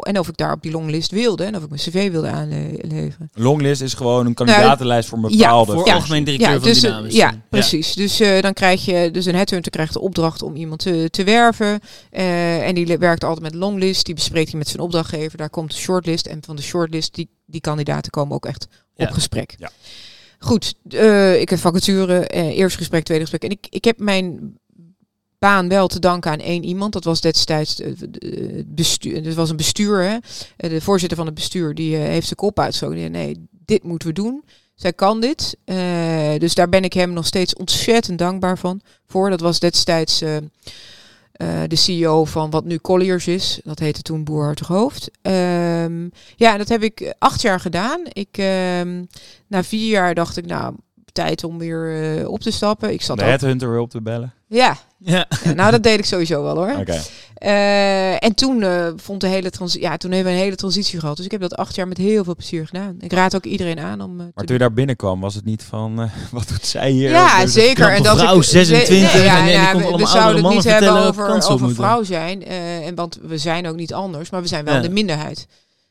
En 0.00 0.18
of 0.18 0.28
ik 0.28 0.36
daar 0.36 0.52
op 0.52 0.62
die 0.62 0.70
longlist 0.72 1.10
wilde. 1.10 1.44
En 1.44 1.56
of 1.56 1.62
ik 1.62 1.68
mijn 1.68 1.80
cv 1.80 2.10
wilde 2.10 2.28
aanleveren. 2.28 3.30
Longlist 3.34 3.80
is 3.80 3.94
gewoon 3.94 4.26
een 4.26 4.34
kandidatenlijst 4.34 5.08
voor 5.08 5.18
een 5.18 5.30
Ja, 5.30 5.36
bepaalde... 5.36 5.72
Voor 5.72 5.86
Ja. 5.86 5.94
algemeen 5.94 6.24
directeur 6.24 6.52
Ja, 6.52 6.58
van 6.60 6.68
dus, 6.68 6.82
eh, 6.82 7.10
ja, 7.10 7.42
precies. 7.50 7.94
Dus 7.94 8.20
eh, 8.20 8.40
dan 8.40 8.52
krijg 8.52 8.84
je, 8.84 9.10
dus 9.10 9.26
een 9.26 9.34
headhunter 9.34 9.70
krijgt 9.72 9.92
de 9.92 10.00
opdracht 10.00 10.42
om 10.42 10.56
iemand 10.56 10.80
te, 10.80 11.08
te 11.10 11.24
werven. 11.24 11.80
Eh, 12.10 12.66
en 12.66 12.74
die 12.74 12.98
werkt 12.98 13.24
altijd 13.24 13.52
met 13.52 13.54
longlist. 13.54 14.04
Die 14.06 14.14
bespreekt 14.14 14.48
hij 14.50 14.58
met 14.58 14.68
zijn 14.68 14.82
opdrachtgever. 14.82 15.38
Daar 15.38 15.50
komt 15.50 15.70
de 15.70 15.76
shortlist. 15.76 16.26
En 16.26 16.38
van 16.44 16.56
de 16.56 16.62
shortlist, 16.62 17.14
die, 17.14 17.28
die 17.46 17.60
kandidaten 17.60 18.10
komen 18.10 18.34
ook 18.34 18.46
echt 18.46 18.68
Ja. 18.94 19.04
op 19.06 19.10
gesprek. 19.12 19.54
Ja. 19.58 19.70
Goed, 20.38 20.74
eh, 20.88 21.40
ik 21.40 21.48
heb 21.50 21.58
vacature, 21.58 22.26
eh, 22.26 22.58
eerste 22.58 22.78
gesprek, 22.78 23.04
tweede 23.04 23.26
gesprek. 23.26 23.50
En 23.50 23.56
ik, 23.58 23.66
ik 23.70 23.84
heb 23.84 23.98
mijn 23.98 24.56
baan 25.38 25.68
wel 25.68 25.86
te 25.88 25.98
danken 25.98 26.30
aan 26.30 26.38
één 26.38 26.64
iemand. 26.64 26.92
Dat 26.92 27.04
was 27.04 27.20
destijds 27.20 27.80
eh, 27.80 27.92
de- 28.08 28.52
het 28.56 28.74
bestuur. 28.74 29.22
Dat 29.22 29.34
was 29.34 29.50
een 29.50 29.56
bestuur. 29.56 30.02
Hè? 30.02 30.16
Eh, 30.56 30.70
De 30.70 30.80
voorzitter 30.80 31.16
van 31.16 31.26
het 31.26 31.34
bestuur 31.34 31.74
die 31.74 31.96
eh, 31.96 32.02
heeft 32.02 32.24
zijn 32.26 32.36
kop 32.38 32.58
uitgestoken. 32.58 32.96
Die 32.96 33.04
zei, 33.10 33.16
Nee, 33.24 33.48
dit 33.64 33.82
moeten 33.82 34.08
we 34.08 34.14
doen. 34.14 34.44
Zij 34.74 34.92
kan 34.92 35.20
dit. 35.20 35.56
Eh, 35.64 35.76
dus 36.38 36.54
daar 36.54 36.68
ben 36.68 36.84
ik 36.84 36.92
hem 36.92 37.12
nog 37.12 37.26
steeds 37.26 37.54
ontzettend 37.54 38.18
dankbaar 38.18 38.58
van. 38.58 38.80
Voor. 39.06 39.30
Dat 39.30 39.40
was 39.40 39.58
destijds 39.58 40.20
eh, 40.20 40.36
eh, 40.36 40.42
de 41.66 41.76
CEO 41.76 42.24
van 42.24 42.50
wat 42.50 42.64
nu 42.64 42.78
Colliers 42.78 43.26
is. 43.26 43.60
Dat 43.64 43.78
heette 43.78 44.02
toen 44.02 44.24
Boerhartig 44.24 44.66
Hoofd. 44.66 45.10
Ehm, 45.22 46.08
ja, 46.36 46.56
dat 46.56 46.68
heb 46.68 46.82
ik 46.82 47.00
eh, 47.00 47.10
acht 47.18 47.42
jaar 47.42 47.60
gedaan. 47.60 48.00
Ik, 48.12 48.28
ehm, 48.38 49.04
na 49.46 49.62
vier 49.64 49.88
jaar 49.90 50.14
dacht 50.14 50.36
ik, 50.36 50.46
nou, 50.46 50.74
tijd 51.12 51.44
om 51.44 51.58
weer 51.58 52.16
eh, 52.18 52.28
op 52.28 52.40
te 52.40 52.50
stappen. 52.50 52.92
Ik 52.92 53.02
zat 53.02 53.16
de 53.18 53.22
ook, 53.22 53.28
headhunter 53.28 53.70
weer 53.70 53.80
op 53.80 53.90
te 53.90 54.02
bellen. 54.02 54.34
ja, 54.46 54.76
Ja. 55.00 55.26
ja, 55.44 55.52
nou 55.52 55.70
dat 55.70 55.82
deed 55.82 55.98
ik 55.98 56.04
sowieso 56.04 56.42
wel 56.42 56.54
hoor. 56.56 56.74
Oké. 56.78 57.00
Eh, 57.34 58.24
en 58.24 58.34
toen 58.34 58.62
eh, 58.62 58.86
vond 58.96 59.20
de 59.20 59.26
hele 59.26 59.50
ja, 59.80 59.96
toen 59.96 60.10
hebben 60.12 60.32
we 60.32 60.38
een 60.38 60.44
hele 60.44 60.56
transitie 60.56 61.00
gehad. 61.00 61.16
Dus 61.16 61.24
ik 61.24 61.30
heb 61.30 61.40
dat 61.40 61.56
acht 61.56 61.74
jaar 61.74 61.88
met 61.88 61.96
heel 61.98 62.24
veel 62.24 62.34
plezier 62.34 62.66
gedaan. 62.66 62.96
Ik 63.00 63.12
raad 63.12 63.34
ook 63.34 63.44
iedereen 63.44 63.78
aan 63.78 64.00
om. 64.00 64.20
eh, 64.20 64.26
Maar 64.34 64.44
toen 64.44 64.54
je 64.56 64.58
daar 64.62 64.72
binnenkwam, 64.72 65.20
was 65.20 65.34
het 65.34 65.44
niet 65.44 65.62
van... 65.62 66.00
eh, 66.00 66.10
wat 66.32 66.48
doet 66.48 66.66
zij 66.66 66.90
hier? 66.90 67.10
Ja, 67.10 67.46
zeker. 67.46 67.88
En 67.92 68.02
dat 68.02 68.18
vrouw, 68.18 68.36
ik, 68.36 68.42
26, 68.42 69.12
Nee, 69.14 69.22
ja, 69.24 69.38
en 69.38 69.44
die 69.44 69.52
ja, 69.52 69.70
komt 69.70 69.82
we- 69.82 69.88
allemaal 69.88 70.06
we 70.06 70.18
zouden 70.18 70.44
het 70.44 70.54
niet 70.54 70.64
hebben 70.64 70.92
over, 71.06 71.50
over 71.50 71.74
vrouw 71.74 72.02
zijn. 72.02 72.44
eh, 72.44 72.86
en 72.86 72.94
want 72.94 73.18
we 73.22 73.38
zijn 73.38 73.66
ook 73.68 73.76
niet 73.76 73.94
anders, 73.94 74.30
maar 74.30 74.42
we 74.42 74.48
zijn 74.48 74.64
wel 74.64 74.74
Ja. 74.74 74.80
de 74.80 74.90
minderheid. 74.90 75.46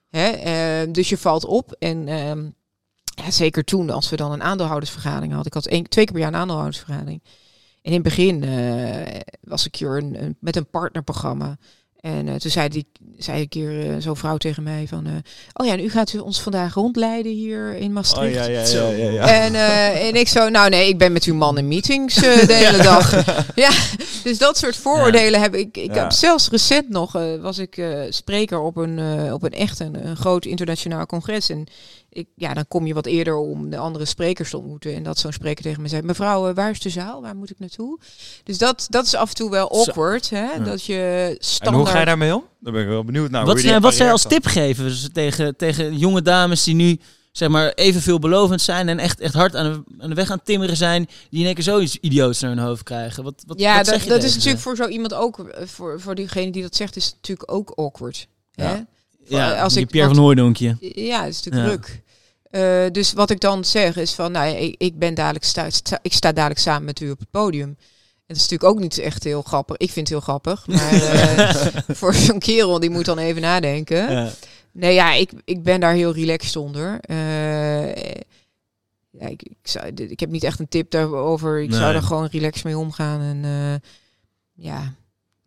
Hè? 0.09 0.91
dus 0.91 1.09
je 1.09 1.17
valt 1.17 1.45
op. 1.45 1.75
En 1.79 2.07
ehm, 2.07 2.43
ja, 3.25 3.31
zeker 3.31 3.63
toen, 3.63 3.89
als 3.89 4.09
we 4.09 4.15
dan 4.15 4.31
een 4.31 4.43
aandeelhoudersvergadering 4.43 5.27
hadden. 5.33 5.47
Ik 5.47 5.53
had 5.53 5.65
één, 5.65 5.89
twee 5.89 6.05
keer 6.05 6.13
per 6.13 6.23
jaar 6.23 6.33
een 6.33 6.39
aandeelhoudersvergadering. 6.39 7.21
En 7.87 7.93
in 7.93 7.99
het 7.99 8.03
begin 8.03 8.43
eh, 8.43 9.19
was 9.41 9.65
ik 9.65 9.75
hier 9.75 9.97
een, 9.97 10.23
een- 10.23 10.37
met 10.39 10.55
een 10.55 10.69
partnerprogramma. 10.69 11.57
En 11.99 12.27
eh, 12.27 12.35
toen 12.35 12.51
zei, 12.51 12.69
die, 12.69 12.87
zei 13.17 13.41
een 13.41 13.47
keer 13.49 13.89
eh, 13.89 13.95
zo'n 13.99 14.15
vrouw 14.17 14.37
tegen 14.37 14.63
mij 14.63 14.85
van... 14.87 15.05
eh, 15.05 15.11
oh 15.53 15.65
ja, 15.65 15.71
en 15.73 15.79
u 15.83 15.89
gaat 15.89 16.13
u 16.13 16.17
ons 16.17 16.41
vandaag 16.41 16.73
rondleiden 16.73 17.31
hier 17.31 17.75
in 17.75 17.87
Oh, 17.87 17.93
Maastricht. 17.93 18.33
ja, 18.35 18.43
ja, 18.45 18.61
ja, 18.67 18.89
ja, 18.89 19.09
ja. 19.09 19.43
En, 19.43 19.55
eh, 19.55 20.07
en 20.07 20.15
ik 20.15 20.27
zo, 20.27 20.49
nou 20.49 20.69
nee, 20.69 20.87
ik 20.87 20.97
ben 20.97 21.11
met 21.11 21.23
uw 21.23 21.35
man 21.35 21.57
in 21.57 21.67
meetings 21.67 22.15
eh, 22.15 22.47
de 22.47 22.53
hele 22.63 22.83
dag. 22.83 23.11
Ja, 23.55 23.69
dus 24.23 24.37
dat 24.37 24.57
soort 24.57 24.75
vooroordelen 24.75 25.41
heb 25.41 25.55
ik. 25.55 25.77
Ik 25.77 25.93
Ja. 25.95 26.01
heb 26.01 26.11
zelfs 26.11 26.49
recent 26.49 26.89
nog, 26.89 27.15
eh, 27.15 27.35
was 27.41 27.57
ik 27.57 27.77
eh, 27.77 27.99
spreker 28.09 28.59
op 28.59 28.77
een, 28.77 28.99
eh, 28.99 29.33
op 29.33 29.43
een 29.43 29.53
echt 29.53 29.79
een, 29.79 30.07
een 30.07 30.15
groot 30.17 30.45
internationaal 30.45 31.05
congres. 31.05 31.49
En 31.49 31.67
ik, 32.17 32.27
ja, 32.35 32.53
dan 32.53 32.67
kom 32.67 32.87
je 32.87 32.93
wat 32.93 33.05
eerder 33.05 33.35
om 33.35 33.69
de 33.69 33.77
andere 33.77 34.05
sprekers 34.05 34.49
te 34.49 34.57
ontmoeten. 34.57 34.93
En 34.95 35.03
dat 35.03 35.17
zo'n 35.19 35.31
spreker 35.31 35.63
tegen 35.63 35.81
me 35.81 35.87
zei, 35.87 36.01
mevrouw, 36.01 36.47
eh, 36.49 36.55
waar 36.55 36.71
is 36.71 36.79
de 36.79 36.89
zaal? 36.89 37.21
Waar 37.21 37.35
moet 37.35 37.49
ik 37.49 37.59
naartoe? 37.59 37.99
Dus 38.43 38.57
dat, 38.57 38.87
dat 38.89 39.05
is 39.05 39.15
af 39.15 39.29
en 39.29 39.35
toe 39.35 39.49
wel 39.49 39.71
awkward, 39.71 40.29
hè? 40.29 40.51
Ja. 40.51 40.59
Dat 40.59 40.83
je 40.85 41.27
En 41.29 41.35
standaard... 41.39 41.83
hoe 41.83 41.93
ga 41.93 41.99
je 41.99 42.05
daarmee 42.05 42.35
om? 42.35 42.43
Daar 42.59 42.73
ben 42.73 42.81
ik 42.81 42.87
wel 42.87 43.03
benieuwd 43.03 43.29
naar. 43.31 43.45
wat, 43.45 43.61
wat 43.79 43.93
zij 43.93 44.11
als 44.11 44.23
tip 44.27 44.45
geven 44.45 44.83
dus 44.83 45.09
tegen, 45.13 45.55
tegen 45.55 45.97
jonge 45.97 46.21
dames 46.21 46.63
die 46.63 46.75
nu 46.75 46.99
zeg 47.31 47.49
maar 47.49 47.71
even 47.73 48.01
veelbelovend 48.01 48.61
zijn 48.61 48.89
en 48.89 48.99
echt, 48.99 49.19
echt 49.19 49.33
hard 49.33 49.55
aan 49.55 49.71
de, 49.73 50.03
aan 50.03 50.09
de 50.09 50.15
weg 50.15 50.31
aan 50.31 50.41
timmeren 50.43 50.77
zijn, 50.77 51.07
die 51.29 51.39
in 51.39 51.45
één 51.45 51.55
keer 51.55 51.63
zoiets 51.63 51.97
idioots 52.01 52.39
naar 52.39 52.49
hun 52.55 52.59
hoofd 52.65 52.83
krijgen. 52.83 53.23
Wat, 53.23 53.43
wat, 53.47 53.59
Ja, 53.59 53.75
wat 53.77 53.85
zeg 53.85 53.93
dat, 53.95 54.03
je 54.03 54.09
dat 54.09 54.19
tegen 54.19 54.29
is 54.29 54.35
natuurlijk 54.35 54.63
voor 54.63 54.75
zo 54.75 54.87
iemand 54.87 55.13
ook, 55.13 55.39
eh, 55.39 55.67
voor, 55.67 56.01
voor 56.01 56.15
diegene 56.15 56.51
die 56.51 56.61
dat 56.61 56.75
zegt, 56.75 56.95
is 56.95 57.05
het 57.05 57.13
natuurlijk 57.15 57.51
ook 57.51 57.69
awkward. 57.75 58.27
Hè? 58.51 58.63
Ja. 58.73 58.85
ja, 59.27 59.61
als 59.61 59.75
ik- 59.75 59.87
Pierre 59.87 60.05
want- 60.07 60.15
van 60.19 60.25
Hooidonkje. 60.25 60.77
Ja, 60.79 61.23
het 61.23 61.33
is 61.33 61.43
natuurlijk 61.43 61.71
Ja. 61.71 61.77
druk. 61.77 62.01
Eh, 62.57 62.91
dus 62.91 63.13
wat 63.13 63.29
ik 63.29 63.39
dan 63.39 63.65
zeg 63.65 63.97
is 63.97 64.13
van, 64.13 64.31
nou, 64.31 64.55
ik, 64.55 64.75
ik 64.77 64.99
ben 64.99 65.13
dadelijk 65.13 65.45
sta, 65.45 65.69
sta- 65.69 65.99
ik 66.01 66.13
sta 66.13 66.31
dadelijk 66.31 66.59
samen 66.59 66.85
met 66.85 66.99
u 66.99 67.09
op 67.11 67.19
het 67.19 67.31
podium. 67.31 67.67
En 67.67 67.77
dat 68.35 68.37
is 68.37 68.41
natuurlijk 68.49 68.69
ook 68.71 68.79
niet 68.79 68.97
echt 68.97 69.23
heel 69.23 69.41
grappig. 69.41 69.77
Ik 69.77 69.91
vind 69.91 70.09
het 70.09 70.17
heel 70.17 70.25
grappig, 70.25 70.67
maar 70.67 70.93
eh, 71.01 71.55
voor 71.87 72.13
zo'n 72.13 72.39
kerel 72.39 72.79
die 72.79 72.89
moet 72.89 73.05
dan 73.05 73.17
even 73.17 73.41
nadenken. 73.41 74.11
Ja. 74.11 74.29
Nee, 74.71 74.93
ja, 74.93 75.13
ik, 75.13 75.31
ik 75.45 75.63
ben 75.63 75.79
daar 75.79 75.93
heel 75.93 76.13
relaxed 76.13 76.55
onder. 76.55 76.99
Eh, 77.01 77.95
ja, 79.09 79.27
ik, 79.27 79.43
ik, 79.43 79.57
zou, 79.63 79.87
ik 79.93 80.19
heb 80.19 80.29
niet 80.29 80.43
echt 80.43 80.59
een 80.59 80.67
tip 80.67 80.91
daarover. 80.91 81.61
Ik 81.61 81.69
Nee. 81.69 81.79
zou 81.79 81.95
er 81.95 82.01
gewoon 82.01 82.27
relaxed 82.31 82.63
mee 82.63 82.77
omgaan. 82.77 83.21
En 83.21 83.81
ja, 84.53 84.93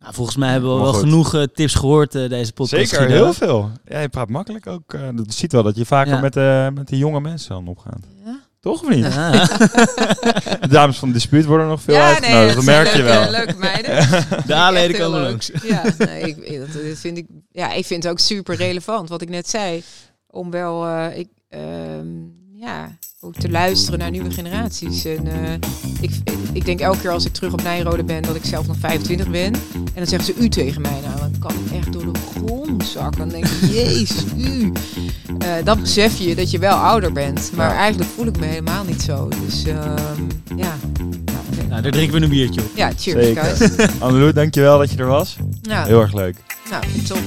Nou, 0.01 0.13
volgens 0.13 0.37
mij 0.37 0.51
hebben 0.51 0.69
we 0.69 0.75
Maar 0.75 0.83
wel 0.83 0.93
goed. 0.93 1.01
genoeg 1.03 1.33
eh, 1.35 1.43
tips 1.53 1.73
gehoord 1.73 2.15
eh, 2.15 2.29
deze 2.29 2.53
podcast. 2.53 2.89
Zeker, 2.89 3.05
Guido. 3.07 3.23
heel 3.23 3.33
veel. 3.33 3.71
Ja, 3.85 3.99
je 3.99 4.09
praat 4.09 4.29
makkelijk 4.29 4.67
ook. 4.67 4.91
dat 5.15 5.33
ziet 5.33 5.51
wel 5.51 5.63
dat 5.63 5.75
je 5.75 5.85
vaker 5.85 6.13
Ja. 6.13 6.19
met, 6.19 6.35
eh, 6.37 6.67
met 6.69 6.87
de 6.87 6.97
jonge 6.97 7.19
mensen 7.21 7.49
dan 7.49 7.67
opgaat. 7.67 7.99
ja. 8.25 8.39
Toch 8.59 8.81
of 8.83 8.89
niet? 8.89 9.05
Ja. 9.05 9.31
De 10.61 10.67
dames 10.69 10.97
van 10.97 11.07
de 11.07 11.13
dispuut 11.13 11.45
worden 11.45 11.67
nog 11.67 11.81
veel 11.81 11.95
ja, 11.95 12.07
uitgenodigd. 12.07 12.55
dat 12.55 12.63
zijn 12.63 12.83
merk 12.83 12.95
je 12.95 13.01
wel. 13.01 13.29
Leuke 13.29 13.55
meiden. 13.57 13.95
De 14.47 14.53
heel 14.53 14.99
komen 14.99 15.19
leuk. 15.21 15.29
langs. 15.29 15.51
Ja, 15.63 15.83
nee, 15.97 16.21
ik, 16.21 16.37
ik- 16.37 16.59
dat, 16.59 16.67
dat 16.73 16.97
vind 16.97 17.17
ik, 17.17 17.25
ja, 17.51 17.71
ik 17.71 17.85
vind 17.85 18.03
het 18.03 18.11
ook 18.11 18.19
super 18.19 18.55
relevant. 18.55 19.09
Wat 19.09 19.21
ik 19.21 19.29
net 19.29 19.49
zei. 19.49 19.83
Om 20.27 20.51
wel, 20.51 20.85
eh, 20.87 21.17
ik, 21.17 21.27
ehm, 21.49 22.07
ja, 22.61 22.95
ook 23.19 23.35
te 23.35 23.49
luisteren 23.49 23.99
naar 23.99 24.11
nieuwe 24.11 24.31
generaties. 24.31 25.05
En 25.05 25.27
eh, 25.27 25.53
ik, 26.01 26.11
ik 26.53 26.65
denk 26.65 26.79
elke 26.79 26.99
keer 26.99 27.09
als 27.11 27.25
ik 27.25 27.33
terug 27.33 27.53
op 27.53 27.63
Nijrode 27.63 28.03
ben, 28.03 28.21
dat 28.21 28.35
ik 28.35 28.45
zelf 28.45 28.67
nog 28.67 28.75
25 28.79 29.29
ben. 29.29 29.53
En 29.73 29.93
dan 29.95 30.07
zeggen 30.07 30.33
ze 30.35 30.41
u 30.41 30.49
tegen 30.49 30.81
mij. 30.81 30.99
Nou, 31.05 31.19
dan 31.19 31.35
kan 31.39 31.51
ik 31.65 31.71
echt 31.77 31.93
door 31.93 32.13
de 32.13 32.19
grond 32.35 32.85
zakken. 32.85 33.19
Dan 33.19 33.29
denk 33.29 33.45
ik, 33.45 33.69
jezus, 33.83 34.23
u. 34.37 34.71
Eh, 35.39 35.49
dan 35.63 35.79
besef 35.81 36.17
je 36.17 36.35
dat 36.35 36.51
je 36.51 36.59
wel 36.59 36.75
ouder 36.77 37.11
bent. 37.11 37.51
Maar 37.55 37.69
Ja. 37.73 37.77
eigenlijk 37.79 38.09
voel 38.15 38.25
ik 38.27 38.39
me 38.39 38.45
helemaal 38.45 38.83
niet 38.83 39.01
zo. 39.01 39.27
Dus 39.45 39.65
ehm, 39.65 40.21
ja. 40.55 40.75
Nou, 40.97 41.67
Nou, 41.69 41.81
daar 41.81 41.91
drinken 41.91 42.17
we 42.19 42.23
een 42.23 42.29
biertje 42.29 42.61
op. 42.61 42.69
ja, 42.75 42.91
cheers 42.97 43.25
Zeker. 43.25 43.43
guys. 43.43 43.89
Anneloe, 43.99 44.33
dankjewel 44.33 44.77
dat 44.77 44.91
je 44.91 44.97
er 44.97 45.05
was. 45.07 45.35
Ja, 45.61 45.85
Heel 45.85 46.01
erg 46.01 46.13
leuk. 46.13 46.35
nou, 46.69 46.83
top. 47.07 47.19